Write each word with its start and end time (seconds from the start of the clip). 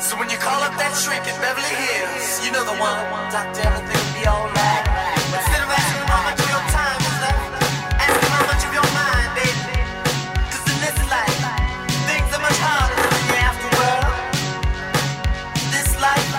So 0.00 0.16
when 0.16 0.30
you 0.30 0.38
call 0.38 0.62
up 0.64 0.72
that 0.80 0.96
shrink 0.96 1.28
in 1.28 1.36
Beverly 1.44 1.76
Hills, 1.76 2.40
you 2.40 2.48
know 2.56 2.64
the 2.64 2.72
one. 2.80 3.04
Doctor, 3.28 3.60
everything 3.68 4.00
will 4.00 4.16
be 4.16 4.24
alright. 4.24 4.84
Instead 5.28 5.60
of 5.60 5.68
asking 5.68 6.08
how 6.08 6.24
much 6.24 6.40
of 6.40 6.48
your 6.48 6.64
time 6.72 7.00
is 7.04 7.16
left, 7.20 7.44
ask 8.00 8.16
how 8.32 8.48
much 8.48 8.64
of 8.64 8.72
your 8.72 8.88
mind, 8.96 9.28
baby. 9.36 9.76
'Cause 10.48 10.64
in 10.72 10.80
this 10.80 10.96
life, 11.04 11.36
things 12.08 12.32
are 12.32 12.40
much 12.40 12.56
harder 12.64 12.96
than 12.96 13.28
the 13.28 13.44
afterworld. 13.44 14.16
This 15.68 15.92
life, 16.00 16.32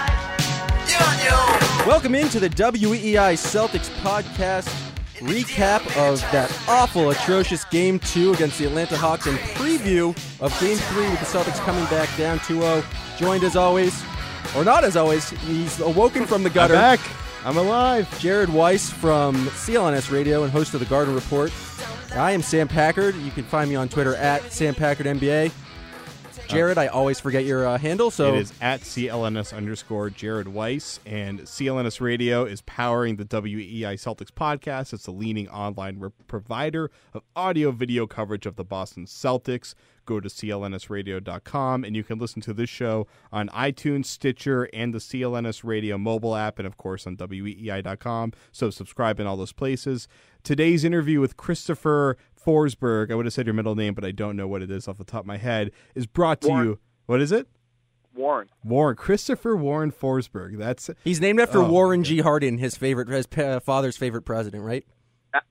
you're 0.89 1.05
on 1.05 1.21
your 1.21 1.37
own. 1.37 1.85
Welcome 1.85 2.17
into 2.17 2.41
the 2.41 2.49
WEEI 2.49 3.37
Celtics 3.37 3.93
podcast 4.01 4.73
recap 5.21 5.85
of 5.95 6.19
that 6.33 6.49
awful, 6.67 7.11
atrocious 7.11 7.63
Game 7.65 7.99
2 7.99 8.33
against 8.33 8.57
the 8.57 8.65
Atlanta 8.65 8.97
Hawks 8.97 9.27
and 9.27 9.37
preview 9.53 10.17
of 10.41 10.49
Game 10.59 10.79
3 10.89 11.07
with 11.13 11.19
the 11.19 11.29
Celtics 11.29 11.61
coming 11.63 11.85
back 11.85 12.09
down 12.17 12.39
2-0. 12.39 12.83
Joined 13.21 13.43
as 13.43 13.55
always, 13.55 14.03
or 14.57 14.65
not 14.65 14.83
as 14.83 14.97
always, 14.97 15.29
he's 15.29 15.79
awoken 15.79 16.25
from 16.25 16.41
the 16.41 16.49
gutter. 16.49 16.73
I'm 16.75 16.97
back. 16.97 16.99
I'm 17.45 17.55
alive. 17.55 18.19
Jared 18.19 18.49
Weiss 18.49 18.89
from 18.89 19.35
CLNS 19.49 20.11
Radio 20.11 20.41
and 20.41 20.51
host 20.51 20.73
of 20.73 20.79
the 20.79 20.87
Garden 20.87 21.13
Report. 21.13 21.53
I 22.15 22.31
am 22.31 22.41
Sam 22.41 22.67
Packard. 22.67 23.15
You 23.17 23.29
can 23.29 23.43
find 23.43 23.69
me 23.69 23.75
on 23.75 23.89
Twitter 23.89 24.15
at 24.15 24.51
Sam 24.51 24.73
Packard 24.73 25.05
NBA. 25.05 25.51
Jared, 26.47 26.79
I 26.79 26.87
always 26.87 27.19
forget 27.19 27.45
your 27.45 27.65
uh, 27.67 27.77
handle, 27.77 28.09
so 28.09 28.33
It 28.33 28.41
is 28.41 28.53
at 28.59 28.81
CLNS 28.81 29.55
underscore 29.55 30.09
Jared 30.09 30.47
Weiss, 30.47 30.99
and 31.05 31.41
CLNS 31.41 32.01
Radio 32.01 32.43
is 32.43 32.61
powering 32.63 33.17
the 33.17 33.25
WEEI 33.25 33.93
Celtics 33.93 34.31
podcast. 34.31 34.93
It's 34.93 35.05
the 35.05 35.11
leading 35.11 35.47
online 35.47 35.99
re- 35.99 36.09
provider 36.27 36.89
of 37.13 37.21
audio 37.35 37.71
video 37.71 38.07
coverage 38.07 38.45
of 38.47 38.55
the 38.55 38.65
Boston 38.65 39.05
Celtics. 39.05 39.75
Go 40.05 40.19
to 40.19 40.29
clnsradio.com 40.29 41.83
and 41.83 41.95
you 41.95 42.03
can 42.03 42.19
listen 42.19 42.41
to 42.43 42.53
this 42.53 42.69
show 42.69 43.07
on 43.31 43.47
iTunes, 43.49 44.05
Stitcher, 44.05 44.67
and 44.73 44.93
the 44.93 44.99
CLNS 44.99 45.63
Radio 45.63 45.97
mobile 45.97 46.35
app, 46.35 46.59
and 46.59 46.67
of 46.67 46.77
course 46.77 47.05
on 47.07 47.17
WEEI.com. 47.17 48.33
So 48.51 48.69
subscribe 48.69 49.19
in 49.19 49.27
all 49.27 49.37
those 49.37 49.53
places. 49.53 50.07
Today's 50.43 50.83
interview 50.83 51.19
with 51.19 51.37
Christopher 51.37 52.17
Forsberg, 52.45 53.11
I 53.11 53.15
would 53.15 53.25
have 53.25 53.33
said 53.33 53.45
your 53.45 53.53
middle 53.53 53.75
name, 53.75 53.93
but 53.93 54.03
I 54.03 54.11
don't 54.11 54.35
know 54.35 54.47
what 54.47 54.61
it 54.61 54.71
is 54.71 54.87
off 54.87 54.97
the 54.97 55.03
top 55.03 55.21
of 55.21 55.27
my 55.27 55.37
head, 55.37 55.71
is 55.95 56.07
brought 56.07 56.41
to 56.41 56.47
Warren. 56.47 56.67
you. 56.67 56.79
What 57.05 57.21
is 57.21 57.31
it? 57.31 57.47
Warren. 58.13 58.49
Warren 58.63 58.95
Christopher 58.97 59.55
Warren 59.55 59.91
Forsberg. 59.91 60.57
That's 60.57 60.89
he's 61.03 61.21
named 61.21 61.39
after 61.39 61.59
Oh, 61.59 61.69
Warren 61.69 62.03
G. 62.03 62.19
Harding, 62.19 62.57
his 62.57 62.75
favorite, 62.75 63.07
his 63.07 63.27
father's 63.63 63.95
favorite 63.95 64.23
president, 64.23 64.63
right? 64.63 64.85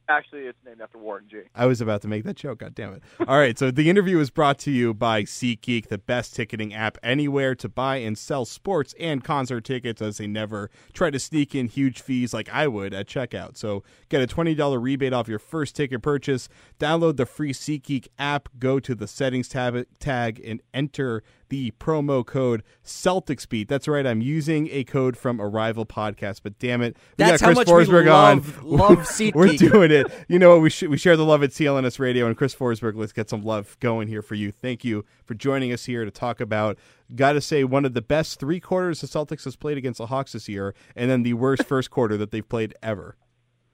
Actually, 0.08 0.42
it's 0.42 0.58
named 0.66 0.80
after 0.80 0.98
Warren 0.98 1.26
G. 1.30 1.42
I 1.54 1.66
was 1.66 1.80
about 1.80 2.02
to 2.02 2.08
make 2.08 2.24
that 2.24 2.36
joke. 2.36 2.58
God 2.58 2.74
damn 2.74 2.94
it! 2.94 3.02
All 3.28 3.38
right, 3.38 3.56
so 3.56 3.70
the 3.70 3.88
interview 3.88 4.18
is 4.18 4.28
brought 4.28 4.58
to 4.60 4.70
you 4.70 4.92
by 4.92 5.22
SeatGeek, 5.22 5.86
the 5.86 5.98
best 5.98 6.34
ticketing 6.34 6.74
app 6.74 6.98
anywhere 7.02 7.54
to 7.54 7.68
buy 7.68 7.98
and 7.98 8.18
sell 8.18 8.44
sports 8.44 8.92
and 8.98 9.22
concert 9.22 9.64
tickets, 9.64 10.02
as 10.02 10.18
they 10.18 10.26
never 10.26 10.68
try 10.92 11.10
to 11.10 11.18
sneak 11.18 11.54
in 11.54 11.68
huge 11.68 12.02
fees 12.02 12.34
like 12.34 12.48
I 12.52 12.66
would 12.66 12.92
at 12.92 13.06
checkout. 13.06 13.56
So 13.56 13.84
get 14.08 14.20
a 14.20 14.26
twenty 14.26 14.54
dollar 14.54 14.80
rebate 14.80 15.12
off 15.12 15.28
your 15.28 15.38
first 15.38 15.76
ticket 15.76 16.02
purchase. 16.02 16.48
Download 16.80 17.16
the 17.16 17.26
free 17.26 17.52
SeatGeek 17.52 18.08
app. 18.18 18.48
Go 18.58 18.80
to 18.80 18.94
the 18.94 19.06
settings 19.06 19.48
tab 19.48 19.86
tag 20.00 20.40
and 20.44 20.60
enter 20.74 21.22
the 21.50 21.72
promo 21.78 22.24
code 22.24 22.62
CelticsBeat. 22.84 23.68
That's 23.68 23.86
right. 23.86 24.06
I'm 24.06 24.20
using 24.22 24.68
a 24.70 24.84
code 24.84 25.16
from 25.16 25.38
a 25.38 25.46
rival 25.46 25.84
podcast, 25.84 26.40
but 26.42 26.58
damn 26.58 26.80
it, 26.82 26.96
we 26.96 27.24
That's 27.24 27.40
got 27.40 27.40
how 27.40 27.46
Chris 27.54 27.58
much 27.58 27.66
we 27.68 27.72
Forsberg 27.94 28.06
love- 28.06 28.58
on. 28.58 28.64
love 28.64 29.20
We're 29.34 29.56
doing 29.56 29.90
it. 29.90 30.06
You 30.28 30.38
know 30.38 30.50
what? 30.54 30.62
We 30.62 30.70
sh- 30.70 30.84
we 30.84 30.96
share 30.96 31.16
the 31.16 31.24
love 31.24 31.42
at 31.42 31.50
CLNS 31.50 31.98
Radio 31.98 32.26
and 32.26 32.36
Chris 32.36 32.54
Forsberg. 32.54 32.96
Let's 32.96 33.12
get 33.12 33.28
some 33.28 33.42
love 33.42 33.76
going 33.80 34.08
here 34.08 34.22
for 34.22 34.34
you. 34.34 34.50
Thank 34.50 34.84
you 34.84 35.04
for 35.24 35.34
joining 35.34 35.72
us 35.72 35.84
here 35.84 36.04
to 36.04 36.10
talk 36.10 36.40
about. 36.40 36.78
Got 37.14 37.32
to 37.32 37.40
say, 37.40 37.64
one 37.64 37.84
of 37.84 37.92
the 37.94 38.02
best 38.02 38.38
three 38.40 38.60
quarters 38.60 39.00
the 39.00 39.06
Celtics 39.06 39.44
has 39.44 39.56
played 39.56 39.76
against 39.76 39.98
the 39.98 40.06
Hawks 40.06 40.32
this 40.32 40.48
year, 40.48 40.74
and 40.96 41.10
then 41.10 41.22
the 41.24 41.34
worst 41.34 41.64
first 41.64 41.90
quarter 41.90 42.16
that 42.16 42.30
they've 42.30 42.48
played 42.48 42.74
ever. 42.82 43.16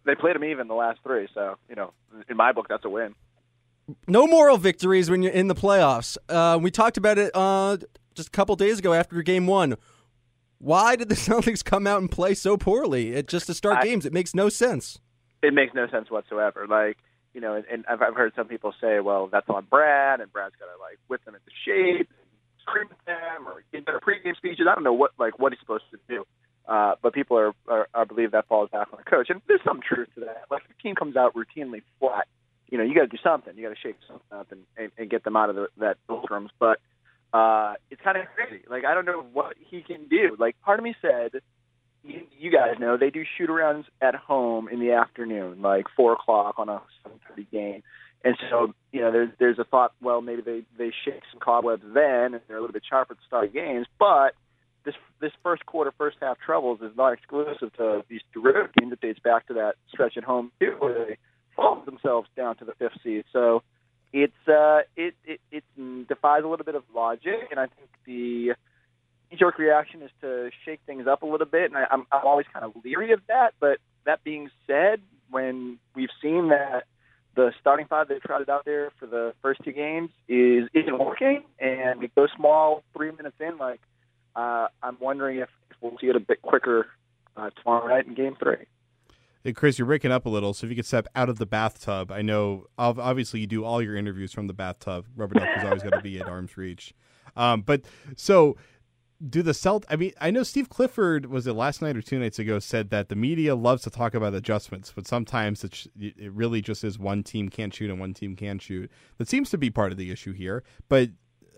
They 0.04 0.14
played 0.14 0.36
them 0.36 0.44
even 0.44 0.68
the 0.68 0.74
last 0.74 1.00
three, 1.02 1.28
so 1.34 1.56
you 1.68 1.74
know, 1.74 1.92
in 2.28 2.36
my 2.36 2.52
book, 2.52 2.66
that's 2.68 2.84
a 2.84 2.88
win. 2.88 3.14
No 4.08 4.26
moral 4.26 4.58
victories 4.58 5.08
when 5.10 5.22
you're 5.22 5.32
in 5.32 5.48
the 5.48 5.54
playoffs. 5.54 6.16
Uh, 6.28 6.58
we 6.60 6.70
talked 6.70 6.96
about 6.96 7.18
it 7.18 7.30
uh, 7.34 7.76
just 8.14 8.28
a 8.28 8.30
couple 8.32 8.56
days 8.56 8.78
ago 8.80 8.92
after 8.92 9.20
Game 9.22 9.46
One. 9.46 9.76
Why 10.58 10.96
did 10.96 11.08
the 11.08 11.14
Celtics 11.26 11.64
come 11.64 11.86
out 11.86 12.00
and 12.00 12.10
play 12.10 12.34
so 12.34 12.56
poorly? 12.56 13.12
It 13.12 13.28
just 13.28 13.46
to 13.46 13.54
start 13.54 13.78
I- 13.78 13.84
games, 13.84 14.04
it 14.04 14.12
makes 14.12 14.34
no 14.34 14.48
sense. 14.48 14.98
It 15.42 15.54
makes 15.54 15.74
no 15.74 15.86
sense 15.88 16.10
whatsoever. 16.10 16.66
Like 16.68 16.96
you 17.34 17.42
know, 17.42 17.54
and, 17.54 17.64
and 17.70 17.84
I've, 17.86 18.00
I've 18.00 18.14
heard 18.14 18.32
some 18.34 18.48
people 18.48 18.72
say, 18.80 18.98
well, 19.00 19.26
that's 19.26 19.48
on 19.50 19.66
Brad, 19.68 20.20
and 20.20 20.32
Brad's 20.32 20.54
got 20.58 20.66
to 20.74 20.80
like 20.80 20.98
whip 21.06 21.22
them 21.26 21.34
into 21.34 21.50
shape, 21.66 22.08
and 22.08 22.28
scream 22.62 22.88
at 22.90 23.04
them, 23.04 23.46
or 23.46 23.62
give 23.70 23.84
better 23.84 24.00
pregame 24.00 24.34
speeches. 24.36 24.66
I 24.68 24.74
don't 24.74 24.84
know 24.84 24.94
what 24.94 25.12
like 25.18 25.38
what 25.38 25.52
he's 25.52 25.60
supposed 25.60 25.84
to 25.90 25.98
do. 26.08 26.24
Uh, 26.66 26.94
but 27.00 27.12
people 27.12 27.38
are, 27.38 27.52
are, 27.68 27.88
are 27.94 28.06
believe 28.06 28.32
that 28.32 28.48
falls 28.48 28.70
back 28.70 28.88
on 28.92 28.98
the 28.98 29.08
coach, 29.08 29.28
and 29.30 29.40
there's 29.46 29.60
some 29.64 29.80
truth 29.86 30.08
to 30.14 30.20
that. 30.20 30.44
Like 30.50 30.62
if 30.62 30.76
the 30.76 30.82
team 30.82 30.94
comes 30.96 31.14
out 31.14 31.34
routinely 31.34 31.82
flat, 32.00 32.26
you 32.76 32.82
know, 32.82 32.88
you 32.88 32.94
got 32.94 33.02
to 33.02 33.06
do 33.06 33.22
something. 33.22 33.56
You 33.56 33.62
got 33.62 33.74
to 33.74 33.80
shake 33.80 33.96
something 34.06 34.38
up 34.38 34.52
and, 34.52 34.60
and, 34.76 34.92
and 34.98 35.08
get 35.08 35.24
them 35.24 35.34
out 35.34 35.48
of 35.48 35.56
the, 35.56 35.68
that 35.78 35.96
doldrums. 36.06 36.50
But 36.58 36.78
uh, 37.32 37.74
it's 37.90 38.02
kind 38.02 38.18
of 38.18 38.26
crazy. 38.34 38.64
Like 38.68 38.84
I 38.84 38.92
don't 38.92 39.06
know 39.06 39.24
what 39.32 39.56
he 39.58 39.80
can 39.80 40.08
do. 40.08 40.36
Like 40.38 40.60
part 40.60 40.78
of 40.78 40.84
me 40.84 40.94
said, 41.00 41.40
you, 42.04 42.20
you 42.38 42.52
guys 42.52 42.78
know 42.78 42.98
they 42.98 43.08
do 43.08 43.24
shoot 43.38 43.48
arounds 43.48 43.84
at 44.02 44.14
home 44.14 44.68
in 44.68 44.78
the 44.78 44.92
afternoon, 44.92 45.62
like 45.62 45.86
four 45.96 46.12
o'clock 46.12 46.56
on 46.58 46.68
a 46.68 46.82
seven 47.02 47.18
thirty 47.26 47.46
game. 47.50 47.82
And 48.22 48.36
so, 48.50 48.74
you 48.92 49.00
know, 49.00 49.10
there's 49.10 49.30
there's 49.38 49.58
a 49.58 49.64
thought, 49.64 49.92
well, 50.02 50.20
maybe 50.20 50.42
they 50.42 50.62
they 50.76 50.92
shake 51.04 51.22
some 51.32 51.40
cobwebs 51.40 51.82
then, 51.94 52.34
and 52.34 52.40
they're 52.46 52.58
a 52.58 52.60
little 52.60 52.74
bit 52.74 52.82
sharper 52.86 53.14
at 53.14 53.18
the 53.18 53.24
start 53.26 53.46
of 53.46 53.54
games. 53.54 53.86
But 53.98 54.34
this 54.84 54.94
this 55.18 55.32
first 55.42 55.64
quarter, 55.64 55.94
first 55.96 56.18
half 56.20 56.38
troubles 56.44 56.80
is 56.82 56.94
not 56.94 57.14
exclusive 57.14 57.72
to 57.78 58.04
these 58.10 58.20
derivative 58.34 58.74
games. 58.78 58.92
It 58.92 59.00
dates 59.00 59.20
back 59.20 59.46
to 59.46 59.54
that 59.54 59.76
stretch 59.88 60.18
at 60.18 60.24
home 60.24 60.52
too, 60.60 60.76
where 60.78 61.06
they 61.06 61.16
themselves 61.84 62.28
down 62.36 62.56
to 62.56 62.64
the 62.64 62.72
fifth 62.78 62.98
seed. 63.02 63.24
So 63.32 63.62
it's 64.12 64.48
uh, 64.48 64.80
it 64.96 65.14
it 65.24 65.40
it 65.50 65.64
defies 66.08 66.44
a 66.44 66.48
little 66.48 66.64
bit 66.64 66.74
of 66.74 66.84
logic, 66.94 67.48
and 67.50 67.60
I 67.60 67.66
think 67.66 67.88
the 68.04 68.54
knee-jerk 69.30 69.58
reaction 69.58 70.02
is 70.02 70.10
to 70.20 70.50
shake 70.64 70.80
things 70.86 71.06
up 71.06 71.22
a 71.22 71.26
little 71.26 71.46
bit, 71.46 71.64
and 71.64 71.76
I, 71.76 71.86
I'm 71.90 72.06
I'm 72.12 72.24
always 72.24 72.46
kind 72.52 72.64
of 72.64 72.72
leery 72.84 73.12
of 73.12 73.20
that. 73.28 73.54
But 73.60 73.78
that 74.04 74.22
being 74.24 74.50
said, 74.66 75.00
when 75.30 75.78
we've 75.94 76.10
seen 76.22 76.48
that 76.48 76.84
the 77.34 77.52
starting 77.60 77.86
five 77.86 78.08
they 78.08 78.18
trotted 78.18 78.48
out 78.48 78.64
there 78.64 78.90
for 78.98 79.06
the 79.06 79.34
first 79.42 79.60
two 79.64 79.72
games 79.72 80.10
is 80.28 80.68
isn't 80.72 80.98
working, 80.98 81.42
and 81.58 82.00
we 82.00 82.08
go 82.16 82.26
small 82.36 82.82
three 82.96 83.10
minutes 83.10 83.36
in, 83.40 83.58
like 83.58 83.80
uh, 84.34 84.68
I'm 84.82 84.96
wondering 85.00 85.38
if, 85.38 85.48
if 85.70 85.76
we'll 85.80 85.98
see 86.00 86.06
it 86.06 86.16
a 86.16 86.20
bit 86.20 86.42
quicker 86.42 86.86
uh, 87.36 87.50
tomorrow 87.50 87.88
night 87.88 88.06
in 88.06 88.14
Game 88.14 88.36
Three. 88.42 88.66
Chris, 89.54 89.78
you're 89.78 89.86
breaking 89.86 90.12
up 90.12 90.26
a 90.26 90.28
little, 90.28 90.54
so 90.54 90.66
if 90.66 90.70
you 90.70 90.76
could 90.76 90.86
step 90.86 91.06
out 91.14 91.28
of 91.28 91.38
the 91.38 91.46
bathtub. 91.46 92.10
I 92.10 92.22
know, 92.22 92.66
obviously, 92.78 93.40
you 93.40 93.46
do 93.46 93.64
all 93.64 93.80
your 93.80 93.96
interviews 93.96 94.32
from 94.32 94.46
the 94.46 94.54
bathtub. 94.54 95.06
Rubber 95.14 95.34
duck 95.34 95.48
is 95.56 95.64
always 95.64 95.82
going 95.82 95.92
to 95.92 96.00
be 96.00 96.18
at 96.18 96.26
arm's 96.26 96.56
reach. 96.56 96.94
Um, 97.36 97.62
but 97.62 97.82
so 98.16 98.56
do 99.28 99.42
the 99.42 99.54
Celt? 99.54 99.84
I 99.88 99.96
mean, 99.96 100.12
I 100.20 100.30
know 100.30 100.42
Steve 100.42 100.68
Clifford 100.68 101.26
was 101.26 101.46
it 101.46 101.54
last 101.54 101.80
night 101.80 101.96
or 101.96 102.02
two 102.02 102.18
nights 102.18 102.38
ago 102.38 102.58
said 102.58 102.90
that 102.90 103.08
the 103.08 103.16
media 103.16 103.54
loves 103.54 103.82
to 103.82 103.90
talk 103.90 104.14
about 104.14 104.34
adjustments, 104.34 104.92
but 104.94 105.06
sometimes 105.06 105.64
it's, 105.64 105.88
it 105.98 106.32
really 106.32 106.60
just 106.60 106.84
is 106.84 106.98
one 106.98 107.22
team 107.22 107.48
can't 107.48 107.74
shoot 107.74 107.90
and 107.90 108.00
one 108.00 108.14
team 108.14 108.36
can 108.36 108.58
shoot. 108.58 108.90
That 109.18 109.28
seems 109.28 109.50
to 109.50 109.58
be 109.58 109.70
part 109.70 109.92
of 109.92 109.98
the 109.98 110.10
issue 110.10 110.32
here. 110.32 110.64
But 110.88 111.10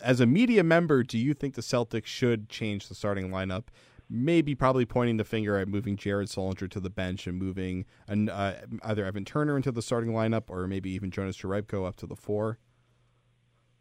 as 0.03 0.21
a 0.21 0.27
media 0.27 0.63
member, 0.63 1.03
do 1.03 1.19
you 1.19 1.35
think 1.35 1.55
the 1.55 1.63
Celtics 1.63 2.07
should 2.07 2.49
change 2.49 2.89
the 2.89 2.95
starting 2.95 3.31
lineup? 3.31 3.65
Maybe 4.11 4.55
probably 4.55 4.87
pointing 4.87 5.19
the 5.19 5.25
finger 5.25 5.59
at 5.59 5.69
moving 5.69 5.97
Jared 5.97 6.29
Sullinger 6.29 6.71
to 6.71 6.81
the 6.81 6.89
bench 6.89 7.27
and 7.27 7.39
moving 7.39 7.85
an, 8.07 8.31
uh, 8.31 8.63
either 8.83 9.05
Evan 9.05 9.27
Turner 9.27 9.57
into 9.57 9.71
the 9.71 9.83
starting 9.83 10.13
lineup 10.13 10.45
or 10.49 10.67
maybe 10.67 10.91
even 10.91 11.11
Jonas 11.11 11.37
Jerebko 11.37 11.87
up 11.87 11.97
to 11.97 12.07
the 12.07 12.17
four. 12.17 12.59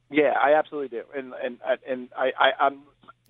Yeah, 0.09 0.33
I 0.41 0.53
absolutely 0.53 0.97
do, 0.97 1.03
and 1.15 1.33
and 1.43 1.57
and 1.87 2.09
I, 2.17 2.31
I 2.39 2.65
I'm 2.65 2.79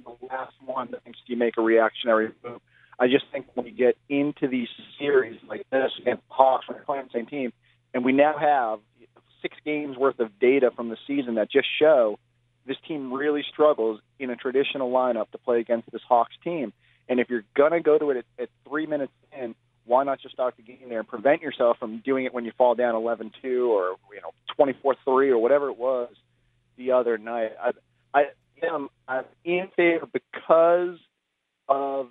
the 0.03 0.15
last 0.27 0.53
one 0.63 0.89
that 0.91 1.03
thinks 1.03 1.19
you 1.25 1.35
make 1.35 1.57
a 1.57 1.61
reactionary 1.61 2.29
move. 2.43 2.61
I 2.99 3.07
just 3.07 3.25
think 3.31 3.47
when 3.53 3.65
we 3.65 3.71
get 3.71 3.97
into 4.09 4.47
these 4.47 4.67
series 4.99 5.39
like 5.47 5.67
this 5.71 5.91
against 5.99 6.23
Hawks, 6.29 6.65
we're 6.67 6.83
playing 6.83 7.05
the 7.05 7.19
same 7.19 7.25
team, 7.27 7.53
and 7.93 8.03
we 8.03 8.11
now 8.11 8.37
have 8.37 8.79
six 9.41 9.55
games 9.65 9.97
worth 9.97 10.19
of 10.19 10.39
data 10.39 10.71
from 10.75 10.89
the 10.89 10.97
season 11.05 11.35
that 11.35 11.51
just 11.51 11.67
show 11.79 12.17
this 12.65 12.77
team 12.87 13.13
really 13.13 13.43
struggles 13.51 13.99
in 14.19 14.29
a 14.29 14.35
traditional 14.35 14.91
lineup 14.91 15.31
to 15.31 15.37
play 15.37 15.59
against 15.59 15.91
this 15.91 16.01
Hawks 16.07 16.35
team. 16.43 16.73
And 17.09 17.19
if 17.19 17.29
you're 17.29 17.45
gonna 17.55 17.81
go 17.81 17.97
to 17.97 18.11
it 18.11 18.17
at, 18.17 18.43
at 18.43 18.49
three 18.67 18.85
minutes 18.85 19.13
in, 19.31 19.55
why 19.85 20.03
not 20.03 20.19
just 20.19 20.33
start 20.33 20.55
the 20.57 20.63
game 20.63 20.89
there 20.89 20.99
and 20.99 21.07
prevent 21.07 21.41
yourself 21.41 21.77
from 21.77 21.99
doing 21.99 22.25
it 22.25 22.33
when 22.33 22.43
you 22.43 22.51
fall 22.57 22.75
down 22.75 22.93
11-2 22.95 23.31
or 23.69 23.95
you 24.13 24.21
know 24.21 24.33
24-3 24.59 25.29
or 25.29 25.37
whatever 25.37 25.69
it 25.69 25.77
was 25.77 26.09
the 26.77 26.91
other 26.91 27.17
night. 27.17 27.51
I, 27.61 27.71
I 28.13 28.23
am 28.63 28.89
I'm 29.07 29.25
in 29.43 29.69
favor 29.75 30.07
because 30.11 30.97
of 31.69 32.07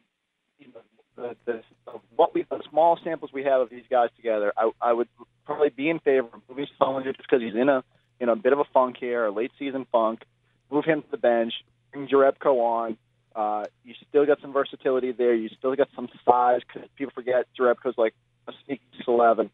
you 0.58 0.68
know 0.68 0.80
the, 1.16 1.36
the 1.44 1.62
of 1.86 2.00
what 2.14 2.34
we 2.34 2.44
the 2.48 2.62
small 2.70 2.98
samples 3.02 3.32
we 3.32 3.44
have 3.44 3.60
of 3.60 3.70
these 3.70 3.84
guys 3.90 4.08
together. 4.16 4.52
I, 4.56 4.70
I 4.80 4.92
would 4.92 5.08
probably 5.44 5.70
be 5.70 5.88
in 5.88 5.98
favor 6.00 6.28
of 6.32 6.42
moving 6.48 6.66
Sullinger 6.80 7.16
just 7.16 7.18
because 7.18 7.42
he's 7.42 7.54
in 7.54 7.68
a 7.68 7.84
in 8.20 8.28
a 8.28 8.36
bit 8.36 8.52
of 8.52 8.58
a 8.58 8.64
funk 8.72 8.96
here, 8.98 9.26
a 9.26 9.30
late 9.30 9.52
season 9.58 9.86
funk. 9.92 10.22
Move 10.70 10.84
him 10.84 11.02
to 11.02 11.10
the 11.10 11.16
bench. 11.16 11.52
Bring 11.92 12.08
Jerebko 12.08 12.58
on. 12.58 12.98
Uh, 13.36 13.64
you 13.84 13.94
still 14.08 14.24
got 14.24 14.40
some 14.40 14.52
versatility 14.52 15.12
there. 15.12 15.34
You 15.34 15.50
still 15.58 15.76
got 15.76 15.88
some 15.94 16.08
size 16.24 16.62
because 16.66 16.88
people 16.96 17.12
forget 17.14 17.46
Jerebko's 17.58 17.98
like 17.98 18.14
a 18.48 18.52
sneaky 18.64 18.82
11 19.06 19.50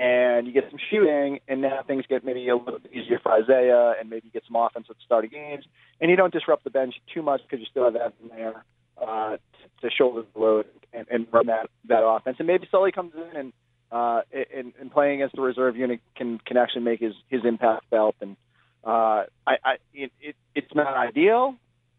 and 0.00 0.46
you 0.46 0.52
get 0.54 0.64
some 0.70 0.78
shooting, 0.90 1.40
and 1.46 1.60
now 1.60 1.82
things 1.86 2.06
get 2.08 2.24
maybe 2.24 2.48
a 2.48 2.56
little 2.56 2.78
bit 2.78 2.90
easier 2.90 3.18
for 3.22 3.32
Isaiah, 3.32 3.94
and 4.00 4.08
maybe 4.08 4.22
you 4.24 4.30
get 4.32 4.44
some 4.46 4.56
offense 4.56 4.86
at 4.88 4.96
the 4.96 5.02
start 5.04 5.26
of 5.26 5.30
games, 5.30 5.66
and 6.00 6.10
you 6.10 6.16
don't 6.16 6.32
disrupt 6.32 6.64
the 6.64 6.70
bench 6.70 6.94
too 7.12 7.20
much 7.20 7.42
because 7.42 7.60
you 7.60 7.66
still 7.70 7.84
have 7.84 7.94
Evan 7.94 8.30
there 8.34 8.64
uh, 8.96 9.36
to 9.82 9.90
shoulder 9.90 10.22
the 10.32 10.40
load 10.40 10.64
and, 10.94 11.06
and 11.10 11.26
run 11.30 11.48
that 11.48 11.68
that 11.88 12.02
offense, 12.02 12.36
and 12.38 12.46
maybe 12.46 12.66
Sully 12.70 12.92
comes 12.92 13.12
in 13.14 13.36
and 13.36 13.52
uh, 13.92 14.22
and, 14.32 14.72
and 14.80 14.90
playing 14.90 15.16
against 15.16 15.36
the 15.36 15.42
reserve 15.42 15.76
unit 15.76 16.00
can 16.16 16.38
can 16.46 16.56
actually 16.56 16.82
make 16.82 17.00
his 17.00 17.12
his 17.28 17.44
impact 17.44 17.84
felt, 17.90 18.16
and 18.22 18.38
uh, 18.82 19.24
I, 19.46 19.56
I 19.62 19.72
it, 19.92 20.12
it 20.18 20.36
it's 20.54 20.74
not 20.74 20.96
ideal. 20.96 21.56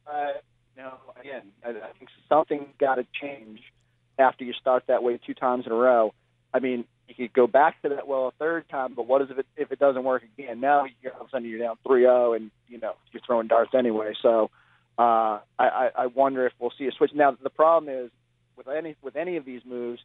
Uh, 0.08 0.32
know, 0.78 0.94
again, 1.20 1.44
I, 1.66 1.70
I 1.70 1.92
think 1.98 2.10
something 2.30 2.68
got 2.80 2.96
to 2.96 3.06
change 3.20 3.60
after 4.18 4.44
you 4.44 4.54
start 4.54 4.84
that 4.88 5.04
way 5.04 5.20
two 5.26 5.34
times 5.34 5.66
in 5.66 5.72
a 5.72 5.76
row. 5.76 6.14
I 6.54 6.60
mean, 6.60 6.86
you 7.08 7.16
could 7.16 7.34
go 7.34 7.48
back 7.48 7.82
to 7.82 7.90
that 7.90 8.08
well 8.08 8.28
a 8.28 8.32
third 8.32 8.70
time, 8.70 8.94
but 8.96 9.08
what 9.08 9.22
is 9.22 9.30
if 9.32 9.40
it 9.40 9.46
if 9.58 9.72
it 9.72 9.80
doesn't 9.80 10.04
work 10.04 10.24
again? 10.24 10.60
Now 10.60 10.86
you're 11.02 11.14
all 11.14 11.22
of 11.22 11.28
a 11.28 11.30
sudden 11.32 11.50
you're 11.50 11.60
down 11.60 11.78
3-0 11.86 12.36
and 12.36 12.52
you 12.68 12.80
know 12.80 12.94
you're 13.12 13.22
throwing 13.26 13.48
darts 13.48 13.72
anyway. 13.78 14.14
So 14.22 14.50
uh, 14.98 15.40
I, 15.60 15.90
I 15.96 16.06
wonder 16.08 16.46
if 16.46 16.54
we'll 16.60 16.74
see 16.78 16.88
a 16.88 16.92
switch. 16.92 17.12
Now 17.14 17.36
the 17.42 17.50
problem 17.50 17.94
is 17.94 18.12
with 18.56 18.68
any 18.68 18.96
with 19.02 19.16
any 19.16 19.38
of 19.38 19.46
these 19.46 19.62
moves 19.66 20.02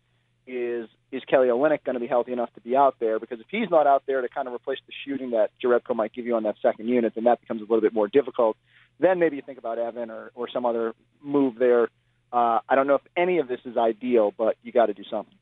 is 0.47 0.89
is 1.13 1.23
Kelly 1.25 1.49
Olynyk 1.49 1.85
going 1.85 1.95
to 1.95 2.01
be 2.01 2.07
healthy 2.07 2.33
enough 2.33 2.53
to 2.55 2.61
be 2.61 2.77
out 2.77 2.97
there? 2.99 3.19
Because 3.19 3.41
if 3.41 3.47
he's 3.51 3.71
not 3.71 3.87
out 3.87 4.03
there 4.07 4.21
to 4.21 4.29
kind 4.29 4.49
of 4.49 4.55
replace 4.55 4.79
the 4.87 4.93
shooting 5.05 5.31
that 5.31 5.51
Jerebko 5.63 5.95
might 5.95 6.13
give 6.13 6.27
you 6.27 6.35
on 6.37 6.43
that 6.43 6.57
second 6.61 6.89
unit, 6.89 7.15
then 7.15 7.25
that 7.25 7.41
becomes 7.41 7.61
a 7.61 7.65
little 7.65 7.81
bit 7.81 7.93
more 7.93 8.09
difficult. 8.09 8.57
Then 8.99 9.19
maybe 9.19 9.37
you 9.37 9.43
think 9.43 9.59
about 9.59 9.79
Evan 9.79 10.11
or, 10.11 10.31
or 10.35 10.49
some 10.49 10.67
other 10.67 10.95
move 11.23 11.57
there. 11.59 11.89
Uh, 12.33 12.61
I 12.69 12.75
don't 12.75 12.87
know 12.87 12.97
if 12.97 13.03
any 13.17 13.39
of 13.39 13.49
this 13.49 13.61
is 13.65 13.77
ideal, 13.77 14.33
but 14.37 14.57
you 14.63 14.73
got 14.73 14.87
to 14.87 14.95
do 14.95 15.05
something. 15.11 15.35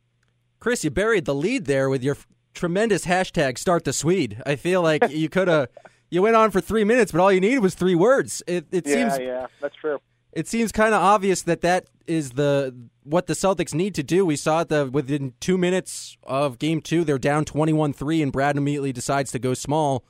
Chris, 0.61 0.85
you 0.85 0.91
buried 0.91 1.25
the 1.25 1.35
lead 1.35 1.65
there 1.67 1.89
with 1.89 2.03
your 2.03 2.17
tremendous 2.53 3.07
hashtag 3.07 3.59
start 3.59 3.85
the 3.85 3.93
Swede. 3.93 4.43
I 4.47 4.57
feel 4.57 4.83
like 4.83 5.09
you 5.11 5.29
could 5.29 5.49
have 5.49 5.69
you 6.11 6.23
went 6.23 6.37
on 6.37 6.51
for 6.51 6.61
three 6.61 6.85
minutes, 6.85 7.11
but 7.13 7.21
all 7.21 7.33
you 7.33 7.41
needed 7.41 7.61
was 7.61 7.75
three 7.75 7.95
words. 7.95 8.43
It, 8.47 8.67
it 8.71 8.87
yeah, 8.87 8.95
seems 8.95 9.19
yeah, 9.19 9.47
that's 9.61 9.75
true. 9.77 9.99
It 10.33 10.49
seems 10.49 10.73
kind 10.73 10.95
of 10.95 11.03
obvious 11.03 11.43
that 11.43 11.61
that 11.63 11.87
is 12.07 12.31
the 12.31 12.75
what 13.03 13.27
the 13.27 13.35
Celtics 13.35 13.75
need 13.75 13.95
to 13.97 14.03
do. 14.03 14.25
We 14.25 14.37
saw 14.37 14.61
it 14.61 14.69
the 14.69 14.89
within 14.91 15.35
two 15.41 15.59
minutes 15.59 16.17
of 16.23 16.59
Game 16.59 16.81
Two, 16.81 17.05
they're 17.05 17.19
down 17.19 17.45
twenty-one-three, 17.45 18.23
and 18.23 18.33
Brad 18.33 18.57
immediately 18.57 18.93
decides 18.93 19.31
to 19.33 19.39
go 19.39 19.55
small. 19.55 20.05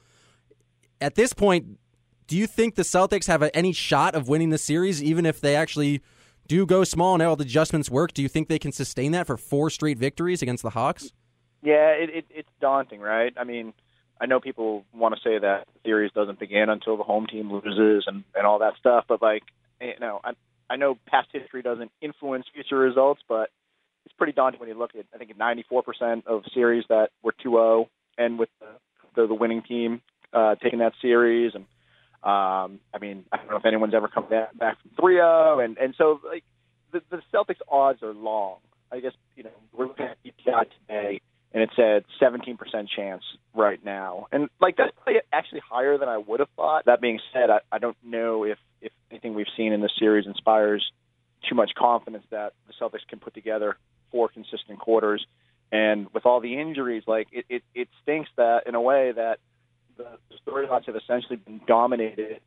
At 1.00 1.14
this 1.16 1.32
point, 1.32 1.78
do 2.26 2.36
you 2.36 2.46
think 2.46 2.76
the 2.76 2.82
Celtics 2.82 3.26
have 3.26 3.48
any 3.52 3.72
shot 3.72 4.14
of 4.14 4.28
winning 4.28 4.50
the 4.50 4.58
series, 4.58 5.02
even 5.02 5.26
if 5.26 5.40
they 5.40 5.56
actually 5.56 6.00
do 6.46 6.66
go 6.66 6.84
small 6.84 7.14
and 7.14 7.22
all 7.22 7.36
the 7.36 7.44
adjustments 7.44 7.90
work, 7.90 8.12
do 8.12 8.22
you 8.22 8.28
think 8.28 8.48
they 8.48 8.58
can 8.58 8.72
sustain 8.72 9.12
that 9.12 9.26
for 9.26 9.36
four 9.36 9.70
straight 9.70 9.98
victories 9.98 10.42
against 10.42 10.62
the 10.62 10.70
Hawks? 10.70 11.12
Yeah, 11.62 11.88
it, 11.92 12.10
it, 12.10 12.24
it's 12.30 12.48
daunting, 12.60 13.00
right? 13.00 13.32
I 13.36 13.44
mean, 13.44 13.72
I 14.20 14.26
know 14.26 14.40
people 14.40 14.84
want 14.92 15.14
to 15.14 15.20
say 15.22 15.38
that 15.38 15.66
the 15.72 15.80
series 15.84 16.12
doesn't 16.12 16.38
begin 16.38 16.68
until 16.68 16.96
the 16.96 17.02
home 17.02 17.26
team 17.26 17.50
loses 17.50 18.04
and, 18.06 18.24
and 18.34 18.46
all 18.46 18.58
that 18.58 18.76
stuff, 18.78 19.06
but 19.08 19.22
like, 19.22 19.42
you 19.80 19.94
know, 20.00 20.20
I, 20.22 20.32
I 20.68 20.76
know 20.76 20.96
past 21.06 21.28
history 21.32 21.62
doesn't 21.62 21.90
influence 22.00 22.46
future 22.52 22.76
results, 22.76 23.20
but 23.28 23.50
it's 24.04 24.14
pretty 24.16 24.32
daunting 24.32 24.60
when 24.60 24.68
you 24.68 24.78
look 24.78 24.90
at, 24.98 25.06
I 25.14 25.18
think, 25.18 25.36
94% 25.36 26.26
of 26.26 26.42
series 26.52 26.84
that 26.88 27.10
were 27.22 27.34
2-0 27.44 27.86
and 28.18 28.38
with 28.38 28.48
the, 28.60 28.66
the, 29.22 29.26
the 29.28 29.34
winning 29.34 29.62
team 29.62 30.02
uh, 30.32 30.56
taking 30.56 30.80
that 30.80 30.92
series 31.00 31.52
and 31.54 31.64
um, 32.24 32.80
I 32.94 32.98
mean, 33.02 33.26
I 33.30 33.36
don't 33.36 33.50
know 33.50 33.56
if 33.56 33.66
anyone's 33.66 33.92
ever 33.92 34.08
come 34.08 34.26
back, 34.30 34.56
back 34.56 34.78
from 34.80 34.92
3-0, 34.98 35.62
and 35.62 35.76
and 35.76 35.94
so 35.98 36.20
like 36.26 36.42
the, 36.90 37.02
the 37.10 37.20
Celtics 37.32 37.60
odds 37.70 38.02
are 38.02 38.14
long. 38.14 38.60
I 38.90 39.00
guess 39.00 39.12
you 39.36 39.44
know 39.44 39.50
we're 39.74 39.88
looking 39.88 40.06
at 40.06 40.16
EPI 40.24 40.70
today, 40.80 41.20
and 41.52 41.62
it 41.62 41.68
said 41.76 42.04
17% 42.22 42.56
chance 42.96 43.22
right 43.54 43.84
now, 43.84 44.26
and 44.32 44.48
like 44.58 44.78
that's 44.78 44.92
actually 45.34 45.60
higher 45.68 45.98
than 45.98 46.08
I 46.08 46.16
would 46.16 46.40
have 46.40 46.48
thought. 46.56 46.86
That 46.86 47.02
being 47.02 47.20
said, 47.34 47.50
I, 47.50 47.58
I 47.70 47.78
don't 47.78 47.96
know 48.02 48.44
if 48.44 48.56
if 48.84 48.92
anything 49.10 49.34
we've 49.34 49.46
seen 49.56 49.72
in 49.72 49.80
this 49.80 49.92
series 49.98 50.26
inspires 50.26 50.92
too 51.48 51.54
much 51.54 51.72
confidence 51.76 52.24
that 52.30 52.52
the 52.66 52.72
Celtics 52.80 53.06
can 53.08 53.18
put 53.18 53.34
together 53.34 53.76
four 54.10 54.28
consistent 54.28 54.78
quarters. 54.78 55.26
And 55.72 56.06
with 56.14 56.26
all 56.26 56.40
the 56.40 56.58
injuries, 56.58 57.02
like 57.06 57.28
it, 57.32 57.46
it, 57.48 57.62
it 57.74 57.88
stinks 58.02 58.30
that 58.36 58.66
in 58.66 58.74
a 58.74 58.80
way 58.80 59.12
that 59.12 59.38
the, 59.96 60.06
storylines 60.46 60.86
have 60.86 60.96
essentially 60.96 61.36
been 61.36 61.60
dominated 61.66 62.40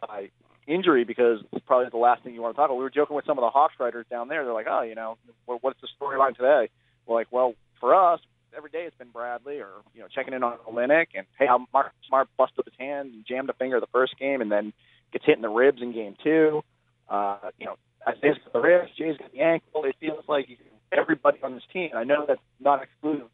by 0.00 0.30
injury 0.66 1.04
because 1.04 1.40
it's 1.52 1.64
probably 1.64 1.88
the 1.90 1.96
last 1.96 2.22
thing 2.22 2.34
you 2.34 2.42
want 2.42 2.54
to 2.54 2.56
talk 2.56 2.66
about. 2.66 2.76
We 2.76 2.82
were 2.82 2.90
joking 2.90 3.16
with 3.16 3.24
some 3.24 3.38
of 3.38 3.42
the 3.42 3.50
Hawks 3.50 3.74
writers 3.78 4.06
down 4.10 4.28
there. 4.28 4.44
They're 4.44 4.52
like, 4.52 4.66
oh, 4.68 4.82
you 4.82 4.94
know, 4.94 5.16
what's 5.46 5.80
the 5.80 5.88
storyline 6.00 6.36
today? 6.36 6.68
We're 7.06 7.14
like, 7.14 7.28
well, 7.30 7.54
for 7.80 7.94
us, 7.94 8.20
every 8.56 8.70
day 8.70 8.84
it's 8.84 8.96
been 8.96 9.10
Bradley 9.10 9.58
or, 9.58 9.68
you 9.94 10.00
know, 10.00 10.08
checking 10.12 10.34
in 10.34 10.42
on 10.42 10.58
Olynyk 10.68 11.08
and, 11.14 11.26
hey, 11.38 11.46
how 11.46 11.66
Mark 11.72 11.92
Smart 12.08 12.28
busted 12.36 12.64
his 12.64 12.74
hand 12.78 13.14
and 13.14 13.24
jammed 13.26 13.48
a 13.48 13.52
finger 13.52 13.80
the 13.80 13.86
first 13.92 14.18
game 14.18 14.40
and 14.40 14.50
then 14.50 14.72
gets 15.12 15.24
hit 15.24 15.36
in 15.36 15.42
the 15.42 15.48
ribs 15.48 15.82
in 15.82 15.92
game 15.92 16.16
two. 16.22 16.62
Uh, 17.08 17.38
you 17.58 17.66
know, 17.66 17.76
Isaiah's 18.06 18.38
got 18.44 18.52
the 18.52 18.60
ribs, 18.60 18.90
Jae's 18.96 19.16
got 19.16 19.32
the 19.32 19.40
ankle. 19.40 19.84
It 19.84 19.96
feels 20.00 20.24
like 20.28 20.48
everybody 20.92 21.38
on 21.42 21.54
this 21.54 21.64
team, 21.72 21.90
I 21.94 22.04
know 22.04 22.24
that's 22.26 22.40
not 22.60 22.82
exclusive 22.82 23.28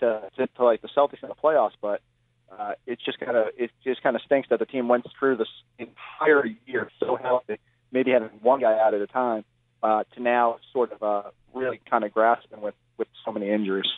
to, 0.00 0.22
to, 0.36 0.46
to 0.46 0.64
like 0.64 0.82
the 0.82 0.88
Celtics 0.88 1.22
in 1.22 1.28
the 1.28 1.34
playoffs, 1.34 1.72
but– 1.80 2.00
uh, 2.58 2.72
it's 2.86 3.04
just 3.04 3.18
kind 3.18 3.36
of 3.36 3.46
it 3.56 3.70
just 3.82 4.02
kind 4.02 4.16
of 4.16 4.22
stinks 4.22 4.48
that 4.50 4.58
the 4.58 4.66
team 4.66 4.88
went 4.88 5.06
through 5.18 5.36
this 5.36 5.48
entire 5.78 6.46
year 6.66 6.90
so 7.00 7.16
healthy, 7.16 7.58
maybe 7.90 8.10
having 8.10 8.28
one 8.42 8.60
guy 8.60 8.78
out 8.78 8.94
at 8.94 9.00
a 9.00 9.06
time, 9.06 9.44
uh, 9.82 10.04
to 10.14 10.22
now 10.22 10.58
sort 10.72 10.92
of 10.92 11.02
uh, 11.02 11.30
really 11.52 11.80
kind 11.88 12.04
of 12.04 12.12
grasping 12.12 12.60
with 12.60 12.74
with 12.98 13.08
so 13.24 13.32
many 13.32 13.50
injuries. 13.50 13.90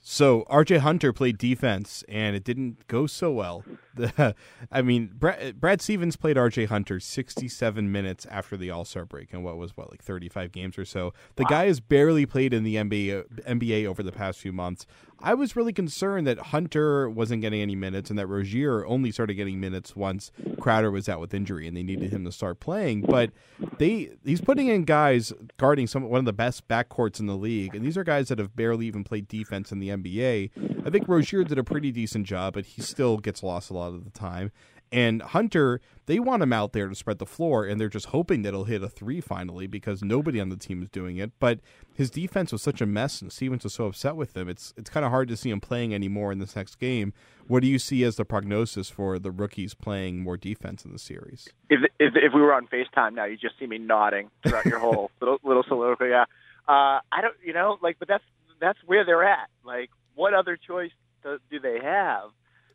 So 0.00 0.44
RJ 0.48 0.78
Hunter 0.78 1.12
played 1.12 1.38
defense, 1.38 2.04
and 2.08 2.34
it 2.34 2.44
didn't 2.44 2.86
go 2.86 3.06
so 3.06 3.30
well. 3.30 3.64
I 4.72 4.82
mean, 4.82 5.10
Brad, 5.12 5.60
Brad 5.60 5.82
Stevens 5.82 6.16
played 6.16 6.36
RJ 6.36 6.68
Hunter 6.68 7.00
67 7.00 7.90
minutes 7.90 8.26
after 8.30 8.56
the 8.56 8.70
All 8.70 8.84
Star 8.84 9.04
break, 9.04 9.32
and 9.32 9.44
what 9.44 9.58
was 9.58 9.76
what 9.76 9.90
like 9.90 10.02
35 10.02 10.52
games 10.52 10.78
or 10.78 10.84
so. 10.84 11.12
The 11.36 11.42
wow. 11.42 11.50
guy 11.50 11.66
has 11.66 11.80
barely 11.80 12.26
played 12.26 12.54
in 12.54 12.64
the 12.64 12.76
NBA 12.76 13.42
NBA 13.46 13.86
over 13.86 14.02
the 14.02 14.12
past 14.12 14.38
few 14.38 14.52
months. 14.52 14.86
I 15.20 15.34
was 15.34 15.56
really 15.56 15.72
concerned 15.72 16.26
that 16.26 16.38
Hunter 16.38 17.10
wasn't 17.10 17.42
getting 17.42 17.60
any 17.60 17.74
minutes, 17.74 18.10
and 18.10 18.18
that 18.18 18.26
Rozier 18.26 18.86
only 18.86 19.10
started 19.10 19.34
getting 19.34 19.58
minutes 19.58 19.96
once 19.96 20.30
Crowder 20.60 20.90
was 20.90 21.08
out 21.08 21.20
with 21.20 21.34
injury, 21.34 21.66
and 21.66 21.76
they 21.76 21.82
needed 21.82 22.12
him 22.12 22.24
to 22.24 22.32
start 22.32 22.60
playing. 22.60 23.02
But 23.02 23.32
they 23.78 24.10
he's 24.24 24.40
putting 24.40 24.68
in 24.68 24.84
guys 24.84 25.32
guarding 25.56 25.86
some 25.86 26.04
one 26.04 26.20
of 26.20 26.24
the 26.24 26.32
best 26.32 26.68
backcourts 26.68 27.18
in 27.20 27.26
the 27.26 27.36
league, 27.36 27.74
and 27.74 27.84
these 27.84 27.96
are 27.96 28.04
guys 28.04 28.28
that 28.28 28.38
have 28.38 28.54
barely 28.54 28.86
even 28.86 29.02
played 29.04 29.28
defense 29.28 29.72
in 29.72 29.80
the 29.80 29.88
NBA. 29.88 30.50
I 30.86 30.90
think 30.90 31.08
Rozier 31.08 31.44
did 31.44 31.58
a 31.58 31.64
pretty 31.64 31.90
decent 31.90 32.26
job, 32.26 32.54
but 32.54 32.66
he 32.66 32.82
still 32.82 33.18
gets 33.18 33.42
lost 33.42 33.70
a 33.70 33.74
lot 33.74 33.94
of 33.94 34.04
the 34.04 34.10
time. 34.10 34.52
And 34.90 35.20
Hunter, 35.20 35.80
they 36.06 36.18
want 36.18 36.42
him 36.42 36.52
out 36.52 36.72
there 36.72 36.88
to 36.88 36.94
spread 36.94 37.18
the 37.18 37.26
floor, 37.26 37.66
and 37.66 37.80
they're 37.80 37.88
just 37.88 38.06
hoping 38.06 38.42
that 38.42 38.54
he'll 38.54 38.64
hit 38.64 38.82
a 38.82 38.88
three 38.88 39.20
finally 39.20 39.66
because 39.66 40.02
nobody 40.02 40.40
on 40.40 40.48
the 40.48 40.56
team 40.56 40.82
is 40.82 40.88
doing 40.88 41.18
it. 41.18 41.32
But 41.38 41.60
his 41.94 42.10
defense 42.10 42.52
was 42.52 42.62
such 42.62 42.80
a 42.80 42.86
mess, 42.86 43.20
and 43.20 43.30
Stevens 43.30 43.64
was 43.64 43.74
so 43.74 43.86
upset 43.86 44.16
with 44.16 44.36
him. 44.36 44.48
It's 44.48 44.72
it's 44.76 44.88
kind 44.88 45.04
of 45.04 45.10
hard 45.10 45.28
to 45.28 45.36
see 45.36 45.50
him 45.50 45.60
playing 45.60 45.94
anymore 45.94 46.32
in 46.32 46.38
this 46.38 46.56
next 46.56 46.76
game. 46.76 47.12
What 47.46 47.60
do 47.60 47.68
you 47.68 47.78
see 47.78 48.04
as 48.04 48.16
the 48.16 48.24
prognosis 48.24 48.88
for 48.88 49.18
the 49.18 49.30
rookies 49.30 49.74
playing 49.74 50.20
more 50.20 50.36
defense 50.36 50.84
in 50.84 50.92
the 50.92 50.98
series? 50.98 51.48
If 51.68 51.80
if, 51.98 52.14
if 52.16 52.32
we 52.34 52.40
were 52.40 52.54
on 52.54 52.66
Facetime 52.68 53.14
now, 53.14 53.24
you 53.24 53.36
just 53.36 53.58
see 53.58 53.66
me 53.66 53.78
nodding 53.78 54.30
throughout 54.42 54.64
your 54.64 54.78
whole 54.78 55.10
little 55.20 55.38
little 55.42 55.64
soliloquy. 55.68 56.08
Yeah, 56.08 56.24
uh, 56.68 57.00
I 57.10 57.22
don't, 57.22 57.34
you 57.42 57.52
know, 57.54 57.78
like, 57.82 57.98
but 57.98 58.08
that's 58.08 58.24
that's 58.60 58.78
where 58.86 59.04
they're 59.04 59.24
at. 59.24 59.48
Like, 59.64 59.90
what 60.14 60.34
other 60.34 60.56
choice 60.56 60.90
do, 61.22 61.38
do 61.50 61.60
they 61.60 61.78
have? 61.82 62.30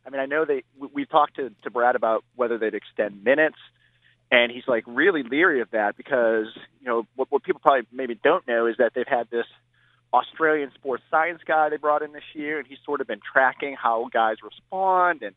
I 0.06 0.10
mean, 0.10 0.20
I 0.20 0.26
know 0.26 0.44
they 0.44 0.62
we, 0.78 0.88
we 0.92 1.06
talked 1.06 1.36
to 1.36 1.50
to 1.62 1.70
Brad 1.70 1.96
about 1.96 2.24
whether 2.36 2.58
they'd 2.58 2.74
extend 2.74 3.24
minutes, 3.24 3.58
and 4.30 4.52
he's 4.52 4.66
like 4.66 4.84
really 4.86 5.22
leery 5.22 5.60
of 5.60 5.70
that 5.70 5.96
because 5.96 6.46
you 6.80 6.86
know 6.86 7.06
what, 7.16 7.30
what 7.30 7.42
people 7.42 7.60
probably 7.60 7.86
maybe 7.92 8.18
don't 8.22 8.46
know 8.46 8.66
is 8.66 8.76
that 8.78 8.92
they've 8.94 9.06
had 9.06 9.30
this 9.30 9.46
Australian 10.12 10.70
sports 10.74 11.02
science 11.10 11.40
guy 11.46 11.68
they 11.68 11.76
brought 11.76 12.02
in 12.02 12.12
this 12.12 12.22
year, 12.34 12.58
and 12.58 12.66
he's 12.66 12.78
sort 12.84 13.00
of 13.00 13.06
been 13.06 13.20
tracking 13.32 13.74
how 13.80 14.08
guys 14.12 14.36
respond 14.42 15.22
and 15.22 15.34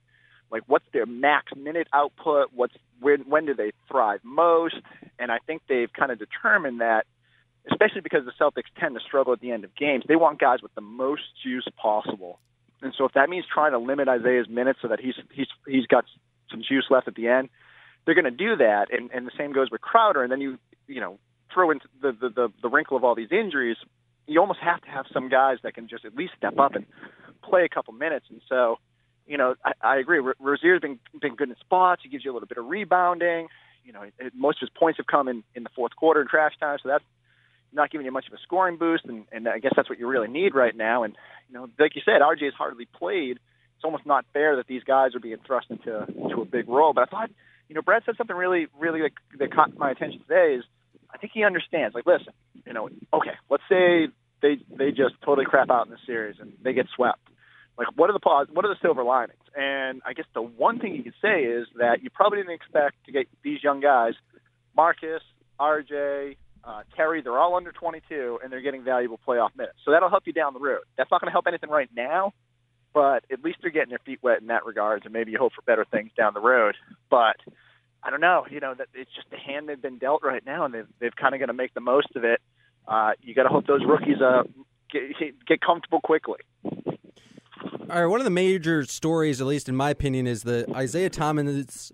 like 0.51 0.63
what's 0.67 0.85
their 0.93 1.05
max 1.05 1.51
minute 1.55 1.87
output, 1.93 2.49
what's 2.53 2.75
when 2.99 3.21
when 3.21 3.45
do 3.45 3.53
they 3.53 3.71
thrive 3.89 4.19
most, 4.23 4.75
and 5.19 5.31
I 5.31 5.39
think 5.45 5.63
they've 5.67 5.91
kind 5.91 6.11
of 6.11 6.19
determined 6.19 6.81
that, 6.81 7.05
especially 7.69 8.01
because 8.01 8.25
the 8.25 8.31
Celtics 8.39 8.69
tend 8.79 8.95
to 8.95 9.01
struggle 9.01 9.33
at 9.33 9.39
the 9.39 9.51
end 9.51 9.63
of 9.63 9.75
games, 9.75 10.03
they 10.07 10.15
want 10.15 10.39
guys 10.39 10.61
with 10.61 10.73
the 10.75 10.81
most 10.81 11.23
juice 11.43 11.67
possible, 11.81 12.39
and 12.81 12.93
so 12.97 13.05
if 13.05 13.13
that 13.13 13.29
means 13.29 13.45
trying 13.51 13.71
to 13.71 13.79
limit 13.79 14.07
Isaiah's 14.07 14.47
minutes 14.49 14.79
so 14.81 14.87
that 14.87 14.99
he's 14.99 15.15
he's 15.33 15.47
he's 15.67 15.87
got 15.87 16.05
some 16.51 16.61
juice 16.61 16.85
left 16.89 17.07
at 17.07 17.15
the 17.15 17.27
end, 17.27 17.49
they're 18.05 18.15
going 18.15 18.25
to 18.25 18.31
do 18.31 18.55
that, 18.57 18.87
and 18.91 19.09
and 19.11 19.25
the 19.25 19.31
same 19.37 19.53
goes 19.53 19.69
with 19.71 19.81
Crowder, 19.81 20.23
and 20.23 20.31
then 20.31 20.41
you 20.41 20.57
you 20.87 21.01
know 21.01 21.19
throw 21.53 21.71
in 21.71 21.79
the 22.01 22.11
the 22.11 22.29
the, 22.29 22.49
the 22.61 22.69
wrinkle 22.69 22.97
of 22.97 23.03
all 23.03 23.15
these 23.15 23.31
injuries 23.31 23.77
you 24.27 24.39
almost 24.39 24.59
have 24.59 24.81
to 24.81 24.89
have 24.89 25.05
some 25.11 25.29
guys 25.29 25.57
that 25.63 25.73
can 25.73 25.87
just 25.87 26.05
at 26.05 26.15
least 26.15 26.33
step 26.37 26.59
up 26.59 26.75
and 26.75 26.85
play 27.41 27.63
a 27.63 27.69
couple 27.69 27.93
minutes. 27.93 28.25
And 28.29 28.41
so, 28.47 28.77
you 29.25 29.37
know, 29.37 29.55
I, 29.63 29.71
I 29.81 29.97
agree. 29.97 30.21
Rozier's 30.39 30.81
been 30.81 30.99
been 31.19 31.35
good 31.35 31.49
in 31.49 31.55
spots. 31.59 32.01
He 32.03 32.09
gives 32.09 32.25
you 32.25 32.31
a 32.31 32.33
little 32.33 32.47
bit 32.47 32.57
of 32.57 32.65
rebounding. 32.65 33.47
You 33.83 33.93
know, 33.93 34.01
it, 34.01 34.33
most 34.35 34.61
of 34.61 34.67
his 34.67 34.77
points 34.77 34.97
have 34.97 35.07
come 35.07 35.29
in 35.29 35.43
in 35.55 35.63
the 35.63 35.69
fourth 35.73 35.95
quarter 35.95 36.21
in 36.21 36.27
trash 36.27 36.53
time, 36.59 36.77
so 36.83 36.89
that's 36.89 37.03
not 37.73 37.91
giving 37.91 38.05
you 38.05 38.11
much 38.11 38.27
of 38.27 38.33
a 38.33 38.37
scoring 38.43 38.77
boost. 38.77 39.05
And, 39.05 39.25
and 39.31 39.47
I 39.47 39.59
guess 39.59 39.73
that's 39.75 39.89
what 39.89 39.99
you 39.99 40.07
really 40.07 40.27
need 40.27 40.55
right 40.55 40.75
now. 40.75 41.03
And 41.03 41.15
you 41.49 41.55
know, 41.55 41.67
like 41.79 41.95
you 41.95 42.01
said, 42.03 42.21
RJ 42.21 42.43
has 42.45 42.53
hardly 42.53 42.85
played. 42.85 43.39
It's 43.75 43.83
almost 43.83 44.05
not 44.05 44.25
fair 44.33 44.55
that 44.55 44.67
these 44.67 44.83
guys 44.83 45.13
are 45.15 45.19
being 45.19 45.37
thrust 45.45 45.67
into 45.69 46.05
into 46.07 46.41
a 46.41 46.45
big 46.45 46.67
role. 46.67 46.93
But 46.93 47.03
I 47.03 47.05
thought, 47.05 47.29
you 47.69 47.75
know, 47.75 47.81
Brad 47.81 48.03
said 48.05 48.15
something 48.17 48.35
really, 48.35 48.67
really 48.79 49.01
that, 49.01 49.11
that 49.39 49.53
caught 49.53 49.77
my 49.77 49.91
attention 49.91 50.19
today. 50.21 50.55
Is 50.55 50.63
I 51.13 51.17
think 51.17 51.33
he 51.33 51.43
understands. 51.43 51.93
Like, 51.93 52.05
listen, 52.05 52.33
you 52.65 52.73
know, 52.73 52.89
okay, 53.13 53.35
let's 53.49 53.63
say 53.69 54.07
they 54.41 54.57
they 54.69 54.91
just 54.91 55.15
totally 55.23 55.45
crap 55.45 55.69
out 55.69 55.85
in 55.85 55.91
the 55.91 55.99
series 56.05 56.37
and 56.39 56.53
they 56.61 56.73
get 56.73 56.87
swept. 56.95 57.19
Like, 57.77 57.87
what 57.95 58.09
are 58.09 58.13
the 58.13 58.19
pos- 58.19 58.47
what 58.51 58.65
are 58.65 58.69
the 58.69 58.79
silver 58.81 59.03
linings? 59.03 59.37
And 59.55 60.01
I 60.05 60.13
guess 60.13 60.25
the 60.33 60.41
one 60.41 60.79
thing 60.79 60.95
you 60.95 61.03
could 61.03 61.13
say 61.21 61.43
is 61.43 61.67
that 61.77 62.03
you 62.03 62.09
probably 62.09 62.39
didn't 62.39 62.53
expect 62.53 63.05
to 63.05 63.11
get 63.11 63.27
these 63.43 63.63
young 63.63 63.79
guys, 63.79 64.13
Marcus, 64.75 65.21
RJ, 65.59 66.37
uh, 66.67 66.83
Terry. 66.95 67.21
They're 67.21 67.39
all 67.39 67.55
under 67.55 67.71
22 67.71 68.39
and 68.43 68.51
they're 68.51 68.61
getting 68.61 68.83
valuable 68.83 69.19
playoff 69.25 69.55
minutes. 69.55 69.79
So 69.85 69.91
that'll 69.91 70.09
help 70.09 70.27
you 70.27 70.33
down 70.33 70.53
the 70.53 70.59
road. 70.59 70.81
That's 70.97 71.09
not 71.09 71.21
going 71.21 71.29
to 71.29 71.31
help 71.31 71.47
anything 71.47 71.69
right 71.69 71.89
now, 71.95 72.33
but 72.93 73.23
at 73.31 73.43
least 73.43 73.59
they're 73.61 73.71
getting 73.71 73.89
their 73.89 74.01
feet 74.05 74.19
wet 74.21 74.41
in 74.41 74.47
that 74.47 74.65
regard, 74.65 75.05
and 75.05 75.13
maybe 75.13 75.31
you 75.31 75.37
hope 75.37 75.53
for 75.53 75.61
better 75.61 75.85
things 75.85 76.11
down 76.17 76.33
the 76.33 76.41
road. 76.41 76.75
But 77.09 77.37
I 78.03 78.09
don't 78.09 78.21
know. 78.21 78.45
You 78.51 78.59
know 78.59 78.73
that 78.73 78.87
it's 78.93 79.11
just 79.15 79.29
the 79.29 79.37
hand 79.37 79.69
they've 79.69 79.81
been 79.81 79.97
dealt 79.97 80.23
right 80.23 80.45
now, 80.45 80.65
and 80.65 80.73
they've 80.73 80.87
they've 80.99 81.15
kind 81.15 81.33
of 81.33 81.39
got 81.39 81.47
to 81.47 81.53
make 81.53 81.73
the 81.73 81.81
most 81.81 82.15
of 82.15 82.23
it. 82.23 82.41
Uh, 82.87 83.11
you 83.21 83.33
got 83.33 83.43
to 83.43 83.49
hope 83.49 83.65
those 83.67 83.83
rookies 83.85 84.21
uh, 84.21 84.43
get, 84.91 85.45
get 85.45 85.61
comfortable 85.61 85.99
quickly. 86.01 86.39
All 86.63 88.01
right, 88.01 88.05
one 88.05 88.19
of 88.19 88.25
the 88.25 88.29
major 88.29 88.83
stories, 88.85 89.39
at 89.39 89.47
least 89.47 89.69
in 89.69 89.75
my 89.75 89.89
opinion, 89.89 90.27
is 90.27 90.43
the 90.43 90.65
Isaiah 90.75 91.09
Thomas. 91.09 91.91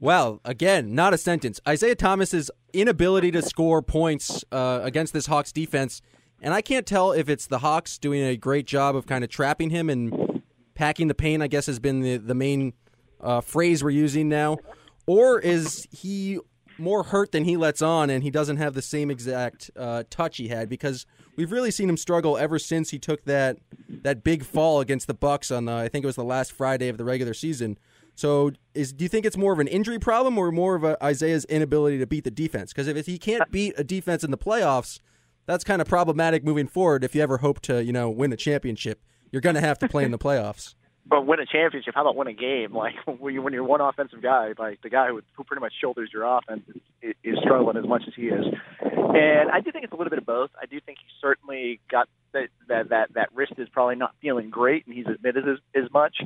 Well, 0.00 0.40
again, 0.44 0.94
not 0.94 1.14
a 1.14 1.18
sentence. 1.18 1.60
Isaiah 1.66 1.94
Thomas's 1.94 2.50
inability 2.72 3.30
to 3.32 3.42
score 3.42 3.82
points 3.82 4.44
uh, 4.52 4.80
against 4.82 5.12
this 5.12 5.26
Hawks 5.26 5.52
defense, 5.52 6.02
and 6.40 6.52
I 6.52 6.60
can't 6.60 6.86
tell 6.86 7.12
if 7.12 7.28
it's 7.28 7.46
the 7.46 7.58
Hawks 7.58 7.98
doing 7.98 8.22
a 8.22 8.36
great 8.36 8.66
job 8.66 8.96
of 8.96 9.06
kind 9.06 9.22
of 9.22 9.30
trapping 9.30 9.70
him 9.70 9.88
and 9.88 10.42
packing 10.74 11.08
the 11.08 11.14
paint. 11.14 11.42
I 11.42 11.46
guess 11.46 11.66
has 11.66 11.78
been 11.78 12.00
the 12.00 12.16
the 12.16 12.34
main 12.34 12.72
uh, 13.20 13.40
phrase 13.40 13.84
we're 13.84 13.90
using 13.90 14.28
now, 14.28 14.58
or 15.06 15.38
is 15.38 15.86
he 15.90 16.38
more 16.78 17.04
hurt 17.04 17.32
than 17.32 17.44
he 17.44 17.56
lets 17.56 17.82
on, 17.82 18.10
and 18.10 18.22
he 18.22 18.30
doesn't 18.30 18.56
have 18.56 18.74
the 18.74 18.82
same 18.82 19.10
exact 19.10 19.70
uh, 19.76 20.02
touch 20.10 20.38
he 20.38 20.48
had 20.48 20.68
because 20.68 21.06
we've 21.36 21.52
really 21.52 21.70
seen 21.70 21.88
him 21.88 21.96
struggle 21.96 22.36
ever 22.36 22.58
since 22.58 22.90
he 22.90 22.98
took 22.98 23.24
that 23.24 23.58
that 23.88 24.24
big 24.24 24.44
fall 24.44 24.80
against 24.80 25.06
the 25.06 25.14
Bucks 25.14 25.50
on 25.50 25.66
the, 25.66 25.72
I 25.72 25.88
think 25.88 26.04
it 26.04 26.06
was 26.06 26.16
the 26.16 26.24
last 26.24 26.52
Friday 26.52 26.88
of 26.88 26.98
the 26.98 27.04
regular 27.04 27.34
season. 27.34 27.78
So, 28.14 28.52
is 28.74 28.92
do 28.92 29.04
you 29.04 29.08
think 29.08 29.24
it's 29.26 29.36
more 29.36 29.52
of 29.52 29.58
an 29.58 29.68
injury 29.68 29.98
problem 29.98 30.38
or 30.38 30.52
more 30.52 30.74
of 30.74 30.84
a, 30.84 31.02
Isaiah's 31.02 31.44
inability 31.46 31.98
to 31.98 32.06
beat 32.06 32.24
the 32.24 32.30
defense? 32.30 32.72
Because 32.72 32.88
if 32.88 33.06
he 33.06 33.18
can't 33.18 33.42
uh, 33.42 33.46
beat 33.50 33.74
a 33.78 33.84
defense 33.84 34.22
in 34.22 34.30
the 34.30 34.38
playoffs, 34.38 35.00
that's 35.46 35.64
kind 35.64 35.80
of 35.80 35.88
problematic 35.88 36.44
moving 36.44 36.68
forward. 36.68 37.04
If 37.04 37.14
you 37.14 37.22
ever 37.22 37.38
hope 37.38 37.60
to, 37.62 37.82
you 37.82 37.92
know, 37.92 38.10
win 38.10 38.32
a 38.32 38.36
championship, 38.36 39.02
you're 39.30 39.40
going 39.40 39.54
to 39.54 39.60
have 39.60 39.78
to 39.78 39.88
play 39.88 40.04
in 40.04 40.10
the 40.10 40.18
playoffs 40.18 40.74
but 41.06 41.26
win 41.26 41.40
a 41.40 41.46
championship. 41.46 41.94
How 41.94 42.02
about 42.02 42.16
win 42.16 42.28
a 42.28 42.32
game? 42.32 42.74
Like 42.74 42.94
when 43.06 43.34
you're, 43.34 43.42
when 43.42 43.52
you're 43.52 43.64
one 43.64 43.80
offensive 43.80 44.22
guy, 44.22 44.52
like 44.58 44.82
the 44.82 44.90
guy 44.90 45.08
who, 45.08 45.22
who 45.36 45.44
pretty 45.44 45.60
much 45.60 45.72
shoulders 45.80 46.10
your 46.12 46.24
offense 46.24 46.62
is, 47.02 47.14
is 47.24 47.38
struggling 47.42 47.76
as 47.76 47.86
much 47.86 48.02
as 48.06 48.14
he 48.14 48.22
is. 48.22 48.44
And 48.80 49.50
I 49.50 49.60
do 49.60 49.72
think 49.72 49.84
it's 49.84 49.92
a 49.92 49.96
little 49.96 50.10
bit 50.10 50.18
of 50.18 50.26
both. 50.26 50.50
I 50.60 50.66
do 50.66 50.80
think 50.80 50.98
he 50.98 51.06
certainly 51.20 51.80
got 51.90 52.08
that 52.32 52.48
that 52.68 52.88
that, 52.90 53.14
that 53.14 53.28
wrist 53.34 53.54
is 53.58 53.68
probably 53.68 53.96
not 53.96 54.14
feeling 54.20 54.50
great, 54.50 54.86
and 54.86 54.94
he's 54.94 55.06
admitted 55.06 55.48
as, 55.48 55.58
as 55.74 55.90
much. 55.92 56.16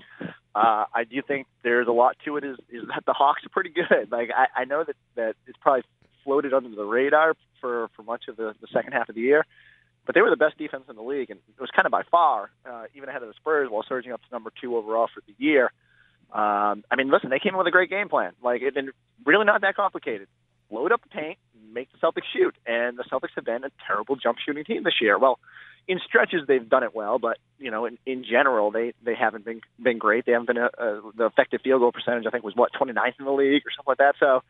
Uh, 0.54 0.84
I 0.94 1.04
do 1.04 1.20
think 1.20 1.46
there's 1.62 1.88
a 1.88 1.92
lot 1.92 2.16
to 2.24 2.36
it. 2.36 2.44
Is 2.44 2.56
is 2.70 2.82
that 2.88 3.04
the 3.06 3.12
Hawks 3.12 3.44
are 3.44 3.50
pretty 3.50 3.70
good. 3.70 4.10
Like 4.10 4.30
I, 4.34 4.62
I 4.62 4.64
know 4.64 4.84
that 4.84 4.96
that 5.16 5.34
it's 5.46 5.58
probably 5.60 5.82
floated 6.24 6.52
under 6.52 6.74
the 6.74 6.84
radar 6.84 7.34
for 7.60 7.88
for 7.96 8.02
much 8.02 8.24
of 8.28 8.36
the, 8.36 8.54
the 8.60 8.68
second 8.72 8.92
half 8.92 9.08
of 9.08 9.14
the 9.14 9.20
year 9.20 9.44
but 10.06 10.14
they 10.14 10.22
were 10.22 10.30
the 10.30 10.36
best 10.36 10.56
defense 10.56 10.84
in 10.88 10.94
the 10.94 11.02
league, 11.02 11.30
and 11.30 11.40
it 11.48 11.60
was 11.60 11.70
kind 11.74 11.84
of 11.84 11.92
by 11.92 12.02
far, 12.10 12.50
uh, 12.64 12.84
even 12.94 13.08
ahead 13.08 13.22
of 13.22 13.28
the 13.28 13.34
Spurs, 13.34 13.68
while 13.68 13.84
surging 13.86 14.12
up 14.12 14.22
to 14.22 14.28
number 14.30 14.52
two 14.60 14.76
overall 14.76 15.08
for 15.12 15.20
the 15.26 15.34
year. 15.36 15.72
Um, 16.32 16.84
I 16.90 16.96
mean, 16.96 17.10
listen, 17.10 17.30
they 17.30 17.40
came 17.40 17.54
in 17.54 17.58
with 17.58 17.66
a 17.66 17.72
great 17.72 17.90
game 17.90 18.08
plan. 18.08 18.32
Like, 18.42 18.62
it 18.62 18.72
been 18.72 18.90
really 19.24 19.44
not 19.44 19.60
that 19.62 19.74
complicated. 19.74 20.28
Load 20.70 20.92
up 20.92 21.02
the 21.02 21.08
paint, 21.08 21.38
make 21.72 21.88
the 21.90 21.98
Celtics 21.98 22.26
shoot, 22.32 22.54
and 22.66 22.96
the 22.96 23.04
Celtics 23.04 23.34
have 23.34 23.44
been 23.44 23.64
a 23.64 23.70
terrible 23.86 24.16
jump 24.16 24.38
shooting 24.44 24.64
team 24.64 24.84
this 24.84 25.00
year. 25.00 25.18
Well, 25.18 25.38
in 25.88 26.00
stretches 26.04 26.42
they've 26.46 26.68
done 26.68 26.82
it 26.82 26.94
well, 26.94 27.18
but 27.18 27.38
you 27.58 27.70
know, 27.70 27.86
in, 27.86 27.98
in 28.06 28.24
general 28.24 28.70
they 28.70 28.92
they 29.04 29.14
haven't 29.14 29.44
been 29.44 29.60
been 29.80 29.98
great. 29.98 30.26
They 30.26 30.32
haven't 30.32 30.46
been 30.46 30.58
a, 30.58 30.70
a, 30.78 31.00
the 31.16 31.26
effective 31.26 31.60
field 31.62 31.80
goal 31.80 31.92
percentage. 31.92 32.24
I 32.26 32.30
think 32.30 32.44
was 32.44 32.56
what 32.56 32.72
29th 32.72 33.18
in 33.18 33.24
the 33.24 33.32
league 33.32 33.62
or 33.66 33.70
something 33.76 33.88
like 33.88 33.98
that. 33.98 34.14
So 34.18 34.42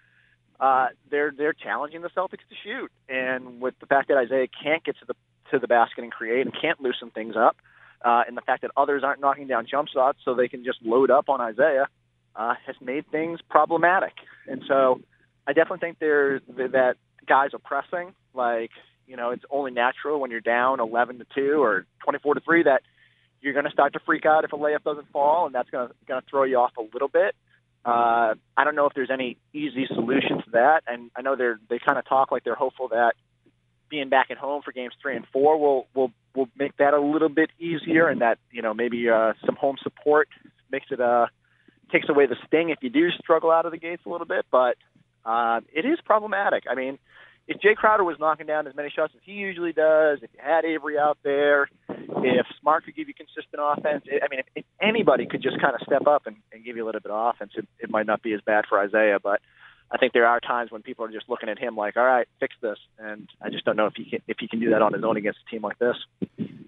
uh, 0.58 0.88
they're 1.10 1.32
they're 1.36 1.52
challenging 1.52 2.02
the 2.02 2.10
Celtics 2.10 2.46
to 2.48 2.56
shoot, 2.64 2.90
and 3.08 3.60
with 3.60 3.74
the 3.80 3.86
fact 3.86 4.08
that 4.08 4.16
Isaiah 4.16 4.46
can't 4.48 4.82
get 4.84 4.98
to 5.00 5.04
the 5.06 5.14
to 5.50 5.58
the 5.58 5.68
basket 5.68 6.04
and 6.04 6.12
create 6.12 6.46
and 6.46 6.54
can't 6.58 6.80
loosen 6.80 7.10
things 7.10 7.34
up. 7.36 7.56
Uh, 8.04 8.22
and 8.28 8.36
the 8.36 8.42
fact 8.42 8.62
that 8.62 8.70
others 8.76 9.02
aren't 9.02 9.20
knocking 9.20 9.46
down 9.46 9.66
jump 9.66 9.88
shots 9.88 10.18
so 10.24 10.34
they 10.34 10.48
can 10.48 10.64
just 10.64 10.78
load 10.82 11.10
up 11.10 11.28
on 11.28 11.40
Isaiah 11.40 11.88
uh, 12.36 12.54
has 12.66 12.76
made 12.80 13.10
things 13.10 13.40
problematic. 13.48 14.12
And 14.46 14.62
so 14.68 15.00
I 15.46 15.52
definitely 15.52 15.78
think 15.78 15.98
there's 15.98 16.42
that 16.48 16.96
guys 17.26 17.50
are 17.54 17.58
pressing. 17.58 18.14
Like, 18.34 18.70
you 19.06 19.16
know, 19.16 19.30
it's 19.30 19.44
only 19.50 19.70
natural 19.70 20.20
when 20.20 20.30
you're 20.30 20.40
down 20.40 20.80
11 20.80 21.18
to 21.18 21.26
2 21.34 21.62
or 21.62 21.86
24 22.04 22.34
to 22.34 22.40
3 22.40 22.62
that 22.64 22.82
you're 23.40 23.52
going 23.52 23.64
to 23.64 23.70
start 23.70 23.92
to 23.92 24.00
freak 24.00 24.26
out 24.26 24.44
if 24.44 24.52
a 24.52 24.56
layup 24.56 24.82
doesn't 24.82 25.10
fall, 25.12 25.46
and 25.46 25.54
that's 25.54 25.70
going 25.70 25.88
to 26.08 26.22
throw 26.28 26.44
you 26.44 26.58
off 26.58 26.72
a 26.76 26.82
little 26.92 27.08
bit. 27.08 27.34
Uh, 27.84 28.34
I 28.56 28.64
don't 28.64 28.74
know 28.74 28.86
if 28.86 28.94
there's 28.94 29.12
any 29.12 29.36
easy 29.52 29.86
solution 29.86 30.38
to 30.38 30.50
that, 30.52 30.82
and 30.88 31.10
I 31.16 31.22
know 31.22 31.36
they're 31.36 31.60
they 31.70 31.78
kind 31.78 31.98
of 31.98 32.08
talk 32.08 32.32
like 32.32 32.42
they're 32.42 32.56
hopeful 32.56 32.88
that 32.88 33.14
being 33.88 34.08
back 34.08 34.32
at 34.32 34.38
home 34.38 34.62
for 34.62 34.72
games 34.72 34.92
three 35.00 35.14
and 35.14 35.24
four 35.32 35.56
will 35.56 35.86
will 35.94 36.10
will 36.34 36.48
make 36.58 36.76
that 36.78 36.94
a 36.94 37.00
little 37.00 37.28
bit 37.28 37.50
easier, 37.60 38.08
and 38.08 38.22
that 38.22 38.38
you 38.50 38.60
know 38.60 38.74
maybe 38.74 39.08
uh, 39.08 39.34
some 39.44 39.54
home 39.54 39.76
support 39.80 40.28
makes 40.72 40.86
it 40.90 41.00
uh 41.00 41.26
takes 41.92 42.08
away 42.08 42.26
the 42.26 42.36
sting 42.48 42.70
if 42.70 42.78
you 42.82 42.90
do 42.90 43.10
struggle 43.12 43.52
out 43.52 43.66
of 43.66 43.70
the 43.70 43.78
gates 43.78 44.02
a 44.04 44.08
little 44.08 44.26
bit. 44.26 44.46
But 44.50 44.76
uh, 45.24 45.60
it 45.72 45.84
is 45.84 45.98
problematic. 46.04 46.64
I 46.68 46.74
mean, 46.74 46.98
if 47.48 47.58
Jae 47.60 47.76
Crowder 47.76 48.04
was 48.04 48.16
knocking 48.18 48.46
down 48.46 48.66
as 48.66 48.74
many 48.74 48.90
shots 48.90 49.12
as 49.14 49.22
he 49.24 49.32
usually 49.32 49.72
does, 49.72 50.18
if 50.22 50.30
you 50.34 50.40
had 50.42 50.64
Avery 50.64 50.98
out 50.98 51.18
there, 51.22 51.68
if 51.88 52.46
Smart 52.60 52.84
could 52.84 52.96
give 52.96 53.06
you 53.08 53.14
consistent 53.14 53.60
offense, 53.60 54.04
I 54.08 54.26
mean, 54.28 54.40
if, 54.40 54.46
if 54.56 54.64
anybody 54.80 55.26
could 55.26 55.42
just 55.42 55.60
kind 55.60 55.74
of 55.74 55.80
step 55.86 56.06
up 56.06 56.26
and, 56.26 56.36
and 56.52 56.64
give 56.64 56.76
you 56.76 56.84
a 56.84 56.86
little 56.86 57.00
bit 57.00 57.12
of 57.12 57.34
offense, 57.34 57.52
it, 57.56 57.68
it 57.78 57.90
might 57.90 58.06
not 58.06 58.22
be 58.22 58.32
as 58.32 58.40
bad 58.44 58.64
for 58.68 58.80
Isaiah. 58.80 59.18
But 59.22 59.40
I 59.92 59.98
think 59.98 60.12
there 60.12 60.26
are 60.26 60.40
times 60.40 60.72
when 60.72 60.82
people 60.82 61.04
are 61.04 61.12
just 61.12 61.28
looking 61.28 61.48
at 61.48 61.58
him 61.58 61.76
like, 61.76 61.96
all 61.96 62.04
right, 62.04 62.26
fix 62.40 62.56
this, 62.60 62.78
and 62.98 63.28
I 63.40 63.50
just 63.50 63.64
don't 63.64 63.76
know 63.76 63.86
if 63.86 63.94
he 63.96 64.10
can 64.10 64.20
if 64.26 64.38
he 64.40 64.48
can 64.48 64.58
do 64.58 64.70
that 64.70 64.82
on 64.82 64.92
his 64.92 65.04
own 65.04 65.16
against 65.16 65.38
a 65.46 65.50
team 65.50 65.62
like 65.62 65.78
this. 65.78 65.96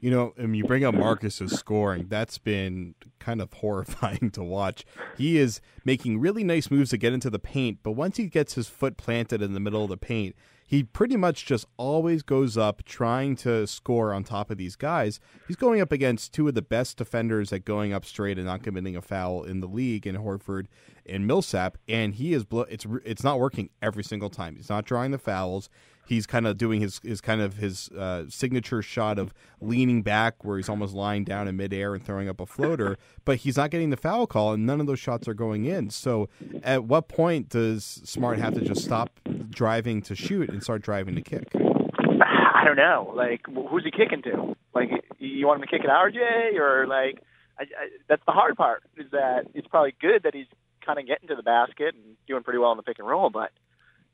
You 0.01 0.13
know, 0.13 0.33
I 0.39 0.43
mean, 0.43 0.55
you 0.55 0.65
bring 0.65 0.85
up 0.85 0.95
Marcus's 0.95 1.59
scoring. 1.59 2.07
That's 2.09 2.39
been 2.39 2.95
kind 3.19 3.43
of 3.43 3.53
horrifying 3.55 4.31
to 4.31 4.45
watch. 4.45 4.85
He 5.17 5.39
is 5.39 5.61
making 5.85 6.21
really 6.21 6.45
nice 6.45 6.71
moves 6.71 6.91
to 6.91 6.97
get 6.97 7.13
into 7.13 7.31
the 7.31 7.41
paint, 7.41 7.79
but 7.83 7.93
once 7.93 8.17
he 8.17 8.27
gets 8.29 8.55
his 8.55 8.69
foot 8.69 8.97
planted 8.97 9.43
in 9.43 9.55
the 9.55 9.61
middle 9.61 9.83
of 9.83 9.91
the 9.91 9.97
paint, 9.97 10.37
he 10.69 10.85
pretty 10.85 11.17
much 11.17 11.47
just 11.47 11.65
always 11.79 12.23
goes 12.23 12.59
up 12.59 12.85
trying 12.85 13.37
to 13.37 13.67
score 13.67 14.13
on 14.13 14.23
top 14.23 14.51
of 14.51 14.59
these 14.59 14.77
guys. 14.77 15.19
He's 15.47 15.57
going 15.57 15.81
up 15.81 15.93
against 15.93 16.35
two 16.35 16.47
of 16.47 16.55
the 16.55 16.61
best 16.61 16.99
defenders 16.99 17.55
at 17.55 17.65
going 17.65 17.95
up 17.95 18.05
straight 18.05 18.37
and 18.37 18.47
not 18.47 18.63
committing 18.63 18.95
a 18.95 19.01
foul 19.01 19.45
in 19.45 19.61
the 19.61 19.67
league 19.67 20.07
in 20.07 20.15
Horford 20.15 20.67
and 21.07 21.27
Millsap, 21.27 21.79
and 21.89 22.15
he 22.15 22.35
is 22.35 22.45
blo- 22.45 22.67
it's 22.69 22.87
it's 23.03 23.25
not 23.25 23.41
working 23.41 23.71
every 23.81 24.05
single 24.05 24.29
time. 24.29 24.57
He's 24.57 24.69
not 24.69 24.85
drawing 24.85 25.11
the 25.11 25.19
fouls. 25.19 25.71
He's 26.09 26.27
kind 26.27 26.47
of 26.47 26.57
doing 26.57 26.81
his, 26.81 27.01
his 27.03 27.21
kind 27.21 27.41
of 27.41 27.55
his 27.55 27.91
uh, 27.91 28.25
signature 28.29 28.81
shot 28.81 29.19
of 29.19 29.35
leaning 29.61 30.03
back 30.03 30.43
where 30.45 30.57
he's 30.57 30.69
almost 30.69 30.95
lying 30.95 31.25
down 31.25 31.49
in 31.49 31.57
midair 31.57 31.95
and 31.95 32.03
throwing 32.03 32.29
up 32.29 32.41
a 32.41 32.47
floater, 32.47 32.97
but 33.25 33.39
he's 33.39 33.57
not 33.57 33.71
getting 33.71 33.91
the 33.91 33.97
foul 33.97 34.27
call, 34.27 34.53
and 34.53 34.65
none 34.65 34.81
of 34.81 34.87
those 34.87 34.99
shots 34.99 35.29
are 35.29 35.35
going 35.35 35.67
in. 35.67 35.91
So, 35.91 36.29
at 36.63 36.85
what 36.85 37.09
point 37.09 37.51
does 37.51 37.85
Smart 38.05 38.39
have 38.39 38.55
to 38.55 38.61
just 38.61 38.83
stop 38.83 39.21
driving 39.51 40.01
to 40.03 40.15
shoot 40.15 40.49
and 40.49 40.63
start 40.63 40.83
driving 40.83 41.15
to 41.15 41.23
kick? 41.23 41.53
I 41.55 42.65
don't 42.65 42.77
know. 42.77 43.13
Like, 43.15 43.43
who's 43.47 43.85
he 43.85 43.91
kicking 43.91 44.23
to? 44.23 44.57
Like, 44.75 44.91
you 45.19 45.47
want 45.47 45.61
him 45.61 45.69
to 45.69 45.71
kick 45.71 45.85
at 45.85 45.91
RJ 45.91 46.59
or 46.59 46.87
like? 46.87 47.23
I, 47.59 47.63
I, 47.63 47.89
that's 48.09 48.23
the 48.25 48.33
hard 48.33 48.57
part. 48.57 48.85
Is 48.97 49.11
that 49.13 49.47
it's 49.55 49.67
probably 49.67 49.95
good 50.01 50.23
that 50.23 50.35
he's 50.35 50.47
kind 50.85 50.99
of 50.99 51.07
getting 51.07 51.29
to 51.29 51.35
the 51.35 51.43
basket 51.43 51.95
and 51.95 52.17
doing 52.27 52.43
pretty 52.43 52.59
well 52.59 52.71
in 52.73 52.77
the 52.77 52.83
pick 52.83 52.99
and 52.99 53.07
roll, 53.07 53.31
but 53.31 53.51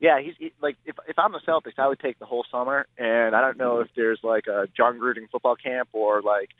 yeah, 0.01 0.21
he's 0.21 0.35
he, 0.39 0.53
like 0.61 0.77
if 0.85 0.97
if 1.09 1.19
I'm 1.19 1.33
the 1.33 1.41
Celtics, 1.47 1.79
I 1.79 1.89
would 1.89 2.01
take 2.01 2.19
the 2.19 2.27
whole 2.27 2.45
summer, 2.51 2.87
and 2.99 3.35
I 3.35 3.41
don't 3.41 3.59
know 3.59 3.81
if 3.81 3.89
there's 3.97 4.21
like 4.23 4.47
a 4.47 4.67
Jon 4.77 4.99
Gruden 4.99 5.31
football 5.31 5.57
camp 5.57 5.89
or 5.93 6.23
like 6.23 6.51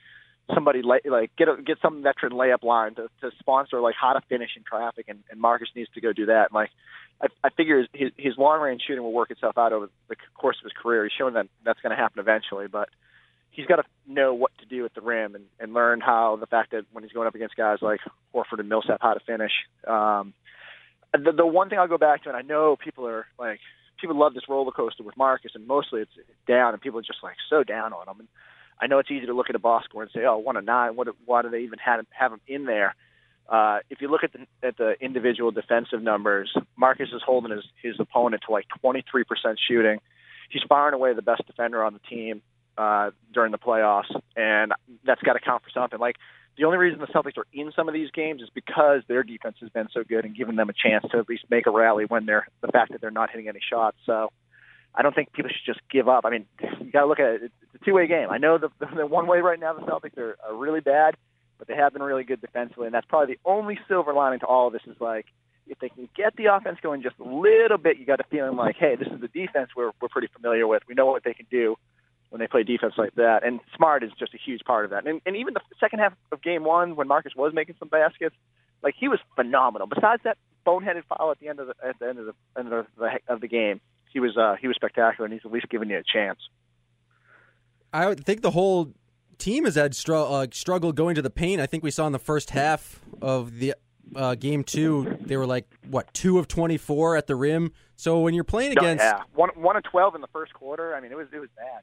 somebody 0.53 0.83
lay, 0.83 1.01
like 1.05 1.35
get 1.37 1.49
a, 1.49 1.61
get 1.63 1.79
some 1.81 2.03
veteran 2.03 2.33
layup 2.33 2.63
line 2.63 2.95
to, 2.95 3.09
to 3.21 3.31
sponsor 3.39 3.81
like 3.81 3.95
how 4.01 4.13
to 4.13 4.21
finish 4.29 4.51
in 4.57 4.63
traffic, 4.63 5.07
and, 5.09 5.21
and 5.31 5.41
Marcus 5.41 5.69
needs 5.75 5.91
to 5.95 6.01
go 6.01 6.13
do 6.13 6.27
that. 6.27 6.51
And 6.51 6.55
like 6.55 6.71
I, 7.21 7.27
I 7.43 7.51
figure 7.51 7.85
his 7.93 8.13
his 8.17 8.35
long 8.39 8.61
range 8.61 8.83
shooting 8.87 9.03
will 9.03 9.13
work 9.13 9.31
itself 9.31 9.59
out 9.59 9.73
over 9.73 9.89
the 10.09 10.17
course 10.35 10.57
of 10.61 10.65
his 10.65 10.73
career. 10.81 11.05
He's 11.05 11.13
shown 11.17 11.35
that 11.35 11.47
that's 11.65 11.81
going 11.81 11.91
to 11.91 11.97
happen 11.97 12.21
eventually, 12.21 12.67
but 12.69 12.89
he's 13.51 13.67
got 13.67 13.77
to 13.77 13.85
know 14.07 14.35
what 14.35 14.51
to 14.59 14.67
do 14.67 14.85
at 14.85 14.95
the 14.95 15.01
rim 15.01 15.35
and, 15.35 15.45
and 15.61 15.73
learn 15.73 16.01
how 16.01 16.37
the 16.37 16.47
fact 16.47 16.73
that 16.73 16.85
when 16.93 17.05
he's 17.05 17.13
going 17.13 17.27
up 17.27 17.35
against 17.35 17.57
guys 17.57 17.79
like 17.81 18.01
Horford 18.35 18.59
and 18.59 18.69
Millsap, 18.69 18.99
how 19.01 19.15
to 19.15 19.21
finish. 19.21 19.53
Um, 19.87 20.35
the, 21.23 21.33
the 21.33 21.47
one 21.47 21.69
thing 21.69 21.79
I'll 21.79 21.89
go 21.89 21.99
back 21.99 22.25
to, 22.25 22.29
and 22.29 22.37
I 22.37 22.43
know 22.43 22.77
people 22.77 23.07
are 23.07 23.27
like, 23.39 23.61
people 24.01 24.19
love 24.19 24.35
this 24.35 24.49
roller 24.49 24.73
coaster 24.73 25.03
with 25.03 25.17
Marcus, 25.17 25.53
and 25.55 25.67
mostly 25.67 26.03
it's 26.03 26.13
down, 26.47 26.73
and 26.73 26.83
people 26.83 26.99
are 26.99 27.03
just 27.03 27.23
like 27.23 27.37
so 27.49 27.63
down 27.65 27.93
on 27.93 28.09
him. 28.09 28.21
And 28.21 28.29
I 28.81 28.87
know 28.87 28.99
it's 28.99 29.11
easy 29.11 29.27
to 29.27 29.35
look 29.35 29.51
at 29.51 29.57
a 29.57 29.61
box 29.61 29.87
score 29.87 30.03
and 30.03 30.11
say, 30.13 30.25
oh, 30.25 30.39
one 30.39 30.57
of 30.57 30.65
nine. 30.65 30.97
What? 30.97 31.09
Why 31.25 31.43
do 31.43 31.51
they 31.51 31.61
even 31.61 31.79
have 31.79 32.05
have 32.11 32.33
him 32.33 32.41
in 32.47 32.65
there? 32.65 32.95
Uh, 33.49 33.81
if 33.91 34.01
you 34.01 34.09
look 34.09 34.25
at 34.25 34.33
the 34.33 34.47
at 34.67 34.77
the 34.77 34.95
individual 35.01 35.51
defensive 35.51 36.03
numbers, 36.03 36.55
Marcus 36.77 37.11
is 37.15 37.23
holding 37.25 37.53
his 37.53 37.65
his 37.83 37.95
opponent 38.01 38.43
to 38.47 38.53
like 38.53 38.67
23% 38.85 39.05
shooting. 39.69 40.01
He's 40.51 40.63
far 40.69 40.87
and 40.87 40.95
away 40.95 41.15
the 41.15 41.23
best 41.23 41.47
defender 41.47 41.85
on 41.85 41.95
the 41.95 42.01
team 42.01 42.43
uh, 42.77 43.11
during 43.33 43.53
the 43.53 43.59
playoffs, 43.59 44.15
and 44.37 44.73
that's 45.05 45.23
got 45.23 45.35
to 45.35 45.41
count 45.41 45.63
for 45.63 45.71
something. 45.71 45.99
Like 45.99 46.17
the 46.57 46.65
only 46.65 46.79
reason 46.79 47.01
the 47.01 47.07
Celtics 47.07 47.37
are 47.37 47.47
in 47.53 47.73
some 47.75 47.89
of 47.89 47.95
these 47.95 48.11
games 48.11 48.43
is 48.43 48.49
because 48.55 49.03
their 49.09 49.23
defense 49.23 49.57
has 49.61 49.71
been 49.71 49.89
so 49.93 50.05
good 50.05 50.25
and 50.25 50.37
given 50.37 50.57
them 50.57 50.69
a 50.69 50.73
chance 50.73 51.05
to 51.11 51.19
at 51.19 51.29
least 51.29 51.45
make 51.51 51.67
a 51.67 51.71
rally 51.71 52.05
when 52.05 52.27
they're 52.27 52.47
the 52.61 52.69
fact 52.69 52.93
that 52.93 53.01
they're 53.01 53.11
not 53.11 53.31
hitting 53.31 53.49
any 53.49 53.61
shots. 53.69 53.97
So 54.07 54.31
I 54.95 55.03
don't 55.03 55.15
think 55.15 55.33
people 55.33 55.51
should 55.51 55.75
just 55.75 55.81
give 55.91 56.09
up. 56.09 56.25
I 56.25 56.31
mean, 56.31 56.47
you 56.81 56.93
got 56.93 57.01
to 57.01 57.07
look 57.07 57.19
at 57.19 57.35
it. 57.35 57.43
It's 57.45 57.83
a 57.83 57.85
two-way 57.85 58.07
game. 58.07 58.29
I 58.31 58.39
know 58.39 58.59
the, 58.59 58.69
the 58.97 59.07
one 59.07 59.27
way 59.27 59.41
right 59.41 59.59
now 59.59 59.73
the 59.73 59.83
Celtics 59.83 60.17
are, 60.17 60.37
are 60.47 60.55
really 60.55 60.81
bad, 60.81 61.17
but 61.59 61.67
they 61.67 61.75
have 61.75 61.93
been 61.93 62.03
really 62.03 62.25
good 62.25 62.41
defensively, 62.41 62.87
and 62.87 62.95
that's 62.95 63.07
probably 63.07 63.35
the 63.35 63.41
only 63.49 63.79
silver 63.89 64.13
lining 64.13 64.41
to 64.41 64.47
all 64.47 64.69
of 64.69 64.73
this 64.73 64.83
is 64.87 65.01
like 65.01 65.27
if 65.67 65.79
they 65.79 65.89
can 65.89 66.09
get 66.15 66.37
the 66.37 66.47
offense 66.47 66.79
going 66.83 67.03
just 67.03 67.19
a 67.19 67.25
little 67.25 67.79
bit, 67.79 67.99
you 67.99 68.05
got 68.05 68.21
a 68.21 68.25
feeling 68.25 68.55
like, 68.57 68.77
hey, 68.77 68.97
this 68.97 69.09
is 69.09 69.21
the 69.21 69.29
defense 69.29 69.71
we're 69.77 69.93
we're 70.01 70.09
pretty 70.09 70.29
familiar 70.29 70.67
with. 70.67 70.83
We 70.87 70.95
know 70.95 71.07
what 71.07 71.25
they 71.25 71.35
can 71.35 71.47
do 71.51 71.77
when 72.35 72.41
they 72.41 72.49
play 72.49 72.65
defense 72.65 72.95
like 72.99 73.15
that. 73.15 73.47
And 73.47 73.61
Smart 73.77 74.03
is 74.03 74.11
just 74.19 74.35
a 74.35 74.39
huge 74.45 74.63
part 74.65 74.85
of 74.85 74.91
that. 74.91 75.07
And, 75.07 75.21
and 75.25 75.37
even 75.37 75.55
the 75.55 75.61
second 75.79 76.01
half 76.01 76.15
of 76.33 76.43
game 76.43 76.65
one, 76.65 76.97
when 76.97 77.07
Marcus 77.07 77.33
was 77.37 77.55
making 77.55 77.77
some 77.79 77.87
baskets, 77.87 78.35
like 78.83 78.97
he 78.99 79.07
was 79.07 79.21
phenomenal. 79.37 79.87
Besides 79.87 80.21
that 80.25 80.37
boneheaded 80.67 81.05
foul 81.09 81.31
at 81.31 81.39
the 81.39 81.47
end 81.47 81.61
of 81.61 81.69
the 81.69 81.75
at 81.87 81.97
the 82.01 82.09
end 82.09 82.19
of 82.19 82.27
the 82.27 82.35
end 82.59 82.73
of 82.73 82.87
the, 82.99 83.21
of 83.29 83.41
the 83.41 83.47
game, 83.47 83.81
he 84.13 84.19
was 84.19 84.37
uh, 84.37 84.57
he 84.61 84.67
was 84.67 84.75
spectacular, 84.75 85.27
and 85.27 85.33
he's 85.33 85.43
at 85.45 85.53
least 85.53 85.69
giving 85.69 85.89
you 85.91 85.97
a 85.97 86.03
chance. 86.03 86.41
I 87.93 88.15
think 88.15 88.43
the 88.43 88.51
whole 88.51 88.93
team 89.39 89.65
has 89.65 89.77
had 89.77 89.95
str- 89.95 90.15
uh, 90.15 90.49
struggle 90.51 90.91
going 90.91 91.15
to 91.15 91.23
the 91.23 91.31
paint. 91.31 91.61
I 91.61 91.67
think 91.67 91.85
we 91.85 91.93
saw 91.93 92.05
in 92.09 92.13
the 92.13 92.19
first 92.19 92.51
half 92.51 92.99
of 93.23 93.61
the 93.61 93.75
uh, 94.17 94.35
game 94.35 94.65
two, 94.65 95.19
they 95.21 95.37
were 95.37 95.47
like 95.47 95.73
what 95.89 96.13
two 96.13 96.41
of 96.41 96.49
twenty 96.49 96.79
four 96.79 97.17
at 97.17 97.29
the 97.29 97.37
rim. 97.37 97.71
So 97.95 98.19
when 98.19 98.35
you're 98.35 98.43
playing 98.43 98.73
against 98.73 99.05
yeah, 99.05 99.23
one 99.35 99.51
one 99.55 99.77
of 99.77 99.85
twelve 99.85 100.17
in 100.17 100.21
the 100.21 100.27
first 100.33 100.53
quarter, 100.53 100.97
I 100.97 101.01
mean 101.01 101.13
it 101.13 101.17
was 101.17 101.29
it 101.33 101.39
was 101.39 101.51
bad. 101.57 101.83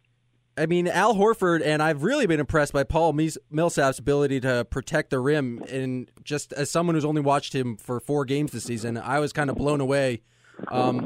I 0.58 0.66
mean, 0.66 0.88
Al 0.88 1.16
Horford, 1.16 1.62
and 1.64 1.82
I've 1.82 2.04
really 2.04 2.28
been 2.28 2.40
impressed 2.40 2.74
by 2.74 2.84
Paul 2.84 3.18
Millsap's 3.50 4.00
ability 4.00 4.42
to 4.42 4.66
protect 4.70 5.10
the 5.10 5.20
rim. 5.20 5.64
And 5.70 6.12
just 6.24 6.52
as 6.54 6.70
someone 6.70 6.96
who's 6.96 7.06
only 7.06 7.22
watched 7.22 7.54
him 7.54 7.78
for 7.78 8.00
four 8.00 8.26
games 8.26 8.52
this 8.52 8.66
season, 8.66 8.98
I 8.98 9.20
was 9.20 9.32
kind 9.32 9.50
of 9.50 9.56
blown 9.56 9.80
away. 9.80 10.22
Um, 10.68 11.00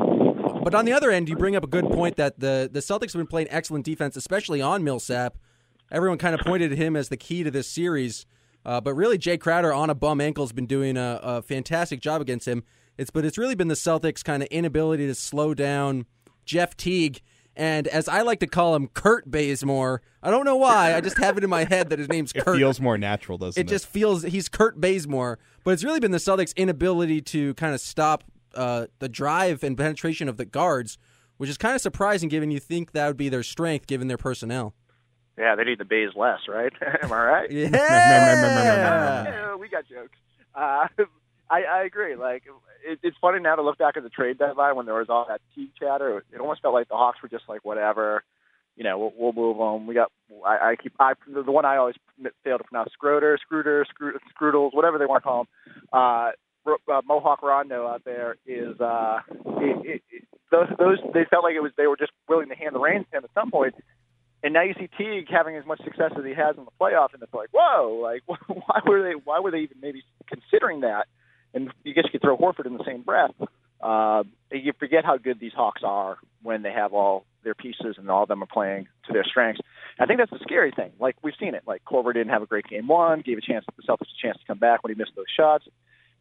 but 0.64 0.74
on 0.74 0.86
the 0.86 0.94
other 0.94 1.12
end, 1.12 1.30
you 1.30 1.36
bring 1.36 1.56
up 1.56 1.64
a 1.64 1.68
good 1.68 1.86
point 1.86 2.16
that 2.16 2.40
the, 2.40 2.68
the 2.72 2.80
Celtics 2.80 3.14
have 3.14 3.20
been 3.20 3.28
playing 3.28 3.48
excellent 3.52 3.86
defense, 3.86 4.16
especially 4.16 4.62
on 4.62 4.84
Millsap. 4.84 5.38
Everyone 5.92 6.18
kind 6.18 6.34
of 6.34 6.42
pointed 6.42 6.72
at 6.72 6.78
him 6.78 6.96
as 6.96 7.10
the 7.10 7.18
key 7.18 7.44
to 7.44 7.52
this 7.52 7.68
series. 7.68 8.26
Uh, 8.66 8.82
but 8.82 8.96
really, 8.96 9.20
Jae 9.20 9.40
Crowder 9.40 9.72
on 9.72 9.92
a 9.92 9.96
bum 9.96 10.20
ankle 10.20 10.44
has 10.44 10.52
been 10.52 10.66
doing 10.66 10.98
a, 10.98 11.20
a 11.22 11.42
fantastic 11.44 12.02
job 12.02 12.20
against 12.20 12.48
him. 12.48 12.64
It's 12.98 13.12
but 13.12 13.26
it's 13.26 13.38
really 13.38 13.54
been 13.54 13.68
the 13.68 13.76
Celtics' 13.76 14.24
kind 14.24 14.42
of 14.42 14.48
inability 14.50 15.06
to 15.06 15.14
slow 15.14 15.54
down 15.54 16.08
Jeff 16.46 16.76
Teague 16.76 17.22
and 17.56 17.88
as 17.88 18.08
I 18.08 18.22
like 18.22 18.40
to 18.42 18.48
call 18.48 18.76
him, 18.76 18.88
Kurt 18.88 19.30
Bazemore. 19.30 20.02
I 20.22 20.30
don't 20.30 20.46
know 20.46 20.58
why. 20.58 20.94
I 20.94 21.02
just 21.02 21.18
have 21.20 21.38
it 21.38 21.44
in 21.44 21.50
my 21.50 21.64
head 21.64 21.90
that 21.90 22.00
his 22.00 22.10
name's 22.10 22.32
it 22.36 22.44
Kurt. 22.44 22.56
It 22.56 22.60
feels 22.60 22.82
more 22.82 22.98
natural, 22.98 23.38
doesn't 23.38 23.60
it? 23.60 23.66
It 23.66 23.70
just 23.70 23.88
feels 23.88 24.24
he's 24.24 24.50
Kurt 24.50 24.80
Bazemore. 24.82 25.40
But 25.64 25.72
it's 25.72 25.84
really 25.84 26.00
been 26.00 26.12
the 26.12 26.18
Celtics' 26.18 26.56
inability 26.56 27.22
to 27.22 27.54
kind 27.56 27.74
of 27.74 27.80
stop 27.80 28.24
uh, 28.56 28.88
the 29.00 29.10
drive 29.10 29.64
and 29.64 29.78
penetration 29.78 30.28
of 30.28 30.38
the 30.38 30.46
guards, 30.46 30.98
which 31.38 31.50
is 31.50 31.58
kind 31.58 31.76
of 31.76 31.82
surprising 31.82 32.30
given 32.30 32.52
you 32.52 32.60
think 32.60 32.92
that 32.92 33.08
would 33.08 33.18
be 33.18 33.30
their 33.30 33.44
strength 33.44 33.88
given 33.88 34.08
their 34.08 34.18
personnel. 34.18 34.74
Yeah, 35.38 35.56
they 35.56 35.64
need 35.64 35.80
the 35.80 35.86
bays 35.86 36.12
less, 36.16 36.40
right? 36.48 36.72
Am 37.02 37.12
I 37.12 37.26
right? 37.26 37.52
Yeah. 37.52 37.70
yeah 37.74 39.56
we 39.56 39.68
got 39.68 39.88
jokes. 39.88 40.18
Uh, 40.54 40.88
I, 41.50 41.64
I 41.64 41.84
agree. 41.84 42.16
Like 42.16 42.44
it, 42.86 43.00
it's 43.04 43.18
funny 43.20 43.40
now 43.40 43.56
to 43.56 43.62
look 43.62 43.78
back 43.78 43.98
at 43.98 44.04
the 44.04 44.10
trade 44.10 44.38
deadline 44.38 44.76
when 44.76 44.86
there 44.86 44.96
was 44.96 45.10
all 45.10 45.26
that 45.28 45.42
Teague 45.54 45.72
chatter. 45.80 46.24
It 46.32 46.40
almost 46.40 46.62
felt 46.62 46.74
like 46.74 46.88
the 46.88 46.96
Hawks 46.96 47.20
were 47.22 47.30
just 47.30 47.46
like 47.48 47.66
whatever. 47.66 48.24
You 48.76 48.84
know, 48.84 48.98
we'll, 48.98 49.14
we'll 49.18 49.34
move 49.34 49.58
them. 49.58 49.88
We 49.88 49.94
got. 49.96 50.12
I, 50.46 50.72
I 50.72 50.76
keep. 50.82 50.94
I 51.00 51.14
the 51.28 51.52
one 51.52 51.66
I 51.66 51.78
always 51.78 51.96
fail 52.44 52.58
to 52.58 52.64
pronounce. 52.64 52.92
Scroder, 53.02 53.38
Scrooter, 53.38 53.84
Scroo, 53.86 54.12
Scroodles, 54.34 54.74
whatever 54.74 54.98
they 54.98 55.06
want 55.06 55.24
to 55.24 55.28
call 55.28 55.44
them. 55.44 55.48
Uh, 55.94 56.32
uh, 56.68 57.02
Mohawk 57.08 57.42
Rondo 57.42 57.88
out 57.88 58.04
there 58.04 58.38
is 58.46 58.80
uh, 58.80 59.20
it, 59.30 59.86
it, 59.86 60.04
it, 60.12 60.24
those 60.52 60.68
those 60.78 60.98
they 61.14 61.26
felt 61.30 61.44
like 61.44 61.56
it 61.56 61.62
was 61.62 61.72
they 61.78 61.88
were 61.88 61.98
just 61.98 62.12
willing 62.28 62.50
to 62.50 62.56
hand 62.56 62.76
the 62.76 62.80
reins 62.80 63.06
to 63.12 63.18
him 63.18 63.24
at 63.24 63.30
some 63.34 63.52
point. 63.52 63.76
And 64.44 64.54
now 64.54 64.62
you 64.64 64.74
see 64.78 64.90
Teague 64.98 65.28
having 65.30 65.56
as 65.56 65.66
much 65.66 65.84
success 65.84 66.12
as 66.18 66.24
he 66.24 66.34
has 66.34 66.56
in 66.58 66.66
the 66.66 66.72
playoffs, 66.80 67.14
and 67.14 67.24
it's 67.24 67.34
like, 67.34 67.50
whoa, 67.52 68.00
like 68.02 68.22
why 68.28 68.82
were 68.86 69.04
they 69.04 69.14
why 69.24 69.40
were 69.40 69.52
they 69.52 69.60
even 69.60 69.78
maybe 69.82 70.04
considering 70.28 70.82
that? 70.82 71.08
And 71.56 71.72
you 71.84 71.94
guess 71.94 72.04
you 72.06 72.12
could 72.12 72.22
throw 72.22 72.38
Horford 72.38 72.68
in 72.68 72.78
the 72.78 72.84
same 72.86 73.02
breath. 73.02 73.32
Uh, 73.82 74.24
you 74.52 74.74
forget 74.78 75.06
how 75.06 75.18
good 75.18 75.40
these 75.40 75.54
Hawks 75.54 75.82
are 75.84 76.18
when 76.44 76.62
they 76.62 76.72
have 76.72 76.94
all 76.94 77.26
their 77.44 77.56
pieces 77.56 77.96
and 77.98 78.10
all 78.10 78.24
of 78.24 78.30
them 78.30 78.44
are 78.44 78.48
playing 78.48 78.88
to 79.08 79.14
their 79.14 79.24
strengths. 79.24 79.62
I 80.00 80.06
think 80.06 80.20
that's 80.20 80.32
the 80.32 80.40
scary 80.42 80.72
thing. 80.72 80.92
Like 81.00 81.16
we've 81.24 81.34
seen 81.40 81.56
it. 81.56 81.64
Like 81.66 81.84
Korver 81.86 82.14
didn't 82.14 82.34
have 82.34 82.42
a 82.42 82.46
great 82.46 82.66
game 82.66 82.88
one, 82.88 83.22
gave 83.22 83.38
a 83.38 83.42
chance 83.42 83.66
the 83.76 83.84
Celtics 83.84 84.12
a 84.12 84.22
chance 84.22 84.38
to 84.38 84.46
come 84.46 84.60
back 84.60 84.84
when 84.84 84.94
he 84.94 84.98
missed 84.98 85.16
those 85.16 85.26
shots. 85.36 85.66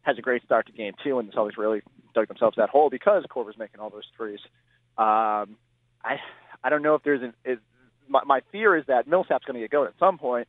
Has 0.03 0.17
a 0.17 0.21
great 0.21 0.43
start 0.43 0.67
to 0.67 0.71
game 0.71 0.93
two, 1.03 1.19
and 1.19 1.27
the 1.27 1.33
Celtics 1.33 1.57
really 1.57 1.81
dug 2.13 2.27
themselves 2.27 2.55
that 2.57 2.69
hole 2.69 2.89
because 2.89 3.23
Korver's 3.29 3.57
making 3.57 3.79
all 3.79 3.89
those 3.89 4.07
threes. 4.15 4.39
Um, 4.97 5.57
I 6.03 6.19
I 6.63 6.69
don't 6.69 6.83
know 6.83 6.95
if 6.95 7.03
there's 7.03 7.23
an. 7.23 7.33
Is, 7.43 7.57
my, 8.07 8.23
my 8.23 8.41
fear 8.51 8.77
is 8.77 8.85
that 8.87 9.07
Millsap's 9.07 9.45
going 9.45 9.55
to 9.55 9.61
get 9.61 9.71
going 9.71 9.87
at 9.87 9.97
some 9.99 10.19
point, 10.19 10.47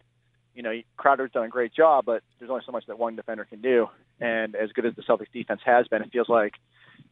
you 0.57 0.63
know, 0.63 0.73
Crowder's 0.97 1.31
done 1.31 1.45
a 1.45 1.49
great 1.49 1.73
job, 1.75 2.05
but 2.07 2.23
there's 2.39 2.51
only 2.51 2.63
so 2.67 2.73
much 2.73 2.87
that 2.87 2.99
one 2.99 3.15
defender 3.15 3.45
can 3.45 3.61
do. 3.61 3.89
And 4.21 4.57
as 4.57 4.73
good 4.73 4.87
as 4.87 4.95
the 4.97 5.03
Celtics 5.03 5.31
defense 5.33 5.61
has 5.65 5.87
been, 5.89 6.03
it 6.03 6.11
feels 6.11 6.29
like 6.29 6.55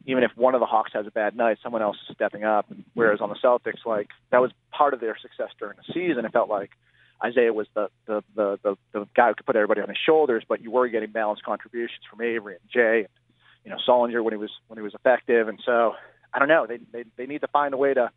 even 0.07 0.25
if 0.25 0.31
one 0.35 0.55
of 0.55 0.61
the 0.61 0.67
Hawks 0.67 0.93
has 0.95 1.07
a 1.07 1.11
bad 1.11 1.37
night, 1.37 1.59
someone 1.63 1.83
else 1.83 1.97
is 2.09 2.15
stepping 2.15 2.45
up. 2.45 2.67
Whereas 2.95 3.21
on 3.21 3.29
the 3.29 3.37
Celtics, 3.37 3.85
like 3.87 4.09
that 4.31 4.41
was 4.41 4.51
part 4.73 4.95
of 4.95 5.01
their 5.01 5.17
success 5.21 5.51
during 5.59 5.77
the 5.77 5.93
season. 5.93 6.25
It 6.25 6.33
felt 6.33 6.49
like 6.49 6.71
Isaiah 7.23 7.53
was 7.53 7.67
the 7.75 7.89
the 8.07 8.25
the 8.35 8.59
the, 8.63 8.77
the 8.93 9.09
guy 9.15 9.29
who 9.29 9.35
could 9.35 9.47
put 9.47 9.57
everybody 9.57 9.83
on 9.83 9.89
his 9.89 9.99
shoulders, 10.05 10.43
but 10.49 10.63
you 10.63 10.71
were 10.71 10.89
getting 10.89 11.11
balanced 11.11 11.45
contributions 11.45 12.01
from 12.11 12.23
Avery 12.23 12.57
and 12.57 12.71
Jae. 12.75 12.99
And, 13.01 13.09
you 13.65 13.71
know 13.71 13.79
Sullinger 13.89 14.23
when 14.23 14.33
he 14.33 14.39
was 14.39 14.51
when 14.69 14.79
he 14.79 14.83
was 14.83 14.95
effective, 14.95 15.49
and 15.49 15.59
so 15.65 15.95
I 16.33 16.39
don't 16.39 16.49
know. 16.49 16.67
They 16.67 16.79
they 16.93 17.05
they 17.17 17.27
need 17.27 17.41
to 17.41 17.49
find 17.49 17.75
a 17.75 17.77
way 17.77 17.95
to 17.95 18.11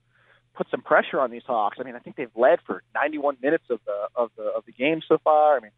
put 0.57 0.67
some 0.71 0.81
pressure 0.81 1.19
on 1.19 1.29
these 1.29 1.43
Hawks. 1.45 1.77
I 1.79 1.83
mean, 1.83 1.95
I 1.95 1.99
think 1.99 2.15
they've 2.15 2.35
led 2.35 2.59
for 2.65 2.81
91 2.95 3.37
minutes 3.41 3.65
of 3.69 3.79
the 3.85 4.07
of 4.15 4.31
the 4.35 4.43
of 4.43 4.65
the 4.65 4.71
game 4.71 5.01
so 5.07 5.19
far. 5.23 5.57
I 5.57 5.59
mean, 5.59 5.71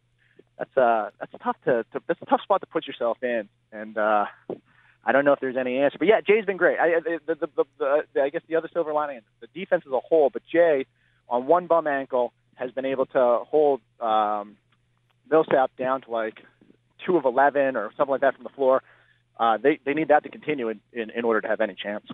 that's 0.58 0.76
uh 0.76 1.10
that's 1.20 1.32
tough 1.42 1.56
to, 1.66 1.84
to 1.92 2.02
that's 2.08 2.20
a 2.22 2.26
tough 2.26 2.42
spot 2.42 2.62
to 2.62 2.66
put 2.66 2.86
yourself 2.86 3.18
in, 3.22 3.48
and 3.70 3.96
uh, 3.96 4.24
I 5.04 5.12
don't 5.12 5.24
know 5.24 5.32
if 5.32 5.40
there's 5.40 5.56
any 5.56 5.78
answer. 5.78 5.98
But 5.98 6.08
yeah, 6.08 6.20
Jae's 6.22 6.46
been 6.46 6.56
great. 6.56 6.78
I 6.78 7.00
the 7.00 7.20
the, 7.26 7.34
the, 7.34 7.64
the, 7.78 8.04
the 8.14 8.22
I 8.22 8.30
guess 8.30 8.42
the 8.48 8.56
other 8.56 8.68
silver 8.72 8.92
lining, 8.92 9.20
the 9.40 9.48
defense 9.54 9.84
as 9.86 9.92
a 9.92 10.00
whole, 10.00 10.30
but 10.30 10.42
Jae 10.52 10.86
on 11.28 11.46
one 11.46 11.66
bum 11.66 11.86
ankle 11.86 12.32
has 12.54 12.70
been 12.72 12.86
able 12.86 13.06
to 13.06 13.38
hold 13.48 13.80
um, 14.00 14.56
Millsap 15.30 15.76
down 15.76 16.02
to 16.02 16.10
like 16.10 16.40
two 17.06 17.16
of 17.16 17.24
11 17.24 17.76
or 17.76 17.90
something 17.96 18.10
like 18.10 18.20
that 18.20 18.34
from 18.34 18.44
the 18.44 18.50
floor. 18.50 18.82
Uh, 19.38 19.56
they 19.56 19.78
they 19.84 19.94
need 19.94 20.08
that 20.08 20.24
to 20.24 20.28
continue 20.28 20.68
in, 20.68 20.80
in, 20.92 21.10
in 21.10 21.24
order 21.24 21.40
to 21.40 21.48
have 21.48 21.60
any 21.60 21.74
chance. 21.74 22.06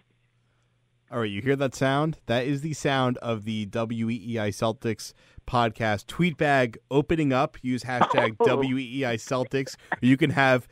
All 1.10 1.20
right, 1.20 1.30
you 1.30 1.40
hear 1.40 1.54
that 1.56 1.74
sound? 1.74 2.18
That 2.26 2.46
is 2.46 2.62
the 2.62 2.72
sound 2.72 3.16
of 3.18 3.44
the 3.44 3.66
WEEI 3.66 4.48
Celtics 4.48 5.12
podcast 5.46 6.06
tweet 6.08 6.36
bag 6.36 6.78
opening 6.90 7.32
up. 7.32 7.56
Use 7.62 7.84
hashtag 7.84 8.36
Oh. 8.40 8.44
WEEI 8.58 9.14
Celtics. 9.16 9.76
You 10.00 10.16
can 10.16 10.30
have 10.30 10.66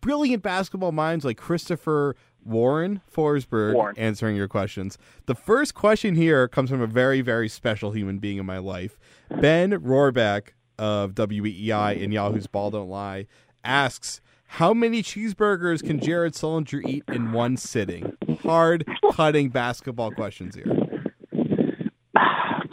brilliant 0.00 0.42
basketball 0.42 0.92
minds 0.92 1.24
like 1.26 1.36
Christopher 1.36 2.16
Warren 2.42 3.02
Forsberg 3.12 3.74
Warren. 3.74 3.98
answering 3.98 4.34
your 4.36 4.48
questions. 4.48 4.96
The 5.26 5.34
first 5.34 5.74
question 5.74 6.14
here 6.14 6.48
comes 6.48 6.70
from 6.70 6.80
a 6.80 6.86
very, 6.86 7.20
very 7.20 7.48
special 7.48 7.90
human 7.90 8.18
being 8.18 8.38
in 8.38 8.46
my 8.46 8.58
life. 8.58 8.98
Ben 9.28 9.72
Rohrbach 9.72 10.48
of 10.78 11.12
WEEI 11.14 12.02
and 12.02 12.14
Yahoo's 12.14 12.46
Ball 12.46 12.70
Don't 12.70 12.88
Lie 12.88 13.26
asks, 13.62 14.20
how 14.46 14.72
many 14.72 15.02
cheeseburgers 15.02 15.84
can 15.84 16.00
Jared 16.00 16.34
Sullinger 16.34 16.82
eat 16.86 17.04
in 17.08 17.32
one 17.32 17.56
sitting? 17.56 18.16
Hard 18.42 18.86
cutting 19.12 19.50
basketball 19.50 20.10
questions 20.12 20.54
here. 20.54 20.64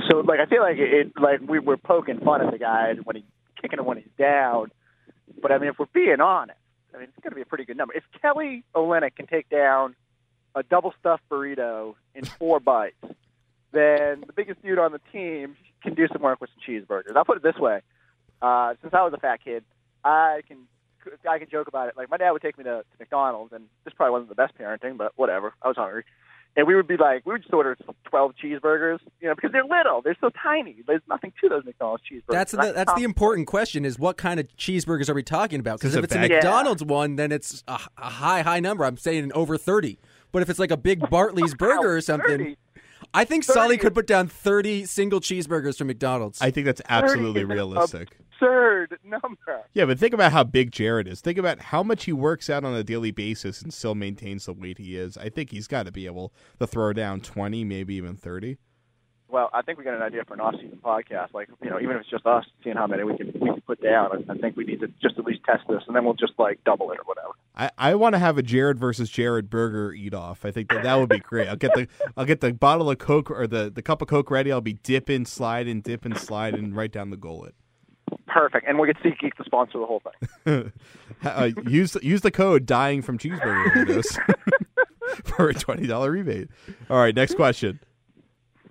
So 0.09 0.19
like 0.19 0.39
I 0.39 0.45
feel 0.45 0.61
like 0.61 0.77
it, 0.77 0.93
it 0.93 1.13
like 1.19 1.41
we 1.47 1.59
were 1.59 1.77
poking 1.77 2.19
fun 2.19 2.41
at 2.41 2.51
the 2.51 2.59
guy 2.59 2.93
when 3.03 3.17
he's 3.17 3.25
kicking 3.61 3.79
him 3.79 3.85
when 3.85 3.97
he's 3.97 4.07
down. 4.17 4.71
But 5.41 5.51
I 5.51 5.57
mean, 5.57 5.69
if 5.69 5.79
we're 5.79 5.87
being 5.93 6.21
honest, 6.21 6.59
I 6.93 6.99
mean 6.99 7.07
it's 7.09 7.23
going 7.23 7.31
to 7.31 7.35
be 7.35 7.41
a 7.41 7.45
pretty 7.45 7.65
good 7.65 7.77
number. 7.77 7.93
If 7.93 8.03
Kelly 8.21 8.63
Olynyk 8.75 9.15
can 9.15 9.27
take 9.27 9.49
down 9.49 9.95
a 10.55 10.63
double 10.63 10.93
stuffed 10.99 11.23
burrito 11.29 11.95
in 12.13 12.25
four 12.25 12.59
bites, 12.59 12.95
then 13.71 14.23
the 14.27 14.33
biggest 14.35 14.61
dude 14.61 14.77
on 14.77 14.91
the 14.91 15.01
team 15.11 15.55
can 15.81 15.95
do 15.95 16.07
some 16.11 16.21
work 16.21 16.39
with 16.39 16.49
some 16.51 16.61
cheeseburgers. 16.67 17.15
I'll 17.15 17.25
put 17.25 17.37
it 17.37 17.43
this 17.43 17.57
way: 17.57 17.81
uh, 18.41 18.75
since 18.81 18.93
I 18.93 19.03
was 19.03 19.13
a 19.13 19.19
fat 19.19 19.43
kid, 19.43 19.63
I 20.03 20.41
can 20.47 20.59
I 21.29 21.39
can 21.39 21.49
joke 21.49 21.67
about 21.67 21.89
it. 21.89 21.97
Like 21.97 22.09
my 22.09 22.17
dad 22.17 22.31
would 22.31 22.41
take 22.41 22.57
me 22.57 22.63
to, 22.65 22.81
to 22.81 22.85
McDonald's, 22.99 23.53
and 23.53 23.65
this 23.85 23.93
probably 23.93 24.11
wasn't 24.11 24.29
the 24.29 24.35
best 24.35 24.57
parenting, 24.57 24.97
but 24.97 25.13
whatever. 25.15 25.53
I 25.61 25.67
was 25.67 25.77
hungry, 25.77 26.03
and 26.55 26.67
we 26.67 26.75
would 26.75 26.87
be 26.87 26.97
like, 26.97 27.25
we 27.25 27.33
would 27.33 27.41
just 27.41 27.53
order 27.53 27.77
twelve 28.05 28.33
cheeseburgers, 28.41 28.99
you 29.21 29.27
know, 29.27 29.35
because 29.35 29.51
they're 29.51 29.65
little, 29.65 30.01
they're 30.01 30.17
so 30.21 30.29
tiny. 30.41 30.77
There's 30.85 31.01
nothing 31.09 31.33
to 31.41 31.49
those 31.49 31.65
McDonald's 31.65 32.03
cheeseburgers. 32.09 32.31
That's 32.33 32.51
the, 32.51 32.73
that's 32.73 32.93
the 32.93 33.03
important 33.03 33.47
question: 33.47 33.85
is 33.85 33.97
what 33.97 34.17
kind 34.17 34.39
of 34.39 34.47
cheeseburgers 34.57 35.09
are 35.09 35.13
we 35.13 35.23
talking 35.23 35.59
about? 35.59 35.79
Because 35.79 35.95
if 35.95 35.99
it 35.99 36.05
it's 36.05 36.15
a 36.15 36.19
bag- 36.19 36.31
McDonald's 36.31 36.83
one, 36.83 37.15
then 37.15 37.31
it's 37.31 37.63
a, 37.67 37.79
a 37.97 38.09
high, 38.09 38.41
high 38.41 38.59
number. 38.59 38.85
I'm 38.85 38.97
saying 38.97 39.31
over 39.33 39.57
thirty. 39.57 39.99
But 40.31 40.41
if 40.41 40.49
it's 40.49 40.59
like 40.59 40.71
a 40.71 40.77
big 40.77 41.09
Bartley's 41.11 41.53
burger 41.59 41.95
or 41.95 42.01
something, 42.01 42.37
30. 42.37 42.57
I 43.13 43.25
think 43.25 43.43
Sully 43.43 43.77
could 43.77 43.93
put 43.93 44.07
down 44.07 44.27
thirty 44.27 44.85
single 44.85 45.19
cheeseburgers 45.19 45.77
from 45.77 45.87
McDonald's. 45.87 46.41
I 46.41 46.51
think 46.51 46.65
that's 46.65 46.81
absolutely 46.89 47.41
30 47.41 47.43
is 47.43 47.43
an 47.43 47.49
realistic. 47.49 48.17
Absurd 48.31 48.99
number. 49.03 49.63
Yeah, 49.73 49.85
but 49.85 49.99
think 49.99 50.13
about 50.13 50.31
how 50.31 50.43
big 50.43 50.71
Jared 50.71 51.07
is. 51.07 51.21
Think 51.21 51.37
about 51.37 51.59
how 51.59 51.83
much 51.83 52.05
he 52.05 52.13
works 52.13 52.49
out 52.49 52.63
on 52.63 52.73
a 52.73 52.83
daily 52.83 53.11
basis 53.11 53.61
and 53.61 53.73
still 53.73 53.95
maintains 53.95 54.45
the 54.45 54.53
weight 54.53 54.79
he 54.79 54.97
is. 54.97 55.17
I 55.17 55.29
think 55.29 55.51
he's 55.51 55.67
got 55.67 55.85
to 55.85 55.91
be 55.91 56.05
able 56.07 56.33
to 56.59 56.67
throw 56.67 56.91
down 56.93 57.21
20, 57.21 57.63
maybe 57.63 57.95
even 57.95 58.15
30. 58.15 58.57
Well, 59.33 59.49
I 59.51 59.63
think 59.63 59.79
we 59.79 59.83
got 59.83 59.95
an 59.95 60.03
idea 60.03 60.23
for 60.27 60.35
an 60.35 60.41
off-season 60.41 60.77
podcast. 60.85 61.33
Like, 61.33 61.49
you 61.63 61.71
know, 61.71 61.79
even 61.79 61.95
if 61.95 62.01
it's 62.01 62.09
just 62.11 62.23
us 62.27 62.45
seeing 62.63 62.75
how 62.75 62.85
many 62.85 63.03
we 63.03 63.17
can 63.17 63.33
we 63.33 63.49
can 63.49 63.61
put 63.61 63.81
down, 63.81 64.11
I, 64.29 64.33
I 64.33 64.37
think 64.37 64.55
we 64.55 64.63
need 64.63 64.81
to 64.81 64.87
just 65.01 65.17
at 65.17 65.25
least 65.25 65.39
test 65.43 65.63
this, 65.67 65.81
and 65.87 65.95
then 65.95 66.05
we'll 66.05 66.13
just 66.13 66.33
like 66.37 66.63
double 66.65 66.91
it 66.91 66.99
or 66.99 67.03
whatever. 67.05 67.29
I, 67.55 67.71
I 67.79 67.95
want 67.95 68.13
to 68.13 68.19
have 68.19 68.37
a 68.37 68.43
Jared 68.43 68.77
versus 68.77 69.09
Jared 69.09 69.49
burger 69.49 69.91
eat 69.91 70.13
off. 70.13 70.45
I 70.45 70.51
think 70.51 70.69
that 70.69 70.83
that 70.83 70.95
would 70.99 71.09
be 71.09 71.17
great. 71.17 71.47
I'll 71.47 71.55
get 71.55 71.73
the 71.73 71.87
I'll 72.15 72.25
get 72.25 72.41
the 72.41 72.53
bottle 72.53 72.91
of 72.91 72.99
Coke 72.99 73.31
or 73.31 73.47
the, 73.47 73.71
the 73.71 73.81
cup 73.81 74.03
of 74.03 74.07
Coke 74.07 74.29
ready. 74.29 74.51
I'll 74.51 74.61
be 74.61 74.73
dipping, 74.73 75.25
sliding, 75.25 75.81
dipping, 75.81 76.13
sliding 76.13 76.75
right 76.75 76.91
down 76.91 77.09
the 77.09 77.17
gullet. 77.17 77.55
Perfect, 78.27 78.67
and 78.67 78.77
we'll 78.77 78.85
get 78.85 78.97
SeatGeek 78.97 79.33
to 79.37 79.43
sponsor 79.45 79.79
the 79.79 79.87
whole 79.87 80.03
thing. 80.45 80.71
uh, 81.25 81.49
use 81.67 81.97
use 82.03 82.21
the 82.21 82.29
code 82.29 82.67
dying 82.67 83.01
from 83.01 83.17
cheeseburger 83.17 84.05
for 85.23 85.49
a 85.49 85.55
twenty 85.55 85.87
dollar 85.87 86.11
rebate. 86.11 86.49
All 86.87 86.97
right, 86.97 87.15
next 87.15 87.33
question. 87.33 87.79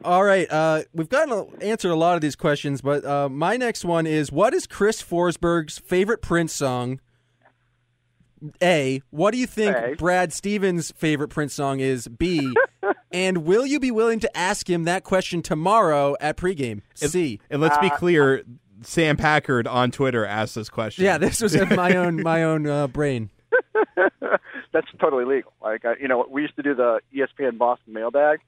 All 0.05 0.25
right, 0.25 0.51
uh, 0.51 0.83
we've 0.93 1.09
gotten 1.09 1.33
a, 1.33 1.65
answered 1.65 1.91
a 1.91 1.97
lot 1.97 2.15
of 2.17 2.21
these 2.21 2.37
questions, 2.37 2.81
but 2.81 3.05
uh, 3.05 3.29
my 3.29 3.57
next 3.57 3.85
one 3.85 4.07
is: 4.07 4.31
What 4.33 4.55
is 4.55 4.67
Chris 4.67 5.03
Forsberg's 5.03 5.79
favorite 5.79 6.23
Prince 6.23 6.53
song? 6.53 7.01
A. 8.61 9.01
What 9.11 9.31
do 9.31 9.39
you 9.39 9.47
think 9.47 9.77
A. 9.77 9.95
Brad 9.97 10.33
Stevens' 10.33 10.93
favorite 10.97 11.29
Prince 11.29 11.55
song 11.55 11.79
is? 11.81 12.09
B. 12.09 12.53
and 13.13 13.45
will 13.45 13.65
you 13.65 13.79
be 13.79 13.93
willing 13.93 14.19
to 14.21 14.37
ask 14.37 14.69
him 14.69 14.83
that 14.85 15.05
question 15.05 15.43
tomorrow 15.43 16.17
at 16.21 16.37
pregame? 16.37 16.83
C. 16.95 17.41
And 17.51 17.61
let's 17.61 17.79
be 17.79 17.89
Uh, 17.91 17.97
clear, 17.97 18.43
Sam 18.83 19.17
Packard 19.17 19.69
on 19.69 19.93
Twitter 19.93 20.27
asked 20.27 20.57
this 20.57 20.69
question. 20.69 21.05
Yeah, 21.05 21.19
this 21.19 21.41
was 21.41 21.55
in 21.55 21.69
my 21.77 21.95
own 21.97 22.21
my 22.23 22.43
own 22.43 22.67
uh, 22.67 22.89
brain. 22.89 23.31
That's 24.73 24.89
totally 24.99 25.25
legal. 25.25 25.53
Like, 25.63 25.85
uh, 25.85 25.95
you 26.01 26.09
know, 26.09 26.27
we 26.29 26.43
used 26.43 26.57
to 26.57 26.63
do 26.63 26.75
the 26.75 27.01
ESPN 27.15 27.59
Boston 27.59 27.93
mailbag, 27.93 28.41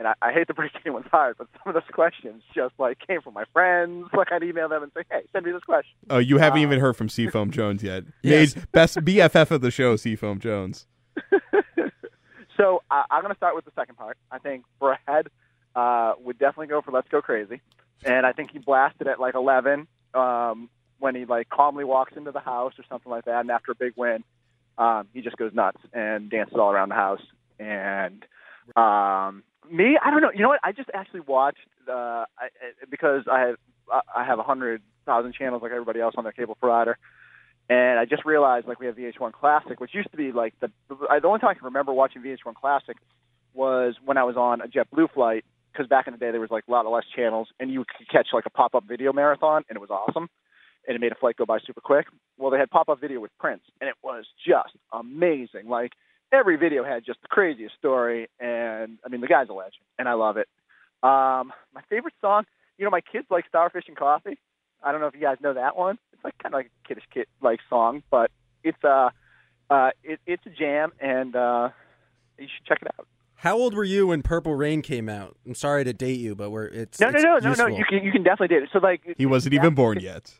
and 0.00 0.08
I, 0.08 0.14
I 0.22 0.32
hate 0.32 0.48
to 0.48 0.54
break 0.54 0.72
anyone's 0.84 1.06
heart, 1.06 1.36
but 1.38 1.46
some 1.52 1.74
of 1.76 1.80
those 1.80 1.88
questions 1.92 2.42
just 2.52 2.74
like 2.78 2.98
came 3.06 3.20
from 3.20 3.34
my 3.34 3.44
friends. 3.52 4.08
Like, 4.16 4.32
I'd 4.32 4.42
email 4.42 4.68
them 4.68 4.82
and 4.82 4.90
say, 4.96 5.02
"Hey, 5.08 5.20
send 5.32 5.46
me 5.46 5.52
this 5.52 5.62
question." 5.62 5.92
Oh, 6.10 6.18
you 6.18 6.38
haven't 6.38 6.58
Uh, 6.58 6.62
even 6.62 6.80
heard 6.80 6.96
from 6.96 7.08
Seafoam 7.08 7.52
Jones 7.52 7.84
yet. 7.84 8.02
Yes. 8.22 8.56
Made 8.56 8.72
best 8.72 8.96
BFF 8.98 9.52
of 9.52 9.60
the 9.60 9.70
show, 9.70 9.94
Seafoam 9.96 10.40
Jones. 10.40 10.86
So 12.56 12.82
uh, 12.90 13.02
I'm 13.10 13.22
going 13.22 13.32
to 13.32 13.36
start 13.38 13.54
with 13.54 13.64
the 13.64 13.70
second 13.74 13.94
part. 13.96 14.18
I 14.30 14.38
think 14.38 14.64
Brad 14.78 15.28
uh, 15.74 16.12
would 16.22 16.38
definitely 16.38 16.66
go 16.66 16.82
for 16.82 16.90
"Let's 16.92 17.08
Go 17.08 17.22
Crazy," 17.22 17.60
and 18.04 18.26
I 18.26 18.32
think 18.32 18.50
he 18.50 18.58
blasted 18.58 19.06
at 19.06 19.18
like 19.18 19.34
11 19.34 19.86
um, 20.12 20.68
when 20.98 21.14
he 21.14 21.24
like 21.24 21.48
calmly 21.48 21.84
walks 21.84 22.12
into 22.16 22.32
the 22.32 22.40
house 22.40 22.74
or 22.78 22.84
something 22.90 23.10
like 23.10 23.24
that. 23.24 23.40
And 23.40 23.50
after 23.50 23.72
a 23.72 23.74
big 23.74 23.94
win, 23.96 24.24
um, 24.76 25.08
he 25.14 25.22
just 25.22 25.36
goes 25.38 25.54
nuts 25.54 25.80
and 25.94 26.28
dances 26.30 26.56
all 26.56 26.70
around 26.70 26.90
the 26.90 26.96
house. 26.96 27.22
And 27.58 28.24
um, 28.76 29.42
me, 29.70 29.98
I 30.02 30.10
don't 30.10 30.20
know. 30.20 30.30
You 30.34 30.42
know 30.42 30.48
what? 30.48 30.60
I 30.62 30.72
just 30.72 30.90
actually 30.94 31.20
watched 31.20 31.58
uh, 31.88 32.24
I, 32.38 32.48
because 32.90 33.24
I 33.30 33.40
have 33.40 33.56
I 34.14 34.24
have 34.24 34.38
a 34.38 34.42
hundred 34.42 34.82
thousand 35.06 35.34
channels 35.34 35.62
like 35.62 35.72
everybody 35.72 36.00
else 36.00 36.14
on 36.16 36.24
their 36.24 36.32
cable 36.32 36.54
provider. 36.54 36.98
And 37.68 38.00
I 38.00 38.04
just 38.04 38.24
realized, 38.24 38.66
like, 38.66 38.80
we 38.80 38.86
have 38.86 38.96
VH1 38.96 39.32
Classic, 39.32 39.80
which 39.80 39.94
used 39.94 40.10
to 40.10 40.16
be 40.16 40.32
like 40.32 40.54
the 40.60 40.70
the 40.88 41.26
only 41.26 41.38
time 41.38 41.50
I 41.50 41.54
can 41.54 41.64
remember 41.64 41.92
watching 41.92 42.22
VH1 42.22 42.54
Classic 42.54 42.96
was 43.54 43.94
when 44.04 44.16
I 44.16 44.24
was 44.24 44.36
on 44.36 44.60
a 44.60 44.66
JetBlue 44.66 45.12
flight. 45.14 45.44
Because 45.72 45.86
back 45.86 46.08
in 46.08 46.12
the 46.12 46.18
day, 46.18 46.32
there 46.32 46.40
was 46.40 46.50
like 46.50 46.64
a 46.66 46.70
lot 46.70 46.84
of 46.84 46.90
less 46.90 47.04
channels, 47.14 47.46
and 47.60 47.70
you 47.70 47.84
could 47.84 48.08
catch 48.08 48.28
like 48.32 48.44
a 48.44 48.50
pop-up 48.50 48.84
video 48.88 49.12
marathon, 49.12 49.62
and 49.68 49.76
it 49.76 49.80
was 49.80 49.88
awesome, 49.88 50.28
and 50.88 50.96
it 50.96 51.00
made 51.00 51.12
a 51.12 51.14
flight 51.14 51.36
go 51.36 51.46
by 51.46 51.58
super 51.64 51.80
quick. 51.80 52.06
Well, 52.38 52.50
they 52.50 52.58
had 52.58 52.70
pop-up 52.70 53.00
video 53.00 53.20
with 53.20 53.30
Prince, 53.38 53.62
and 53.80 53.88
it 53.88 53.94
was 54.02 54.24
just 54.44 54.74
amazing. 54.92 55.68
Like 55.68 55.92
every 56.32 56.56
video 56.56 56.84
had 56.84 57.04
just 57.04 57.20
the 57.22 57.28
craziest 57.28 57.74
story, 57.76 58.28
and 58.38 58.98
I 59.04 59.08
mean, 59.08 59.20
the 59.20 59.26
guy's 59.26 59.48
a 59.48 59.52
legend, 59.52 59.82
and 59.98 60.08
I 60.08 60.14
love 60.14 60.36
it. 60.36 60.48
Um, 61.02 61.52
my 61.74 61.82
favorite 61.88 62.14
song, 62.20 62.44
you 62.78 62.84
know, 62.84 62.90
my 62.90 63.00
kids 63.00 63.26
like 63.30 63.46
Starfish 63.48 63.84
and 63.88 63.96
Coffee. 63.96 64.38
I 64.82 64.92
don't 64.92 65.00
know 65.00 65.06
if 65.06 65.14
you 65.14 65.20
guys 65.20 65.36
know 65.42 65.54
that 65.54 65.76
one. 65.76 65.98
It's 66.12 66.24
like 66.24 66.36
kind 66.38 66.54
of 66.54 66.58
like 66.58 66.70
a 66.84 66.88
kiddish 66.88 67.04
kid 67.12 67.26
like 67.42 67.60
song, 67.68 68.02
but 68.10 68.30
it's 68.64 68.82
uh, 68.84 69.10
uh, 69.68 69.90
it, 70.02 70.20
it's 70.26 70.44
a 70.46 70.50
jam, 70.50 70.92
and 71.00 71.34
uh, 71.36 71.70
you 72.38 72.46
should 72.54 72.66
check 72.66 72.78
it 72.82 72.88
out. 72.98 73.06
How 73.36 73.56
old 73.56 73.72
were 73.72 73.84
you 73.84 74.08
when 74.08 74.20
Purple 74.20 74.54
Rain 74.54 74.82
came 74.82 75.08
out? 75.08 75.36
I'm 75.46 75.54
sorry 75.54 75.82
to 75.84 75.94
date 75.94 76.20
you, 76.20 76.34
but 76.34 76.50
we're 76.50 76.66
it's 76.66 77.00
No, 77.00 77.08
no, 77.08 77.16
it's 77.16 77.24
no, 77.24 77.30
no, 77.30 77.38
no. 77.40 77.48
useful. 77.48 77.78
You 77.78 77.84
can 77.86 78.04
you 78.04 78.12
can 78.12 78.22
definitely 78.22 78.54
do 78.54 78.62
it. 78.64 78.68
So 78.72 78.78
like 78.80 79.00
He 79.16 79.24
wasn't 79.24 79.54
even 79.54 79.74
born 79.74 79.98
yet. 80.00 80.34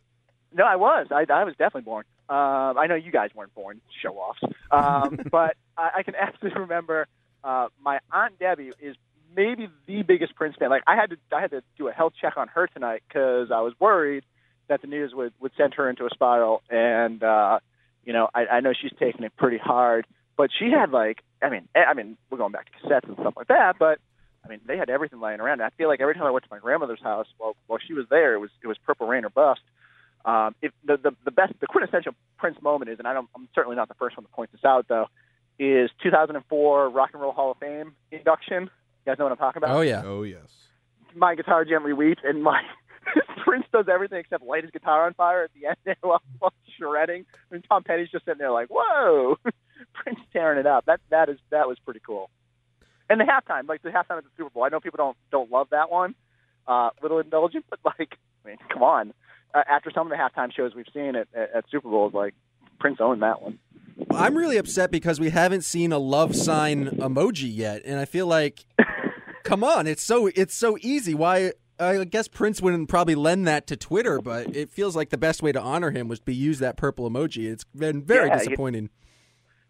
No, 0.53 0.65
I 0.65 0.77
was. 0.77 1.07
I, 1.11 1.25
I 1.33 1.45
was 1.45 1.55
definitely 1.57 1.83
born. 1.83 2.05
Um, 2.29 2.77
I 2.77 2.87
know 2.89 2.97
you 2.97 3.13
guys 3.13 3.31
weren't 3.35 3.55
born, 3.55 3.81
show 4.03 4.15
offs. 4.17 4.41
Um, 4.71 5.19
but 5.31 5.57
I, 5.81 5.99
I 5.99 6.03
can 6.03 6.15
absolutely 6.21 6.61
remember 6.61 7.07
uh, 7.43 7.69
my 7.83 8.01
aunt 8.13 8.39
Debbie 8.39 8.73
is 8.81 8.97
maybe 9.35 9.69
the 9.87 10.03
biggest 10.03 10.35
Prince 10.35 10.57
fan. 10.59 10.71
Like 10.71 10.83
I 10.87 10.97
had 10.97 11.11
to 11.11 11.17
I 11.33 11.41
had 11.41 11.51
to 11.51 11.63
do 11.79 11.89
a 11.89 11.93
health 11.93 12.13
check 12.21 12.37
on 12.37 12.49
her 12.49 12.67
tonight 12.67 13.03
because 13.09 13.51
I 13.51 13.61
was 13.61 13.73
worried 13.81 14.25
that 14.69 14.83
the 14.83 14.89
news 14.89 15.13
would 15.15 15.33
would 15.41 15.53
send 15.57 15.75
her 15.75 15.89
into 15.89 16.05
a 16.05 16.11
spiral. 16.11 16.63
And 16.71 17.23
uh, 17.23 17.61
you 18.05 18.13
know, 18.13 18.29
I, 18.35 18.47
I 18.47 18.61
know 18.61 18.73
she's 18.81 18.93
taking 18.99 19.25
it 19.25 19.37
pretty 19.37 19.59
hard. 19.59 20.07
But 20.37 20.51
she 20.59 20.71
had 20.71 20.91
like, 20.91 21.19
I 21.43 21.51
mean, 21.51 21.69
eh, 21.75 21.85
I 21.87 21.93
mean, 21.93 22.17
we're 22.31 22.39
going 22.39 22.53
back 22.53 22.67
to 22.67 22.89
cassettes 22.89 23.07
and 23.07 23.17
stuff 23.21 23.35
like 23.37 23.49
that. 23.49 23.77
But 23.79 23.99
I 24.45 24.49
mean, 24.49 24.61
they 24.67 24.79
had 24.79 24.89
everything 24.89 25.21
laying 25.21 25.41
around. 25.41 25.61
And 25.61 25.65
I 25.65 25.71
feel 25.77 25.89
like 25.89 26.01
every 26.01 26.15
time 26.15 26.25
I 26.25 26.31
went 26.31 26.45
to 26.45 26.51
my 26.51 26.59
grandmother's 26.59 27.03
house, 27.03 27.27
while 27.39 27.57
while 27.67 27.79
she 27.87 27.95
was 27.95 28.07
there, 28.11 28.35
it 28.35 28.39
was 28.39 28.51
it 28.63 28.67
was 28.67 28.79
Purple 28.79 29.07
Rain 29.07 29.25
or 29.25 29.31
bust. 29.31 29.61
Um, 30.25 30.55
if 30.61 30.73
the, 30.85 30.99
the 30.99 31.17
the 31.25 31.31
best, 31.31 31.55
the 31.61 31.67
quintessential 31.67 32.15
Prince 32.39 32.61
moment 32.63 32.91
is, 32.91 32.99
and 32.99 33.09
I 33.09 33.15
don't, 33.15 33.29
I'm 33.35 33.49
certainly 33.55 33.77
not 33.77 33.89
the 33.89 33.95
first 33.95 34.17
one 34.17 34.25
to 34.25 34.33
point 34.33 34.53
this 34.53 34.65
out, 34.65 34.87
though, 34.89 35.07
is 35.61 35.91
2004 36.03 36.89
Rock 36.89 37.11
and 37.13 37.21
Roll 37.21 37.33
Hall 37.33 37.51
of 37.53 37.59
Fame 37.59 37.93
induction. 38.11 38.63
You 38.65 38.71
guys 39.07 39.19
know 39.19 39.27
what 39.27 39.33
I'm 39.33 39.39
talking 39.39 39.63
about? 39.63 39.77
Oh 39.77 39.83
yeah. 39.83 40.03
Oh 40.05 40.23
yes. 40.23 40.49
My 41.15 41.35
guitar 41.35 41.65
gently 41.65 41.93
weeps, 41.93 42.23
and 42.25 42.43
my 42.43 42.63
Prince 43.45 43.67
does 43.73 43.87
everything 43.93 44.19
except 44.19 44.43
light 44.43 44.65
his 44.65 44.71
guitar 44.71 45.07
on 45.07 45.15
fire 45.15 45.45
at 45.45 45.51
the 45.55 45.67
end 45.69 45.77
there 45.85 45.97
while, 46.01 46.23
while 46.39 46.53
shredding. 46.79 47.27
And 47.51 47.63
Tom 47.69 47.85
Petty's 47.85 48.09
just 48.11 48.25
sitting 48.25 48.39
there 48.39 48.51
like, 48.51 48.69
"Whoa!" 48.71 49.37
Prince 49.93 50.19
tearing 50.33 50.59
it 50.59 50.67
up. 50.67 50.87
That 50.87 51.01
that 51.11 51.29
is 51.29 51.39
that 51.51 51.69
was 51.69 51.79
pretty 51.85 52.01
cool. 52.07 52.31
And 53.11 53.21
the 53.21 53.25
halftime, 53.25 53.69
like 53.69 53.83
the 53.83 53.91
halftime 53.91 54.19
at 54.19 54.25
the 54.25 54.31
Super 54.39 54.51
Bowl. 54.51 54.65
I 54.65 54.71
know 54.71 54.81
people 54.81 54.97
don't 54.97 55.17
don't 55.31 55.51
love 55.51 55.69
that 55.73 55.91
one. 55.91 56.15
Uh, 56.67 56.91
little 57.03 57.19
indulgent, 57.19 57.67
but 57.69 57.81
like, 57.85 58.17
I 58.45 58.49
mean, 58.49 58.59
come 58.73 58.83
on. 58.83 59.13
Uh, 59.53 59.63
after 59.69 59.91
some 59.91 60.11
of 60.11 60.17
the 60.17 60.17
halftime 60.17 60.53
shows 60.55 60.75
we've 60.75 60.87
seen 60.95 61.17
at, 61.17 61.27
at, 61.35 61.53
at 61.55 61.65
Super 61.71 61.91
Bowls, 61.91 62.15
like 62.15 62.35
Prince 62.79 62.99
owned 63.01 63.23
that 63.23 63.43
one. 63.43 63.59
I'm 64.11 64.37
really 64.37 64.57
upset 64.57 64.91
because 64.91 65.19
we 65.21 65.31
haven't 65.31 65.63
seen 65.63 65.93
a 65.93 65.99
love 65.99 66.35
sign 66.37 66.87
emoji 66.87 67.51
yet, 67.55 67.83
and 67.85 67.99
I 67.99 68.05
feel 68.05 68.27
like, 68.27 68.65
come 69.45 69.63
on, 69.65 69.87
it's 69.87 70.03
so 70.03 70.29
it's 70.29 70.55
so 70.55 70.77
easy. 70.81 71.15
Why? 71.15 71.53
I 71.79 72.05
guess 72.05 72.29
Prince 72.29 72.61
wouldn't 72.61 72.91
probably 72.91 73.15
lend 73.15 73.49
that 73.49 73.67
to 73.69 73.77
Twitter, 73.77 74.21
but 74.21 74.55
it 74.55 74.71
feels 74.71 74.95
like 74.95 75.09
the 75.09 75.17
best 75.17 75.43
way 75.43 75.51
to 75.53 75.61
honor 75.61 75.91
him 75.91 76.09
was 76.09 76.21
to 76.21 76.33
use 76.35 76.59
that 76.59 76.77
purple 76.77 77.09
emoji. 77.11 77.51
It's 77.51 77.65
been 77.75 78.03
very 78.03 78.29
Yeah, 78.29 78.35
you- 78.35 78.39
disappointing. 78.41 78.91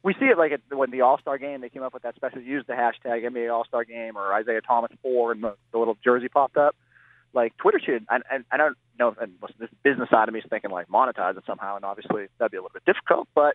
we 0.03 0.15
see 0.15 0.25
it 0.25 0.37
like 0.37 0.51
at, 0.51 0.61
when 0.77 0.91
the 0.91 1.03
All 1.03 1.19
Star 1.21 1.39
game 1.39 1.61
they 1.61 1.69
came 1.69 1.83
up 1.85 1.95
with 1.95 2.03
that 2.03 2.17
special 2.17 2.41
use 2.41 2.65
the 2.67 2.73
hashtag 2.73 3.25
NBA 3.25 3.53
All 3.55 3.65
Star 3.65 3.85
game 3.85 4.17
or 4.17 4.35
Isaiah 4.35 4.61
Thomas 4.61 4.91
four 5.03 5.31
and 5.33 5.45
the, 5.45 5.55
the 5.73 5.79
little 5.79 5.97
jersey 6.03 6.29
popped 6.29 6.57
up. 6.57 6.75
Like 7.33 7.57
Twitter 7.59 7.79
should, 7.79 8.05
and, 8.11 8.25
and 8.29 8.45
I 8.51 8.57
don't 8.57 8.77
know, 8.99 9.15
and 9.21 9.35
listen, 9.41 9.55
this 9.61 9.71
business 9.85 10.11
side 10.11 10.27
of 10.27 10.35
me 10.35 10.41
is 10.41 10.47
thinking 10.51 10.73
like 10.73 10.89
monetize 10.89 11.37
it 11.39 11.45
somehow, 11.47 11.77
and 11.77 11.85
obviously 11.85 12.27
that'd 12.39 12.51
be 12.51 12.57
a 12.57 12.61
little 12.61 12.73
bit 12.75 12.85
difficult. 12.85 13.29
But 13.37 13.55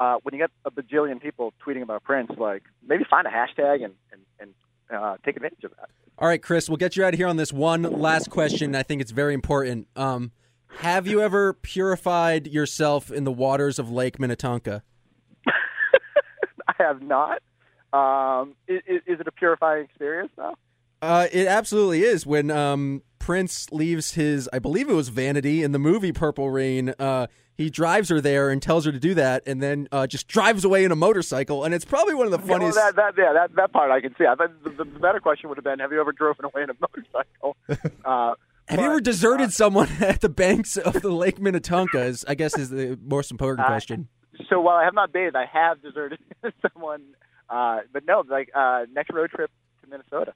uh, 0.00 0.16
when 0.22 0.34
you 0.34 0.40
get 0.40 0.50
a 0.64 0.70
bajillion 0.70 1.20
people 1.20 1.52
tweeting 1.64 1.82
about 1.82 2.02
Prince, 2.02 2.30
like 2.36 2.62
maybe 2.86 3.04
find 3.08 3.26
a 3.26 3.30
hashtag 3.30 3.84
and 3.84 3.94
and, 4.12 4.22
and 4.40 4.54
uh, 4.90 5.16
take 5.24 5.36
advantage 5.36 5.64
of 5.64 5.72
that. 5.76 5.90
All 6.18 6.28
right, 6.28 6.42
Chris, 6.42 6.68
we'll 6.68 6.76
get 6.76 6.96
you 6.96 7.04
out 7.04 7.14
of 7.14 7.18
here 7.18 7.26
on 7.26 7.36
this 7.36 7.52
one 7.52 7.82
last 7.82 8.30
question. 8.30 8.74
I 8.76 8.82
think 8.82 9.00
it's 9.00 9.10
very 9.10 9.34
important. 9.34 9.88
Um, 9.96 10.32
have 10.78 11.06
you 11.06 11.20
ever 11.20 11.52
purified 11.54 12.46
yourself 12.46 13.10
in 13.10 13.24
the 13.24 13.32
waters 13.32 13.78
of 13.78 13.90
Lake 13.90 14.18
Minnetonka? 14.18 14.82
I 16.68 16.72
have 16.78 17.02
not. 17.02 17.42
Um, 17.92 18.54
is, 18.66 18.82
is 19.06 19.20
it 19.20 19.26
a 19.26 19.32
purifying 19.32 19.84
experience 19.84 20.32
though? 20.36 20.54
Uh, 21.00 21.28
it 21.32 21.46
absolutely 21.46 22.02
is. 22.02 22.26
When 22.26 22.50
um, 22.50 23.02
Prince 23.18 23.70
leaves 23.70 24.14
his, 24.14 24.48
I 24.52 24.58
believe 24.58 24.88
it 24.88 24.94
was 24.94 25.10
Vanity 25.10 25.62
in 25.62 25.72
the 25.72 25.78
movie 25.78 26.12
Purple 26.12 26.50
Rain, 26.50 26.94
uh, 26.98 27.26
he 27.56 27.70
drives 27.70 28.08
her 28.08 28.20
there 28.20 28.50
and 28.50 28.60
tells 28.62 28.84
her 28.84 28.92
to 28.92 28.98
do 28.98 29.14
that, 29.14 29.42
and 29.46 29.62
then 29.62 29.88
uh, 29.92 30.06
just 30.06 30.26
drives 30.28 30.64
away 30.64 30.84
in 30.84 30.92
a 30.92 30.96
motorcycle. 30.96 31.64
And 31.64 31.72
it's 31.74 31.84
probably 31.84 32.14
one 32.14 32.26
of 32.26 32.32
the 32.32 32.38
Well, 32.38 32.46
funniest. 32.58 32.76
that, 32.76 32.96
that, 32.96 33.14
yeah, 33.16 33.32
that, 33.32 33.54
that 33.56 33.72
part 33.72 33.90
I 33.90 34.00
can 34.00 34.14
see. 34.18 34.24
I 34.26 34.34
thought 34.34 34.50
the, 34.64 34.70
the 34.70 34.84
better 34.84 35.20
question 35.20 35.48
would 35.48 35.58
have 35.58 35.64
been, 35.64 35.78
have 35.78 35.92
you 35.92 36.00
ever 36.00 36.12
driven 36.12 36.44
away 36.44 36.62
in 36.64 36.70
a 36.70 36.74
motorcycle? 36.80 37.56
Uh, 38.04 38.34
Have 38.68 38.80
you 38.80 38.86
ever 38.86 39.00
deserted 39.00 39.52
someone 39.52 39.88
at 40.00 40.20
the 40.20 40.28
banks 40.28 40.76
of 40.76 41.00
the 41.02 41.10
Lake 41.10 41.38
Minnetonka? 41.40 42.02
Is 42.02 42.24
I 42.28 42.34
guess 42.34 42.56
is 42.58 42.70
the 42.70 42.98
most 43.04 43.30
important 43.30 43.66
Uh, 43.66 43.68
question. 43.70 44.08
So 44.48 44.60
while 44.60 44.76
I 44.76 44.84
have 44.84 44.94
not 44.94 45.12
bathed, 45.12 45.36
I 45.36 45.44
have 45.46 45.80
deserted 45.82 46.18
someone. 46.72 47.02
Uh, 47.48 47.80
but 47.92 48.04
no, 48.06 48.24
like 48.28 48.50
uh, 48.54 48.86
next 48.92 49.10
road 49.12 49.30
trip 49.30 49.50
to 49.82 49.88
Minnesota. 49.90 50.32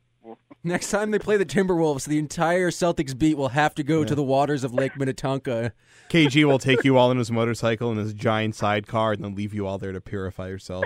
Next 0.64 0.90
time 0.90 1.12
they 1.12 1.18
play 1.20 1.36
the 1.36 1.46
Timberwolves, 1.46 2.06
the 2.06 2.18
entire 2.18 2.70
Celtics 2.70 3.16
beat 3.16 3.36
will 3.36 3.50
have 3.50 3.74
to 3.76 3.82
go 3.84 4.04
to 4.04 4.14
the 4.14 4.24
waters 4.24 4.64
of 4.64 4.74
Lake 4.74 4.96
Minnetonka. 4.98 5.72
KG 6.10 6.44
will 6.44 6.58
take 6.58 6.84
you 6.84 6.96
all 6.98 7.10
in 7.12 7.18
his 7.18 7.30
motorcycle 7.30 7.90
and 7.90 7.98
his 7.98 8.12
giant 8.12 8.56
sidecar, 8.56 9.12
and 9.12 9.22
then 9.24 9.34
leave 9.36 9.54
you 9.54 9.66
all 9.66 9.78
there 9.78 9.92
to 9.92 10.00
purify 10.00 10.48
yourself. 10.48 10.84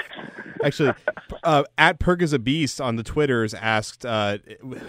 Actually, 0.63 0.93
uh, 1.43 1.65
at 1.79 1.99
Perk 1.99 2.21
is 2.23 2.33
a 2.35 2.39
Beast 2.39 2.81
on 2.81 2.97
the 2.97 3.03
Twitters 3.03 3.55
asked 3.55 4.05
uh, 4.05 4.39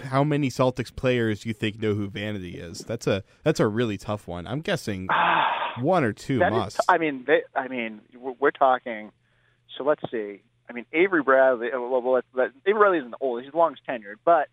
how 0.04 0.22
many 0.22 0.50
Celtics 0.50 0.94
players 0.94 1.40
do 1.40 1.48
you 1.48 1.54
think 1.54 1.80
know 1.80 1.94
who 1.94 2.08
Vanity 2.08 2.58
is. 2.58 2.80
That's 2.80 3.06
a 3.06 3.24
that's 3.42 3.60
a 3.60 3.66
really 3.66 3.96
tough 3.96 4.28
one. 4.28 4.46
I'm 4.46 4.60
guessing 4.60 5.08
one 5.80 6.04
or 6.04 6.12
two 6.12 6.38
That 6.40 6.52
is- 6.52 6.58
must. 6.58 6.80
I 6.88 6.98
mean, 6.98 7.24
they, 7.26 7.42
I 7.56 7.68
mean, 7.68 8.02
we're, 8.16 8.34
we're 8.38 8.50
talking. 8.50 9.12
So 9.78 9.82
let's 9.82 10.02
see. 10.10 10.42
I 10.68 10.72
mean, 10.72 10.84
Avery 10.92 11.22
Bradley. 11.22 11.68
uh, 11.72 11.80
Well, 11.80 12.02
well 12.02 12.22
Avery 12.36 12.52
Bradley 12.78 12.98
isn't 12.98 13.10
the 13.10 13.16
oldest; 13.20 13.44
he's 13.46 13.52
the 13.52 13.58
longest 13.58 13.82
tenured. 13.88 14.16
But 14.24 14.48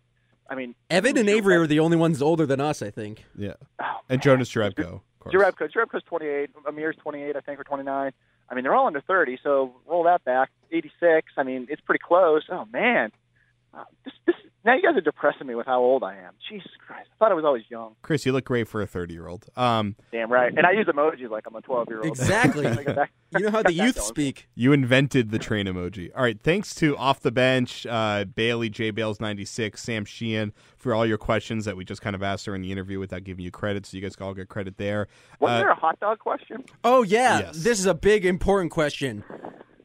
I 0.52 0.54
mean, 0.54 0.74
Evan 0.90 1.16
and 1.16 1.30
Avery 1.30 1.56
are 1.56 1.66
the 1.66 1.80
only 1.80 1.96
ones 1.96 2.20
older 2.20 2.44
than 2.44 2.60
us, 2.60 2.82
I 2.82 2.90
think. 2.90 3.24
yeah, 3.34 3.54
Oh, 3.80 3.84
and 4.10 4.20
Jonas 4.20 4.50
Jerebko. 4.50 5.00
Of 5.00 5.00
course. 5.18 5.34
Jerebko, 5.34 5.72
Jerebko's 5.72 6.02
28, 6.04 6.50
Amir's 6.68 6.96
28, 6.96 7.34
I 7.36 7.40
think, 7.40 7.58
or 7.58 7.64
29. 7.64 8.12
I 8.50 8.54
mean, 8.54 8.62
they're 8.64 8.74
all 8.74 8.86
under 8.86 9.00
30, 9.00 9.38
so 9.42 9.72
roll 9.86 10.04
that 10.04 10.22
back. 10.24 10.50
86. 10.70 11.32
I 11.38 11.42
mean, 11.42 11.66
it's 11.70 11.80
pretty 11.80 12.02
close. 12.06 12.42
Oh 12.50 12.66
man, 12.70 13.12
uh, 13.74 13.84
this, 14.04 14.14
this, 14.26 14.36
now 14.64 14.74
you 14.74 14.82
guys 14.82 14.96
are 14.96 15.00
depressing 15.00 15.46
me 15.46 15.54
with 15.54 15.66
how 15.66 15.80
old 15.80 16.04
I 16.04 16.14
am. 16.16 16.34
Jesus 16.48 16.70
Christ, 16.86 17.08
I 17.12 17.16
thought 17.18 17.32
I 17.32 17.34
was 17.34 17.44
always 17.44 17.64
young. 17.68 17.94
Chris, 18.02 18.24
you 18.24 18.32
look 18.32 18.44
great 18.44 18.68
for 18.68 18.80
a 18.80 18.86
30 18.86 19.12
year 19.14 19.26
old. 19.26 19.46
Um, 19.56 19.96
Damn 20.12 20.30
right. 20.30 20.52
And 20.56 20.64
I 20.66 20.72
use 20.72 20.86
emojis 20.86 21.30
like 21.30 21.44
I'm 21.48 21.56
a 21.56 21.60
12 21.62 21.88
year 21.88 21.98
old. 21.98 22.06
Exactly. 22.06 22.66
You 23.34 23.46
know 23.46 23.50
how 23.50 23.62
the 23.62 23.72
youth 23.72 23.98
speak. 23.98 24.50
You 24.54 24.74
invented 24.74 25.30
the 25.30 25.38
train 25.38 25.66
emoji. 25.66 26.10
All 26.14 26.22
right. 26.22 26.38
Thanks 26.38 26.74
to 26.74 26.94
Off 26.98 27.20
the 27.20 27.32
Bench, 27.32 27.86
uh, 27.86 28.26
Bailey, 28.26 28.68
J 28.68 28.90
Bales 28.90 29.20
96, 29.20 29.82
Sam 29.82 30.04
Sheehan 30.04 30.52
for 30.76 30.92
all 30.94 31.06
your 31.06 31.16
questions 31.16 31.64
that 31.64 31.74
we 31.74 31.82
just 31.86 32.02
kind 32.02 32.14
of 32.14 32.22
asked 32.22 32.44
her 32.44 32.54
in 32.54 32.60
the 32.60 32.70
interview 32.70 32.98
without 32.98 33.24
giving 33.24 33.42
you 33.42 33.50
credit. 33.50 33.86
So 33.86 33.96
you 33.96 34.02
guys 34.02 34.16
can 34.16 34.26
all 34.26 34.34
get 34.34 34.50
credit 34.50 34.76
there. 34.76 35.08
Wasn't 35.40 35.56
Uh, 35.56 35.60
there 35.60 35.70
a 35.70 35.74
hot 35.74 35.98
dog 35.98 36.18
question? 36.18 36.62
Oh 36.84 37.02
yeah, 37.04 37.38
Yes. 37.40 37.62
this 37.62 37.78
is 37.78 37.86
a 37.86 37.94
big 37.94 38.26
important 38.26 38.70
question. 38.70 39.24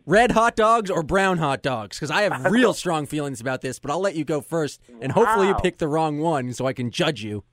Red 0.07 0.31
hot 0.31 0.55
dogs 0.55 0.89
or 0.89 1.03
brown 1.03 1.37
hot 1.37 1.61
dogs? 1.61 1.97
Because 1.97 2.11
I 2.11 2.21
have 2.21 2.45
real 2.51 2.73
strong 2.73 3.05
feelings 3.05 3.41
about 3.41 3.59
this, 3.59 3.77
but 3.77 3.91
I'll 3.91 3.99
let 3.99 4.15
you 4.15 4.23
go 4.23 4.39
first, 4.39 4.81
and 5.01 5.11
hopefully 5.11 5.49
you 5.49 5.55
pick 5.55 5.79
the 5.79 5.87
wrong 5.89 6.19
one 6.19 6.53
so 6.53 6.65
I 6.65 6.71
can 6.71 6.91
judge 6.91 7.21
you. 7.21 7.43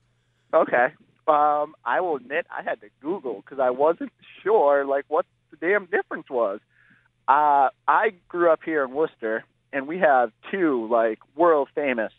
Okay. 0.55 0.87
Um, 1.27 1.75
I 1.85 2.01
will 2.01 2.15
admit 2.15 2.47
I 2.57 2.63
had 2.63 2.81
to 2.83 2.87
Google 3.01 3.43
because 3.45 3.59
I 3.59 3.71
wasn't 3.71 4.13
sure 4.45 4.85
like 4.87 5.05
what 5.09 5.27
the 5.51 5.57
damn 5.57 5.87
difference 5.87 6.31
was. 6.31 6.61
Uh, 7.27 7.71
I 7.89 8.11
grew 8.29 8.53
up 8.53 8.61
here 8.65 8.85
in 8.85 8.93
Worcester, 8.93 9.43
and 9.73 9.89
we 9.89 9.99
have 9.99 10.31
two 10.53 10.87
like 10.89 11.19
world 11.35 11.71
famous 11.75 12.13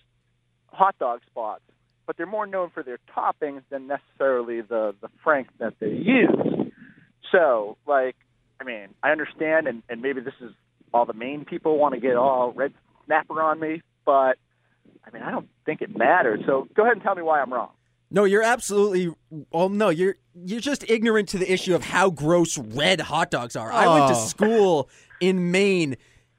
hot 0.68 1.00
dog 1.00 1.22
spots, 1.28 1.64
but 2.06 2.18
they're 2.18 2.26
more 2.26 2.46
known 2.46 2.72
for 2.72 2.84
their 2.84 3.00
toppings 3.16 3.62
than 3.70 3.88
necessarily 3.88 4.60
the 4.60 4.96
the 5.00 5.08
frank 5.24 5.48
that 5.60 5.76
they 5.80 5.92
use. 5.92 6.74
So, 7.32 7.78
like, 7.88 8.16
I 8.60 8.64
mean, 8.64 8.88
I 9.04 9.12
understand, 9.12 9.68
and, 9.68 9.84
and 9.90 10.02
maybe 10.02 10.22
this 10.22 10.34
is 10.42 10.52
all 10.94 11.06
the 11.06 11.14
main 11.14 11.46
people 11.46 11.78
want 11.78 11.94
to 11.94 12.00
get 12.00 12.16
all 12.16 12.52
red 12.54 12.74
snapper 13.06 13.42
on 13.42 13.60
me, 13.60 13.82
but 14.06 14.38
I 15.06 15.12
mean, 15.14 15.24
I 15.24 15.32
don't 15.32 15.50
think 15.66 15.82
it 15.82 15.96
matters. 15.96 16.42
So, 16.46 16.68
go 16.76 16.84
ahead 16.84 16.94
and 16.94 17.02
tell 17.04 17.16
me 17.16 17.22
why 17.22 17.42
I'm 17.42 17.52
wrong. 17.54 17.70
No, 18.12 18.24
you're 18.24 18.44
absolutely. 18.44 19.14
Oh 19.52 19.68
no, 19.68 19.90
you're 19.90 20.16
you're 20.36 20.62
just 20.62 20.90
ignorant 20.90 21.28
to 21.30 21.38
the 21.40 21.52
issue 21.52 21.74
of 21.76 21.84
how 21.84 22.12
gross 22.12 22.58
red 22.58 23.02
hot 23.02 23.32
dogs 23.32 23.56
are. 23.56 23.72
I 23.72 23.88
went 23.88 24.08
to 24.14 24.14
Oh. 24.20 24.26
school 24.26 24.90
in 25.20 25.52
Maine 25.52 25.98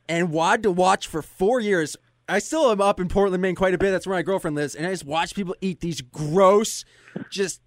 and 0.09 0.33
had 0.33 0.63
to 0.63 0.71
watch 0.71 1.09
for 1.09 1.23
four 1.23 1.61
years. 1.61 1.97
I 2.29 2.39
still 2.39 2.71
am 2.71 2.81
up 2.81 2.99
in 3.01 3.09
Portland, 3.09 3.43
Maine, 3.43 3.57
quite 3.57 3.75
a 3.75 3.79
bit. 3.79 3.91
That's 3.91 4.07
where 4.07 4.17
my 4.17 4.23
girlfriend 4.23 4.57
lives, 4.57 4.75
and 4.77 4.87
I 4.87 4.91
just 4.91 5.05
watch 5.05 5.35
people 5.35 5.55
eat 5.61 5.81
these 5.81 6.01
gross, 6.01 6.85
just 7.31 7.61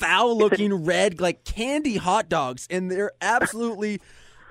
foul-looking 0.00 0.84
red 0.84 1.20
like 1.20 1.44
candy 1.44 1.96
hot 1.96 2.28
dogs, 2.28 2.66
and 2.70 2.90
they're 2.90 3.12
absolutely 3.20 4.00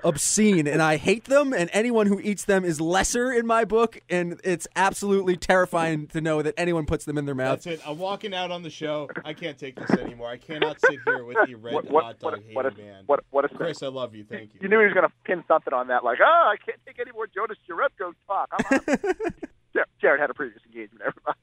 obscene. 0.04 0.66
And 0.66 0.80
I 0.80 0.96
hate 0.96 1.24
them. 1.24 1.52
And 1.52 1.68
anyone 1.72 2.06
who 2.06 2.20
eats 2.20 2.44
them 2.44 2.64
is 2.64 2.80
lesser 2.80 3.32
in 3.32 3.46
my 3.46 3.64
book, 3.64 4.00
and 4.08 4.40
it's 4.44 4.66
absolutely 4.76 5.36
terrifying 5.36 6.06
to 6.08 6.20
know 6.20 6.40
that 6.42 6.54
anyone 6.56 6.86
puts 6.86 7.04
them 7.04 7.18
in 7.18 7.26
their 7.26 7.34
mouth. 7.34 7.62
That's 7.62 7.80
it. 7.80 7.88
I'm 7.88 7.98
walking 7.98 8.34
out 8.34 8.50
on 8.50 8.62
the 8.62 8.70
show. 8.70 9.08
I 9.24 9.34
can't 9.34 9.58
take 9.58 9.76
this 9.76 9.90
anymore. 9.98 10.28
I 10.28 10.38
cannot 10.38 10.80
sit 10.80 11.00
here 11.04 11.24
with 11.24 11.36
the 11.46 11.54
red 11.56 11.74
What, 11.74 11.90
what, 11.90 12.04
hot 12.04 12.18
dog 12.20 12.32
what, 12.52 12.64
hating 12.64 12.84
a, 12.84 12.90
man. 12.90 13.02
what, 13.06 13.24
what 13.30 13.44
a 13.44 13.48
Chris, 13.48 13.82
I 13.82 13.88
love 13.88 14.14
you. 14.14 14.24
Thank 14.24 14.54
you. 14.54 14.60
You 14.62 14.68
knew 14.68 14.78
he 14.78 14.86
was 14.86 14.94
going 14.94 15.06
to 15.06 15.12
pin 15.24 15.44
something 15.48 15.74
on 15.74 15.88
that, 15.88 16.04
like, 16.04 16.18
oh, 16.22 16.24
I 16.52 16.56
can't 16.64 16.78
take 16.86 16.98
any 17.00 17.12
more 17.12 17.26
Jonas 17.26 17.58
Jerebko 17.68 18.14
talk. 18.26 18.48
I'm 18.54 19.84
Jared 20.00 20.20
had 20.20 20.30
a 20.30 20.34
previous 20.34 20.62
engagement, 20.66 21.02
everybody. 21.06 21.38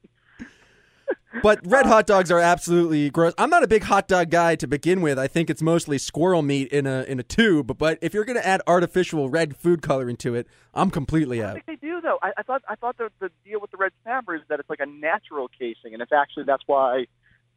But 1.43 1.59
red 1.65 1.85
hot 1.85 2.07
dogs 2.07 2.31
are 2.31 2.39
absolutely 2.39 3.09
gross. 3.09 3.33
I'm 3.37 3.49
not 3.49 3.63
a 3.63 3.67
big 3.67 3.83
hot 3.83 4.07
dog 4.07 4.29
guy 4.29 4.55
to 4.55 4.67
begin 4.67 5.01
with. 5.01 5.19
I 5.19 5.27
think 5.27 5.49
it's 5.49 5.61
mostly 5.61 5.97
squirrel 5.97 6.41
meat 6.41 6.69
in 6.69 6.87
a 6.87 7.03
in 7.03 7.19
a 7.19 7.23
tube. 7.23 7.77
But 7.77 7.99
if 8.01 8.13
you're 8.13 8.25
going 8.25 8.37
to 8.37 8.47
add 8.47 8.61
artificial 8.65 9.29
red 9.29 9.55
food 9.55 9.81
coloring 9.81 10.15
to 10.17 10.35
it, 10.35 10.47
I'm 10.73 10.89
completely 10.89 11.43
out. 11.43 11.57
I 11.57 11.59
think 11.59 11.65
they 11.81 11.87
do, 11.87 12.01
though. 12.01 12.17
I, 12.21 12.31
I 12.37 12.43
thought 12.43 12.63
I 12.67 12.75
thought 12.75 12.97
the, 12.97 13.09
the 13.19 13.29
deal 13.45 13.59
with 13.59 13.71
the 13.71 13.77
red 13.77 13.91
snapper 14.03 14.35
is 14.35 14.41
that 14.49 14.59
it's 14.59 14.69
like 14.69 14.79
a 14.79 14.85
natural 14.85 15.49
casing, 15.49 15.93
and 15.93 16.01
it's 16.01 16.13
actually 16.13 16.45
that's 16.45 16.63
why 16.65 17.05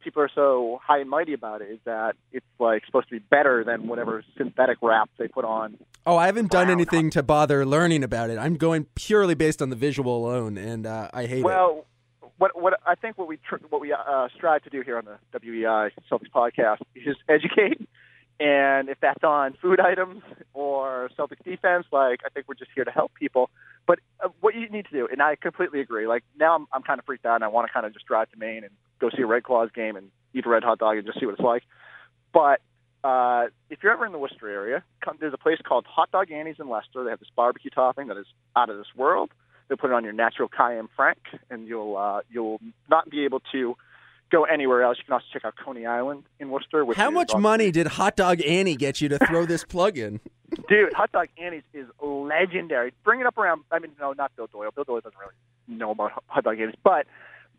people 0.03 0.21
are 0.21 0.31
so 0.33 0.79
high 0.83 0.99
and 0.99 1.09
mighty 1.09 1.33
about 1.33 1.61
it. 1.61 1.71
Is 1.71 1.79
that 1.85 2.15
it's 2.31 2.45
like 2.59 2.85
supposed 2.85 3.07
to 3.09 3.15
be 3.15 3.19
better 3.19 3.63
than 3.63 3.87
whatever 3.87 4.23
synthetic 4.37 4.79
wrap 4.81 5.09
they 5.17 5.27
put 5.27 5.45
on. 5.45 5.77
Oh, 6.05 6.17
I 6.17 6.25
haven't 6.25 6.51
done 6.51 6.69
anything 6.69 7.09
to 7.11 7.23
bother 7.23 7.65
learning 7.65 8.03
about 8.03 8.29
it. 8.29 8.37
I'm 8.37 8.55
going 8.55 8.87
purely 8.95 9.35
based 9.35 9.61
on 9.61 9.69
the 9.69 9.75
visual 9.75 10.17
alone, 10.17 10.57
and 10.57 10.85
uh, 10.85 11.09
I 11.13 11.25
hate 11.25 11.39
it. 11.39 11.45
Well, 11.45 11.85
what 12.41 12.59
what 12.59 12.73
I 12.85 12.95
think 12.95 13.17
what 13.17 13.27
we 13.27 13.37
tr- 13.37 13.63
what 13.69 13.81
we 13.81 13.93
uh, 13.93 14.27
strive 14.35 14.63
to 14.63 14.69
do 14.69 14.81
here 14.81 14.97
on 14.97 15.05
the 15.05 15.39
WEEI 15.39 15.91
Celtics 16.09 16.31
podcast 16.33 16.79
is 16.95 17.15
educate 17.29 17.87
And 18.41 18.89
if 18.89 18.99
that's 18.99 19.23
on 19.23 19.53
food 19.61 19.79
items 19.79 20.23
or 20.55 21.11
Celtics 21.17 21.43
defense, 21.45 21.85
like 21.91 22.21
I 22.25 22.29
think 22.33 22.47
we're 22.47 22.55
just 22.55 22.71
here 22.73 22.83
to 22.83 22.89
help 22.89 23.13
people. 23.13 23.51
But 23.85 23.99
uh, 24.19 24.29
what 24.39 24.55
you 24.55 24.67
need 24.67 24.85
to 24.85 24.91
do, 24.91 25.07
and 25.11 25.21
I 25.21 25.35
completely 25.35 25.79
agree. 25.79 26.07
Like 26.07 26.23
now, 26.39 26.55
I'm 26.55 26.67
I'm 26.73 26.81
kind 26.81 26.97
of 26.97 27.05
freaked 27.05 27.25
out, 27.27 27.35
and 27.35 27.43
I 27.43 27.49
want 27.49 27.67
to 27.67 27.73
kind 27.73 27.85
of 27.85 27.93
just 27.93 28.07
drive 28.07 28.31
to 28.31 28.39
Maine 28.39 28.63
and 28.63 28.73
go 28.99 29.11
see 29.15 29.21
a 29.21 29.27
Red 29.27 29.43
Claws 29.43 29.69
game 29.75 29.95
and 29.95 30.09
eat 30.33 30.47
a 30.47 30.49
red 30.49 30.63
hot 30.63 30.79
dog 30.79 30.97
and 30.97 31.05
just 31.05 31.19
see 31.19 31.27
what 31.27 31.33
it's 31.33 31.43
like. 31.43 31.61
But 32.33 32.61
uh, 33.03 33.49
if 33.69 33.83
you're 33.83 33.91
ever 33.91 34.07
in 34.07 34.11
the 34.11 34.17
Worcester 34.17 34.49
area, 34.49 34.83
come, 35.05 35.17
there's 35.19 35.35
a 35.35 35.37
place 35.37 35.59
called 35.63 35.85
Hot 35.87 36.09
Dog 36.09 36.31
Annie's 36.31 36.55
in 36.59 36.67
Leicester. 36.67 37.03
They 37.03 37.11
have 37.11 37.19
this 37.19 37.29
barbecue 37.35 37.69
topping 37.69 38.07
that 38.07 38.17
is 38.17 38.27
out 38.55 38.71
of 38.71 38.77
this 38.77 38.87
world. 38.95 39.29
They 39.71 39.77
put 39.77 39.89
it 39.89 39.93
on 39.93 40.03
your 40.03 40.11
natural 40.11 40.49
casing 40.49 40.89
frank, 40.97 41.19
and 41.49 41.65
you'll 41.65 41.95
uh, 41.95 42.19
you'll 42.29 42.59
not 42.89 43.09
be 43.09 43.23
able 43.23 43.39
to 43.53 43.77
go 44.29 44.43
anywhere 44.43 44.83
else. 44.83 44.97
You 44.97 45.05
can 45.05 45.13
also 45.13 45.25
check 45.31 45.45
out 45.45 45.53
Coney 45.55 45.85
Island 45.85 46.23
in 46.41 46.49
Worcester. 46.49 46.83
Which 46.83 46.97
How 46.97 47.09
much 47.09 47.31
on- 47.31 47.41
money 47.41 47.71
did 47.71 47.87
Hot 47.87 48.17
Dog 48.17 48.41
Annie 48.45 48.75
get 48.75 48.99
you 48.99 49.07
to 49.07 49.17
throw 49.27 49.45
this 49.45 49.63
plug 49.63 49.97
in? 49.97 50.19
Dude, 50.67 50.91
Hot 50.91 51.09
Dog 51.13 51.29
Annie's 51.41 51.63
is 51.73 51.87
legendary. 52.01 52.91
Bring 53.05 53.21
it 53.21 53.25
up 53.25 53.37
around. 53.37 53.61
I 53.71 53.79
mean, 53.79 53.93
no, 53.97 54.11
not 54.11 54.35
Bill 54.35 54.47
Doyle. 54.51 54.71
Bill 54.75 54.83
Doyle 54.83 54.99
doesn't 54.99 55.17
really 55.17 55.79
know 55.79 55.91
about 55.91 56.11
Hot 56.27 56.43
Dog 56.43 56.59
Annie's, 56.59 56.75
but 56.83 57.07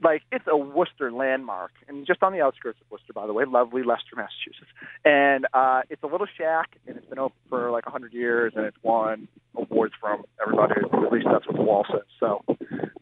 like 0.02 0.22
it's 0.30 0.44
a 0.46 0.56
Worcester 0.56 1.12
landmark, 1.12 1.72
and 1.88 2.06
just 2.06 2.22
on 2.22 2.32
the 2.32 2.40
outskirts 2.40 2.80
of 2.80 2.90
Worcester, 2.90 3.12
by 3.12 3.26
the 3.26 3.32
way, 3.32 3.44
lovely 3.44 3.82
Leicester, 3.82 4.16
Massachusetts. 4.16 4.70
And 5.04 5.46
uh, 5.54 5.82
it's 5.90 6.02
a 6.02 6.06
little 6.06 6.26
shack, 6.38 6.76
and 6.86 6.96
it's 6.96 7.06
been 7.06 7.18
open 7.18 7.36
for 7.48 7.70
like 7.70 7.86
a 7.86 7.90
hundred 7.90 8.12
years, 8.12 8.52
and 8.56 8.64
it's 8.64 8.76
won 8.82 9.28
awards 9.54 9.94
from 10.00 10.24
everybody. 10.40 10.74
At 10.80 11.12
least 11.12 11.26
that's 11.30 11.46
what 11.46 11.56
the 11.56 11.62
wall 11.62 11.84
says. 11.90 12.06
So 12.18 12.44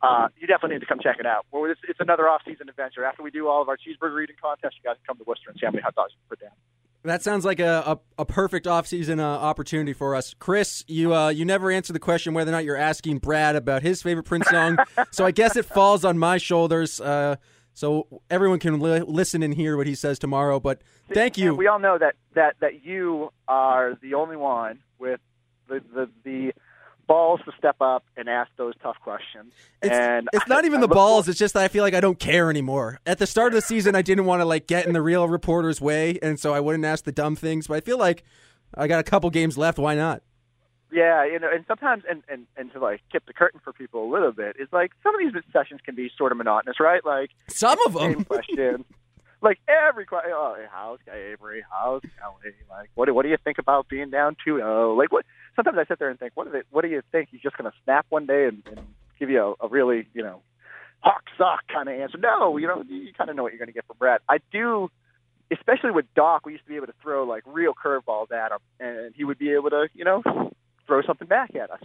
uh, 0.02 0.28
you 0.38 0.46
definitely 0.46 0.76
need 0.76 0.80
to 0.80 0.86
come 0.86 1.00
check 1.00 1.16
it 1.18 1.26
out. 1.26 1.46
Well, 1.52 1.70
it's, 1.70 1.80
it's 1.88 2.00
another 2.00 2.28
off-season 2.28 2.68
adventure. 2.68 3.04
After 3.04 3.22
we 3.22 3.30
do 3.30 3.48
all 3.48 3.62
of 3.62 3.68
our 3.68 3.76
cheeseburger 3.76 4.22
eating 4.22 4.36
contests, 4.40 4.74
you 4.82 4.88
guys 4.88 4.96
can 4.96 5.14
come 5.14 5.18
to 5.18 5.24
Worcester 5.26 5.50
and 5.50 5.58
see 5.58 5.66
how 5.66 5.72
many 5.72 5.82
hot 5.82 5.94
dogs 5.94 6.12
you 6.12 6.18
put 6.28 6.40
down. 6.40 6.56
That 7.02 7.22
sounds 7.22 7.44
like 7.46 7.60
a, 7.60 7.98
a, 8.18 8.22
a 8.22 8.24
perfect 8.26 8.66
off-season 8.66 9.20
uh, 9.20 9.26
opportunity 9.26 9.94
for 9.94 10.14
us. 10.14 10.34
Chris, 10.38 10.84
you 10.86 11.14
uh, 11.14 11.30
you 11.30 11.46
never 11.46 11.70
answered 11.70 11.94
the 11.94 11.98
question 12.00 12.34
whether 12.34 12.50
or 12.50 12.52
not 12.52 12.64
you're 12.64 12.76
asking 12.76 13.18
Brad 13.18 13.56
about 13.56 13.82
his 13.82 14.02
favorite 14.02 14.24
Prince 14.24 14.48
song, 14.50 14.76
so 15.10 15.24
I 15.24 15.30
guess 15.30 15.56
it 15.56 15.64
falls 15.64 16.04
on 16.04 16.18
my 16.18 16.36
shoulders. 16.36 17.00
Uh, 17.00 17.36
so 17.72 18.06
everyone 18.28 18.58
can 18.58 18.80
li- 18.80 19.00
listen 19.00 19.42
and 19.42 19.54
hear 19.54 19.76
what 19.78 19.86
he 19.86 19.94
says 19.94 20.18
tomorrow. 20.18 20.60
But 20.60 20.82
thank 21.14 21.36
And 21.38 21.44
you. 21.46 21.54
we 21.54 21.68
all 21.68 21.78
know 21.78 21.96
that 21.96 22.16
that 22.34 22.56
that 22.60 22.84
you 22.84 23.30
are 23.48 23.96
the 24.02 24.12
only 24.14 24.36
one 24.36 24.80
with 24.98 25.20
the 25.68 25.80
the, 25.94 26.10
the 26.24 26.52
balls 27.10 27.40
to 27.44 27.52
step 27.58 27.76
up 27.80 28.04
and 28.16 28.28
ask 28.28 28.50
those 28.56 28.74
tough 28.82 28.96
questions. 29.02 29.52
It's, 29.82 29.92
and 29.92 30.28
it's 30.32 30.46
not 30.46 30.62
I- 30.64 30.66
even 30.66 30.80
the 30.80 30.88
balls. 30.88 31.24
forward- 31.24 31.28
It's 31.30 31.38
just 31.38 31.54
that 31.54 31.64
I 31.64 31.68
feel 31.68 31.82
like 31.82 31.94
I 31.94 32.00
don't 32.00 32.18
care 32.18 32.48
anymore. 32.50 33.00
At 33.04 33.18
the 33.18 33.26
start 33.26 33.48
of 33.48 33.54
the 33.54 33.62
season, 33.62 33.94
I 33.96 34.02
didn't 34.02 34.24
want 34.26 34.40
to 34.40 34.44
like 34.44 34.66
get 34.68 34.86
in 34.86 34.92
the 34.92 35.02
real 35.02 35.28
reporter's 35.28 35.80
way, 35.80 36.18
and 36.22 36.38
so 36.38 36.54
I 36.54 36.60
wouldn't 36.60 36.84
ask 36.84 37.04
the 37.04 37.12
dumb 37.12 37.34
things. 37.36 37.66
But 37.66 37.78
I 37.78 37.80
feel 37.80 37.98
like 37.98 38.22
I 38.74 38.86
got 38.86 39.00
a 39.00 39.02
couple 39.02 39.28
games 39.30 39.58
left. 39.58 39.78
Why 39.78 39.94
not? 39.96 40.22
Yeah, 40.92 41.24
you 41.24 41.38
know, 41.38 41.48
and 41.52 41.64
sometimes, 41.68 42.02
and, 42.10 42.22
and 42.28 42.46
and 42.56 42.72
to 42.72 42.80
like 42.80 43.00
tip 43.12 43.24
the 43.26 43.32
curtain 43.32 43.60
for 43.62 43.72
people 43.72 44.04
a 44.04 44.10
little 44.12 44.32
bit, 44.32 44.56
is 44.58 44.68
like 44.72 44.92
some 45.02 45.14
of 45.14 45.20
these 45.20 45.32
sessions 45.52 45.80
can 45.84 45.94
be 45.94 46.10
sort 46.16 46.32
of 46.32 46.38
monotonous, 46.38 46.80
right? 46.80 47.04
Like 47.04 47.30
Some 47.48 47.78
of 47.86 47.94
same 47.94 48.12
them. 48.12 48.24
question. 48.24 48.84
Like 49.42 49.58
every 49.68 50.04
question, 50.04 50.32
oh, 50.34 50.56
how's 50.70 50.98
Avery? 51.08 51.64
How's 51.70 52.02
Kelly? 52.02 52.54
Like, 52.68 52.90
what 52.94 53.06
do, 53.06 53.14
what 53.14 53.22
do 53.22 53.30
you 53.30 53.38
think 53.42 53.58
about 53.58 53.88
being 53.88 54.10
down 54.10 54.36
2-0? 54.46 54.96
Like, 54.96 55.10
what? 55.10 55.24
Sometimes 55.56 55.78
I 55.78 55.86
sit 55.86 55.98
there 55.98 56.10
and 56.10 56.18
think, 56.18 56.32
what 56.34 56.44
do 56.44 56.52
they, 56.52 56.62
what 56.70 56.82
do 56.82 56.88
you 56.88 57.02
think? 57.10 57.28
He's 57.30 57.40
just 57.40 57.56
going 57.56 57.70
to 57.70 57.76
snap 57.84 58.06
one 58.10 58.26
day 58.26 58.46
and, 58.46 58.62
and 58.66 58.86
give 59.18 59.30
you 59.30 59.56
a, 59.60 59.66
a 59.66 59.68
really, 59.68 60.06
you 60.12 60.22
know, 60.22 60.42
hawk 61.00 61.22
sock 61.38 61.60
kind 61.72 61.88
of 61.88 61.98
answer? 61.98 62.18
No, 62.18 62.58
you 62.58 62.66
know, 62.66 62.84
you 62.86 63.12
kind 63.16 63.30
of 63.30 63.36
know 63.36 63.42
what 63.42 63.52
you're 63.52 63.58
going 63.58 63.68
to 63.68 63.74
get 63.74 63.86
from 63.86 63.96
Brad. 63.98 64.20
I 64.28 64.38
do, 64.52 64.90
especially 65.50 65.90
with 65.90 66.06
Doc. 66.14 66.44
We 66.44 66.52
used 66.52 66.64
to 66.64 66.68
be 66.68 66.76
able 66.76 66.88
to 66.88 66.94
throw 67.02 67.24
like 67.24 67.42
real 67.46 67.72
curveballs 67.72 68.30
at 68.32 68.52
him, 68.52 68.58
and 68.78 69.14
he 69.14 69.24
would 69.24 69.38
be 69.38 69.52
able 69.52 69.70
to, 69.70 69.88
you 69.94 70.04
know, 70.04 70.22
throw 70.86 71.02
something 71.02 71.28
back 71.28 71.54
at 71.54 71.70
us. 71.70 71.82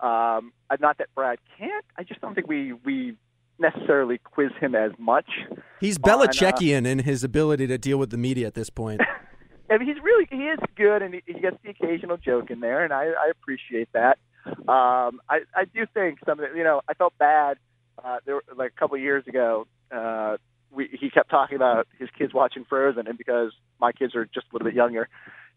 Um, 0.00 0.52
not 0.80 0.98
that 0.98 1.08
Brad 1.14 1.38
can't. 1.58 1.84
I 1.96 2.04
just 2.04 2.20
don't 2.20 2.34
think 2.34 2.46
we 2.46 2.72
we 2.72 3.16
necessarily 3.60 4.18
quiz 4.18 4.50
him 4.60 4.74
as 4.74 4.92
much. 4.98 5.26
He's 5.80 5.98
on, 6.02 6.10
uh, 6.10 6.16
Belichickian 6.16 6.86
in 6.86 7.00
his 7.00 7.22
ability 7.22 7.66
to 7.68 7.78
deal 7.78 7.98
with 7.98 8.10
the 8.10 8.16
media 8.16 8.46
at 8.46 8.54
this 8.54 8.70
point. 8.70 9.00
I 9.70 9.78
mean, 9.78 9.86
he's 9.86 10.02
really 10.02 10.26
he 10.30 10.48
is 10.48 10.58
good, 10.74 11.02
and 11.02 11.14
he, 11.14 11.22
he 11.26 11.34
gets 11.34 11.56
the 11.62 11.70
occasional 11.70 12.16
joke 12.16 12.50
in 12.50 12.60
there, 12.60 12.82
and 12.84 12.92
I, 12.92 13.04
I 13.04 13.30
appreciate 13.30 13.88
that. 13.92 14.18
Um, 14.46 15.20
I 15.28 15.40
I 15.54 15.64
do 15.72 15.86
think 15.94 16.18
some 16.26 16.40
of 16.40 16.50
the, 16.50 16.56
you 16.56 16.64
know 16.64 16.80
I 16.88 16.94
felt 16.94 17.16
bad. 17.18 17.58
Uh, 18.02 18.16
there 18.24 18.36
were, 18.36 18.44
like 18.56 18.72
a 18.76 18.80
couple 18.80 18.96
of 18.96 19.02
years 19.02 19.24
ago, 19.28 19.66
uh, 19.92 20.38
we 20.72 20.88
he 20.98 21.10
kept 21.10 21.30
talking 21.30 21.54
about 21.54 21.86
his 21.98 22.08
kids 22.18 22.34
watching 22.34 22.64
Frozen, 22.64 23.06
and 23.06 23.16
because 23.16 23.52
my 23.80 23.92
kids 23.92 24.16
are 24.16 24.24
just 24.24 24.46
a 24.50 24.54
little 24.54 24.66
bit 24.66 24.74
younger, 24.74 25.08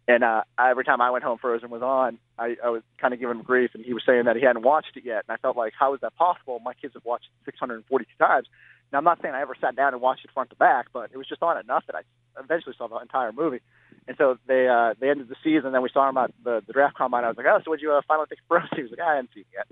and 0.08 0.24
uh, 0.24 0.44
every 0.60 0.84
time 0.84 1.02
I 1.02 1.12
went 1.12 1.24
home, 1.24 1.38
Frozen 1.38 1.70
was 1.70 1.82
on. 1.82 2.18
I, 2.38 2.58
I 2.64 2.70
was 2.70 2.84
kind 3.00 3.14
of 3.14 3.20
giving 3.20 3.38
him 3.38 3.44
grief, 3.44 3.72
and 3.74 3.86
he 3.86 3.94
was 3.94 4.04
saying 4.06 4.26
that 4.26 4.36
he 4.36 4.42
hadn't 4.42 4.64
watched 4.64 4.98
it 4.98 5.06
yet, 5.06 5.24
and 5.28 5.34
I 5.34 5.38
felt 5.38 5.56
like, 5.56 5.74
how 5.78 5.94
is 5.94 6.02
that 6.02 6.16
possible? 6.16 6.60
My 6.60 6.74
kids 6.74 6.94
have 6.96 7.06
watched 7.06 7.26
it 7.26 7.46
642 7.46 8.10
times. 8.20 8.48
Now, 8.92 9.00
I'm 9.00 9.06
not 9.06 9.22
saying 9.22 9.34
I 9.34 9.42
ever 9.42 9.56
sat 9.60 9.76
down 9.76 9.94
and 9.94 10.02
watched 10.02 10.24
it 10.24 10.32
front 10.32 10.52
to 10.52 10.56
back, 10.56 10.88
but 10.94 11.10
it 11.12 11.18
was 11.18 11.28
just 11.28 11.42
on 11.42 11.58
enough 11.58 11.84
that 11.88 11.96
I 11.96 12.02
eventually 12.40 12.76
saw 12.78 12.88
the 12.88 12.98
entire 12.98 13.32
movie. 13.32 13.62
And 14.08 14.18
so 14.18 14.38
they 14.48 14.68
uh, 14.68 14.96
they 15.00 15.10
ended 15.10 15.30
the 15.30 15.36
season. 15.44 15.72
Then 15.72 15.82
we 15.82 15.90
saw 15.94 16.10
him 16.10 16.18
at 16.18 16.32
the, 16.44 16.62
the 16.68 16.74
draft 16.74 16.98
combine. 16.98 17.24
I 17.24 17.30
was 17.30 17.38
like, 17.38 17.46
oh, 17.50 17.60
so 17.64 17.72
would 17.72 17.82
you 17.82 17.94
uh, 17.94 18.02
finally 18.08 18.28
think 18.28 18.42
of 18.42 18.48
Frozen? 18.48 18.70
He 18.76 18.82
was 18.82 18.92
like, 18.92 19.00
I 19.00 19.16
haven't 19.16 19.30
seen 19.34 19.46
it 19.54 19.64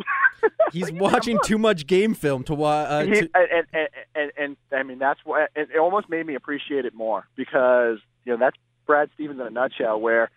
yet. 0.42 0.52
He's 0.74 0.92
watching 0.92 1.38
too 1.44 1.58
much 1.58 1.86
game 1.86 2.14
film 2.14 2.44
to 2.46 2.56
watch. 2.56 2.88
Uh, 2.90 3.04
to, 3.04 3.30
and, 3.36 3.68
and, 3.74 3.90
and, 4.16 4.32
and 4.38 4.58
I 4.72 4.84
mean 4.84 5.00
that's 5.00 5.20
why 5.26 5.48
it, 5.56 5.70
it 5.76 5.78
almost 5.78 6.10
made 6.10 6.26
me 6.26 6.36
appreciate 6.36 6.86
it 6.86 6.94
more 6.94 7.28
because 7.36 8.00
you 8.26 8.32
know 8.32 8.38
that's 8.38 8.56
Brad 8.92 9.10
Stevens 9.14 9.40
in 9.40 9.48
a 9.48 9.50
nutshell. 9.50 10.02
Where 10.02 10.30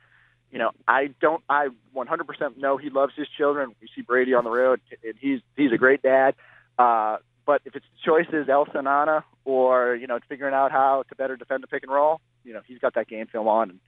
you 0.53 0.61
know 0.61 0.71
I 0.87 1.09
don't 1.21 1.43
I 1.49 1.69
100% 1.97 2.57
know 2.57 2.77
he 2.77 2.89
loves 2.89 3.13
his 3.17 3.27
children. 3.37 3.75
We 3.81 3.89
see 3.97 4.03
Brady 4.03 4.33
on 4.33 4.45
the 4.45 4.51
road, 4.51 4.81
and 5.03 5.15
he's 5.19 5.41
he's 5.57 5.73
a 5.73 5.77
great 5.77 6.03
dad. 6.03 6.37
Uh, 6.79 7.17
but 7.45 7.63
if 7.65 7.75
it's 7.75 7.85
choices 8.05 8.49
Elsa 8.49 8.79
and 8.79 8.87
Anna, 8.87 9.25
or 9.45 9.97
you 9.97 10.07
know 10.07 10.21
figuring 10.29 10.55
out 10.55 10.71
how 10.71 11.03
to 11.09 11.17
better 11.17 11.37
defend 11.37 11.65
the 11.65 11.67
pick 11.67 11.83
and 11.83 11.91
roll, 11.91 12.21
you 12.45 12.53
know 12.53 12.61
he's 12.65 12.79
got 12.79 12.95
that 12.95 13.09
game 13.09 13.27
film 13.27 13.49
on, 13.49 13.71
and 13.71 13.81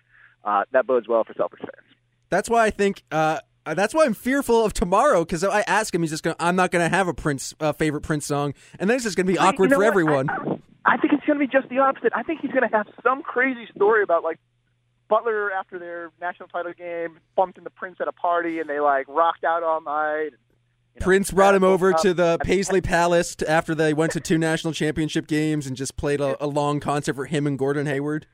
uh, 0.44 0.64
that 0.72 0.84
bodes 0.84 1.06
well 1.06 1.22
for 1.22 1.32
Celtics 1.34 1.60
fans. 1.60 1.86
that's 2.28 2.50
why 2.50 2.64
I 2.64 2.70
think. 2.70 3.04
Uh, 3.12 3.38
that's 3.74 3.94
why 3.94 4.04
I'm 4.04 4.14
fearful 4.14 4.64
of 4.64 4.72
tomorrow 4.72 5.24
because 5.24 5.42
I 5.42 5.62
ask 5.62 5.92
him, 5.94 6.02
he's 6.02 6.10
just 6.10 6.22
going. 6.24 6.36
to 6.36 6.42
I'm 6.42 6.56
not 6.56 6.72
going 6.72 6.88
to 6.88 6.94
have 6.94 7.06
a 7.08 7.14
Prince 7.14 7.54
uh, 7.60 7.72
favorite 7.72 8.02
Prince 8.02 8.26
song, 8.26 8.54
and 8.80 8.90
then 8.90 8.96
it's 8.96 9.04
just 9.04 9.16
going 9.16 9.26
to 9.26 9.32
be 9.32 9.38
awkward 9.38 9.66
you 9.66 9.70
know 9.70 9.76
for 9.76 9.84
what? 9.84 9.88
everyone. 9.88 10.30
I, 10.30 10.94
I 10.94 10.96
think 10.98 11.12
it's 11.12 11.24
going 11.24 11.38
to 11.38 11.46
be 11.46 11.50
just 11.50 11.68
the 11.68 11.78
opposite. 11.78 12.12
I 12.14 12.22
think 12.22 12.40
he's 12.40 12.52
going 12.52 12.68
to 12.68 12.76
have 12.76 12.86
some 13.02 13.22
crazy 13.22 13.66
story 13.74 14.04
about 14.04 14.22
like 14.22 14.38
Butler 15.08 15.52
after 15.52 15.78
their 15.78 16.10
national 16.20 16.48
title 16.48 16.72
game 16.72 17.18
bumped 17.36 17.58
into 17.58 17.70
Prince 17.70 17.96
at 18.00 18.08
a 18.08 18.12
party 18.12 18.58
and 18.58 18.68
they 18.68 18.80
like 18.80 19.06
rocked 19.08 19.44
out 19.44 19.62
all 19.62 19.80
night. 19.80 20.30
You 20.94 21.00
know, 21.00 21.04
Prince 21.04 21.30
brought 21.30 21.54
him 21.54 21.64
over 21.64 21.92
woke 21.92 22.02
to 22.02 22.14
the 22.14 22.38
Paisley 22.42 22.80
Palace 22.82 23.36
after 23.46 23.74
they 23.74 23.92
went 23.94 24.12
to 24.12 24.20
two 24.20 24.38
national 24.38 24.72
championship 24.72 25.26
games 25.26 25.66
and 25.66 25.76
just 25.76 25.96
played 25.96 26.20
a, 26.20 26.42
a 26.42 26.46
long 26.46 26.80
concert 26.80 27.14
for 27.14 27.26
him 27.26 27.46
and 27.46 27.58
Gordon 27.58 27.86
Hayward. 27.86 28.26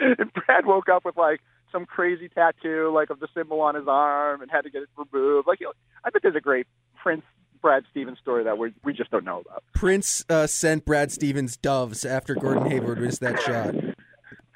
and 0.00 0.32
Brad 0.46 0.66
woke 0.66 0.88
up 0.88 1.04
with 1.04 1.16
like 1.16 1.40
some 1.72 1.86
crazy 1.86 2.28
tattoo 2.28 2.90
like 2.94 3.10
of 3.10 3.20
the 3.20 3.28
symbol 3.34 3.60
on 3.60 3.74
his 3.74 3.86
arm 3.88 4.42
and 4.42 4.50
had 4.50 4.62
to 4.62 4.70
get 4.70 4.82
it 4.82 4.88
removed. 4.96 5.46
Like 5.46 5.60
you 5.60 5.66
know, 5.66 5.72
I 6.04 6.10
bet 6.10 6.22
there's 6.22 6.36
a 6.36 6.40
great 6.40 6.66
Prince 7.02 7.22
Brad 7.60 7.84
Stevens 7.90 8.18
story 8.18 8.44
that 8.44 8.58
we 8.58 8.74
we 8.84 8.92
just 8.92 9.10
don't 9.10 9.24
know 9.24 9.40
about. 9.40 9.64
Prince 9.72 10.24
uh, 10.28 10.46
sent 10.46 10.84
Brad 10.84 11.10
Stevens 11.10 11.56
doves 11.56 12.04
after 12.04 12.34
Gordon 12.34 12.70
Hayward 12.70 13.00
missed 13.00 13.20
that 13.20 13.40
shot. 13.40 13.74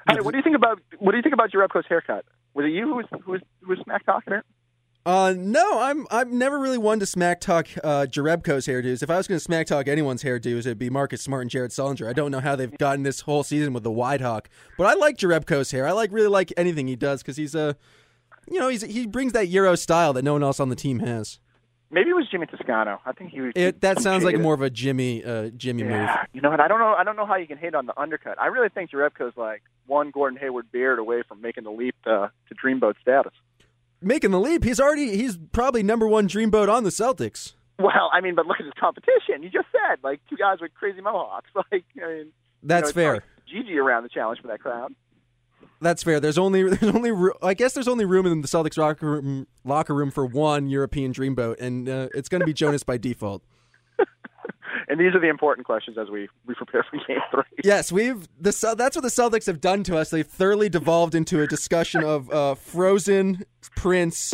Hey, 0.09 0.21
what 0.21 0.31
do 0.31 0.37
you 0.37 0.43
think 0.43 0.55
about 0.55 0.81
what 0.99 1.11
do 1.11 1.17
you 1.17 1.23
think 1.23 1.33
about 1.33 1.51
Jerebko's 1.51 1.85
haircut? 1.87 2.25
Was 2.53 2.65
it 2.65 2.69
you 2.69 2.87
who 2.87 2.95
was 2.95 3.05
who 3.23 3.31
was, 3.33 3.41
who 3.61 3.69
was 3.69 3.79
smack 3.83 4.05
talking 4.05 4.33
her? 4.33 4.43
Uh, 5.05 5.33
no, 5.37 5.79
I'm 5.79 6.05
I'm 6.11 6.37
never 6.37 6.59
really 6.59 6.77
one 6.77 6.99
to 6.99 7.05
smack 7.05 7.39
talk 7.39 7.67
uh, 7.83 8.05
Jerebko's 8.09 8.67
hairdos. 8.67 9.01
If 9.01 9.09
I 9.09 9.17
was 9.17 9.27
going 9.27 9.37
to 9.37 9.43
smack 9.43 9.67
talk 9.67 9.87
anyone's 9.87 10.23
hairdos, 10.23 10.59
it'd 10.59 10.77
be 10.77 10.89
Marcus 10.89 11.21
Smart 11.21 11.43
and 11.43 11.49
Jared 11.49 11.71
Sullinger. 11.71 12.07
I 12.07 12.13
don't 12.13 12.31
know 12.31 12.41
how 12.41 12.55
they've 12.55 12.77
gotten 12.77 13.03
this 13.03 13.21
whole 13.21 13.43
season 13.43 13.73
with 13.73 13.83
the 13.83 13.91
wide 13.91 14.21
hawk, 14.21 14.49
but 14.77 14.87
I 14.87 14.93
like 14.93 15.17
Jerebko's 15.17 15.71
hair. 15.71 15.87
I 15.87 15.93
like 15.93 16.11
really 16.11 16.27
like 16.27 16.51
anything 16.57 16.87
he 16.87 16.95
does 16.95 17.21
because 17.21 17.37
he's 17.37 17.55
a, 17.55 17.77
you 18.51 18.59
know, 18.59 18.67
he's 18.67 18.81
he 18.81 19.07
brings 19.07 19.31
that 19.33 19.47
Euro 19.47 19.75
style 19.75 20.13
that 20.13 20.23
no 20.23 20.33
one 20.33 20.43
else 20.43 20.59
on 20.59 20.69
the 20.69 20.75
team 20.75 20.99
has. 20.99 21.39
Maybe 21.91 22.11
it 22.11 22.13
was 22.13 22.27
Jimmy 22.29 22.45
Toscano. 22.45 22.99
I 23.05 23.13
think 23.13 23.31
he 23.31 23.41
was. 23.41 23.51
It 23.55 23.81
that 23.81 23.99
sounds 23.99 24.23
like 24.23 24.39
more 24.39 24.53
of 24.53 24.61
a 24.61 24.69
Jimmy 24.69 25.23
uh, 25.23 25.49
Jimmy 25.49 25.83
move. 25.83 25.93
Yeah, 25.93 26.23
you 26.33 26.41
know 26.41 26.51
what? 26.51 26.59
I 26.59 26.67
don't 26.67 26.79
know. 26.79 26.93
I 26.93 27.03
don't 27.03 27.15
know 27.15 27.25
how 27.25 27.35
you 27.35 27.47
can 27.47 27.57
hate 27.57 27.73
on 27.73 27.87
the 27.87 27.99
undercut. 27.99 28.39
I 28.39 28.47
really 28.47 28.69
think 28.69 28.91
Jerebko's 28.91 29.35
like 29.35 29.63
one 29.87 30.11
Gordon 30.11 30.37
Hayward 30.39 30.71
beard 30.71 30.99
away 30.99 31.23
from 31.27 31.41
making 31.41 31.63
the 31.63 31.71
leap 31.71 31.95
to, 32.03 32.31
to 32.47 32.55
dreamboat 32.55 32.93
status. 33.01 33.33
Making 34.01 34.31
the 34.31 34.39
leap, 34.39 34.63
he's 34.63 34.79
already 34.79 35.17
he's 35.17 35.37
probably 35.51 35.81
number 35.81 36.07
one 36.07 36.27
dreamboat 36.27 36.71
on 36.71 36.83
the 36.83 36.91
Celtics. 36.91 37.53
Well, 37.79 38.09
I 38.13 38.21
mean, 38.21 38.35
but 38.35 38.45
look 38.45 38.59
at 38.59 38.65
his 38.65 38.73
competition. 38.79 39.41
You 39.41 39.49
just 39.49 39.67
said 39.71 39.99
like 40.03 40.19
two 40.29 40.37
guys 40.37 40.59
with 40.61 40.73
crazy 40.75 41.01
mohawks. 41.01 41.49
Like, 41.71 41.85
I 42.03 42.07
mean, 42.07 42.27
That's 42.61 42.95
you 42.95 43.01
know, 43.01 43.13
fair. 43.13 43.23
Gigi 43.47 43.77
around 43.77 44.03
the 44.03 44.09
challenge 44.09 44.41
for 44.41 44.47
that 44.47 44.59
crowd. 44.59 44.93
That's 45.81 46.03
fair. 46.03 46.19
There's 46.19 46.37
only 46.37 46.63
there's 46.69 46.95
only 46.95 47.11
I 47.41 47.53
guess 47.53 47.73
there's 47.73 47.87
only 47.87 48.05
room 48.05 48.25
in 48.25 48.41
the 48.41 48.47
Celtics 48.47 48.77
locker 48.77 49.05
room, 49.05 49.47
locker 49.63 49.93
room 49.93 50.11
for 50.11 50.25
one 50.25 50.69
European 50.69 51.13
dreamboat, 51.13 51.59
and 51.59 51.87
uh, 51.87 52.09
it's 52.13 52.29
going 52.29 52.41
to 52.41 52.45
be 52.45 52.53
Jonas 52.53 52.83
by 52.83 52.97
default. 52.97 53.43
and 54.87 54.99
these 54.99 55.13
are 55.13 55.19
the 55.19 55.29
important 55.29 55.65
questions 55.65 55.97
as 55.97 56.09
we, 56.09 56.27
we 56.45 56.55
prepare 56.55 56.85
for 56.89 56.97
game 57.07 57.17
three. 57.31 57.43
Yes, 57.63 57.91
we've 57.91 58.27
the 58.39 58.51
Cel- 58.51 58.75
that's 58.75 58.95
what 58.95 59.01
the 59.01 59.09
Celtics 59.09 59.45
have 59.45 59.61
done 59.61 59.83
to 59.83 59.97
us. 59.97 60.09
They've 60.09 60.27
thoroughly 60.27 60.69
devolved 60.69 61.15
into 61.15 61.41
a 61.41 61.47
discussion 61.47 62.03
of 62.03 62.29
uh, 62.31 62.55
Frozen, 62.55 63.45
Prince, 63.75 64.33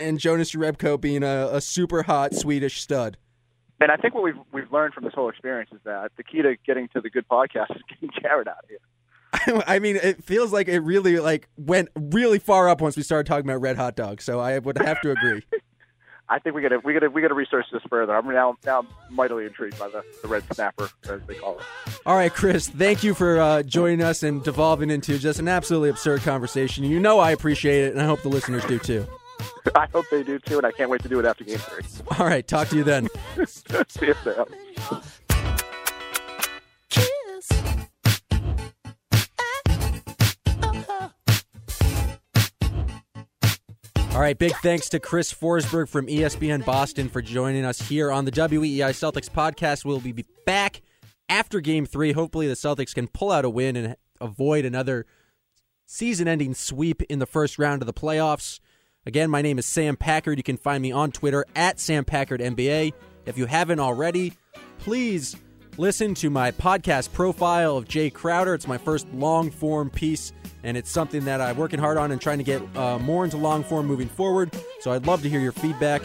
and 0.00 0.18
Jonas 0.18 0.52
Jerebko 0.52 1.00
being 1.00 1.22
a, 1.22 1.48
a 1.52 1.60
super 1.60 2.02
hot 2.02 2.34
Swedish 2.34 2.80
stud. 2.80 3.16
And 3.80 3.90
I 3.90 3.96
think 3.96 4.14
what 4.14 4.22
we've 4.22 4.38
we've 4.52 4.72
learned 4.72 4.94
from 4.94 5.04
this 5.04 5.14
whole 5.14 5.28
experience 5.28 5.70
is 5.72 5.80
that 5.84 6.12
the 6.16 6.22
key 6.22 6.42
to 6.42 6.56
getting 6.66 6.88
to 6.88 7.00
the 7.00 7.10
good 7.10 7.28
podcast 7.28 7.74
is 7.74 7.82
getting 7.88 8.10
Jared 8.20 8.48
out 8.48 8.58
of 8.62 8.68
here. 8.68 8.78
I 9.66 9.78
mean, 9.78 9.96
it 9.96 10.22
feels 10.24 10.52
like 10.52 10.68
it 10.68 10.80
really 10.80 11.18
like 11.18 11.48
went 11.56 11.88
really 11.96 12.38
far 12.38 12.68
up 12.68 12.80
once 12.80 12.96
we 12.96 13.02
started 13.02 13.26
talking 13.26 13.48
about 13.48 13.60
red 13.60 13.76
hot 13.76 13.96
dogs. 13.96 14.24
So 14.24 14.40
I 14.40 14.58
would 14.58 14.78
have 14.78 15.00
to 15.02 15.12
agree. 15.12 15.42
I 16.28 16.38
think 16.38 16.54
we 16.54 16.62
got 16.62 16.68
to 16.68 16.78
we 16.78 16.94
got 16.94 17.00
to 17.00 17.08
we 17.08 17.20
got 17.20 17.28
to 17.28 17.34
research 17.34 17.66
this 17.72 17.82
further. 17.90 18.16
I'm 18.16 18.26
now 18.26 18.56
now 18.64 18.86
mightily 19.10 19.44
intrigued 19.44 19.78
by 19.78 19.88
the, 19.88 20.02
the 20.22 20.28
red 20.28 20.42
snapper 20.52 20.88
as 21.10 21.20
they 21.26 21.34
call 21.34 21.58
it. 21.58 21.64
All 22.06 22.16
right, 22.16 22.32
Chris, 22.32 22.68
thank 22.68 23.02
you 23.02 23.12
for 23.12 23.38
uh, 23.38 23.62
joining 23.62 24.02
us 24.02 24.22
and 24.22 24.42
devolving 24.42 24.88
into 24.88 25.18
just 25.18 25.40
an 25.40 25.48
absolutely 25.48 25.90
absurd 25.90 26.22
conversation. 26.22 26.84
You 26.84 27.00
know 27.00 27.18
I 27.18 27.32
appreciate 27.32 27.84
it, 27.84 27.92
and 27.92 28.00
I 28.00 28.06
hope 28.06 28.22
the 28.22 28.30
listeners 28.30 28.64
do 28.64 28.78
too. 28.78 29.06
I 29.74 29.86
hope 29.92 30.06
they 30.10 30.22
do 30.22 30.38
too, 30.38 30.56
and 30.56 30.66
I 30.66 30.72
can't 30.72 30.88
wait 30.88 31.02
to 31.02 31.08
do 31.08 31.18
it 31.18 31.26
after 31.26 31.44
game 31.44 31.58
three. 31.58 31.84
All 32.18 32.26
right, 32.26 32.46
talk 32.46 32.68
to 32.68 32.76
you 32.76 32.84
then. 32.84 33.08
See 33.46 34.06
you 34.06 34.14
Sam. 34.22 34.46
All 44.14 44.20
right, 44.20 44.38
big 44.38 44.54
thanks 44.56 44.90
to 44.90 45.00
Chris 45.00 45.32
Forsberg 45.32 45.88
from 45.88 46.06
ESPN 46.06 46.66
Boston 46.66 47.08
for 47.08 47.22
joining 47.22 47.64
us 47.64 47.80
here 47.80 48.12
on 48.12 48.26
the 48.26 48.30
WEEI 48.30 48.90
Celtics 48.90 49.30
podcast. 49.30 49.86
We'll 49.86 50.00
be 50.00 50.26
back 50.44 50.82
after 51.30 51.60
game 51.60 51.86
three. 51.86 52.12
Hopefully, 52.12 52.46
the 52.46 52.52
Celtics 52.52 52.94
can 52.94 53.08
pull 53.08 53.30
out 53.32 53.46
a 53.46 53.50
win 53.50 53.74
and 53.74 53.96
avoid 54.20 54.66
another 54.66 55.06
season 55.86 56.28
ending 56.28 56.52
sweep 56.52 57.00
in 57.04 57.20
the 57.20 57.26
first 57.26 57.58
round 57.58 57.80
of 57.80 57.86
the 57.86 57.94
playoffs. 57.94 58.60
Again, 59.06 59.30
my 59.30 59.40
name 59.40 59.58
is 59.58 59.64
Sam 59.64 59.96
Packard. 59.96 60.36
You 60.36 60.44
can 60.44 60.58
find 60.58 60.82
me 60.82 60.92
on 60.92 61.10
Twitter 61.10 61.46
at 61.56 61.80
Sam 61.80 62.04
Packard 62.04 62.42
NBA. 62.42 62.92
If 63.24 63.38
you 63.38 63.46
haven't 63.46 63.80
already, 63.80 64.34
please 64.78 65.36
listen 65.78 66.14
to 66.14 66.30
my 66.30 66.50
podcast 66.50 67.12
profile 67.12 67.76
of 67.76 67.86
Jae 67.86 68.12
Crowder. 68.12 68.54
It's 68.54 68.66
my 68.68 68.78
first 68.78 69.06
long 69.12 69.50
form 69.50 69.90
piece, 69.90 70.32
and 70.62 70.76
it's 70.76 70.90
something 70.90 71.24
that 71.24 71.40
I'm 71.40 71.56
working 71.56 71.78
hard 71.78 71.96
on 71.96 72.12
and 72.12 72.20
trying 72.20 72.38
to 72.38 72.44
get 72.44 72.62
uh, 72.76 72.98
more 72.98 73.24
into 73.24 73.36
long 73.36 73.64
form 73.64 73.86
moving 73.86 74.08
forward. 74.08 74.50
So 74.80 74.92
I'd 74.92 75.06
love 75.06 75.22
to 75.22 75.28
hear 75.28 75.40
your 75.40 75.52
feedback. 75.52 76.02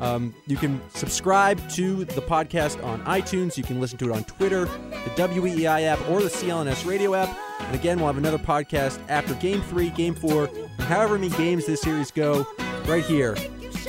Um, 0.00 0.32
you 0.46 0.56
can 0.56 0.80
subscribe 0.90 1.68
to 1.70 2.04
the 2.04 2.22
podcast 2.22 2.82
on 2.84 3.02
iTunes. 3.04 3.56
You 3.56 3.64
can 3.64 3.80
listen 3.80 3.98
to 3.98 4.10
it 4.10 4.12
on 4.12 4.22
Twitter, 4.24 4.66
the 4.66 5.10
WEEI 5.16 5.82
app, 5.82 6.08
or 6.08 6.22
the 6.22 6.28
CLNS 6.28 6.86
radio 6.86 7.14
app. 7.14 7.36
And 7.60 7.74
again, 7.74 7.98
we'll 7.98 8.06
have 8.06 8.18
another 8.18 8.38
podcast 8.38 9.00
after 9.08 9.34
game 9.34 9.60
three, 9.62 9.90
game 9.90 10.14
four, 10.14 10.48
however 10.78 11.18
many 11.18 11.30
games 11.36 11.66
this 11.66 11.80
series 11.80 12.12
go, 12.12 12.46
right 12.86 13.04
here 13.04 13.36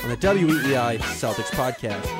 on 0.02 0.08
the 0.08 0.16
WEEI 0.16 0.98
Celtics 0.98 1.50
podcast. 1.50 2.19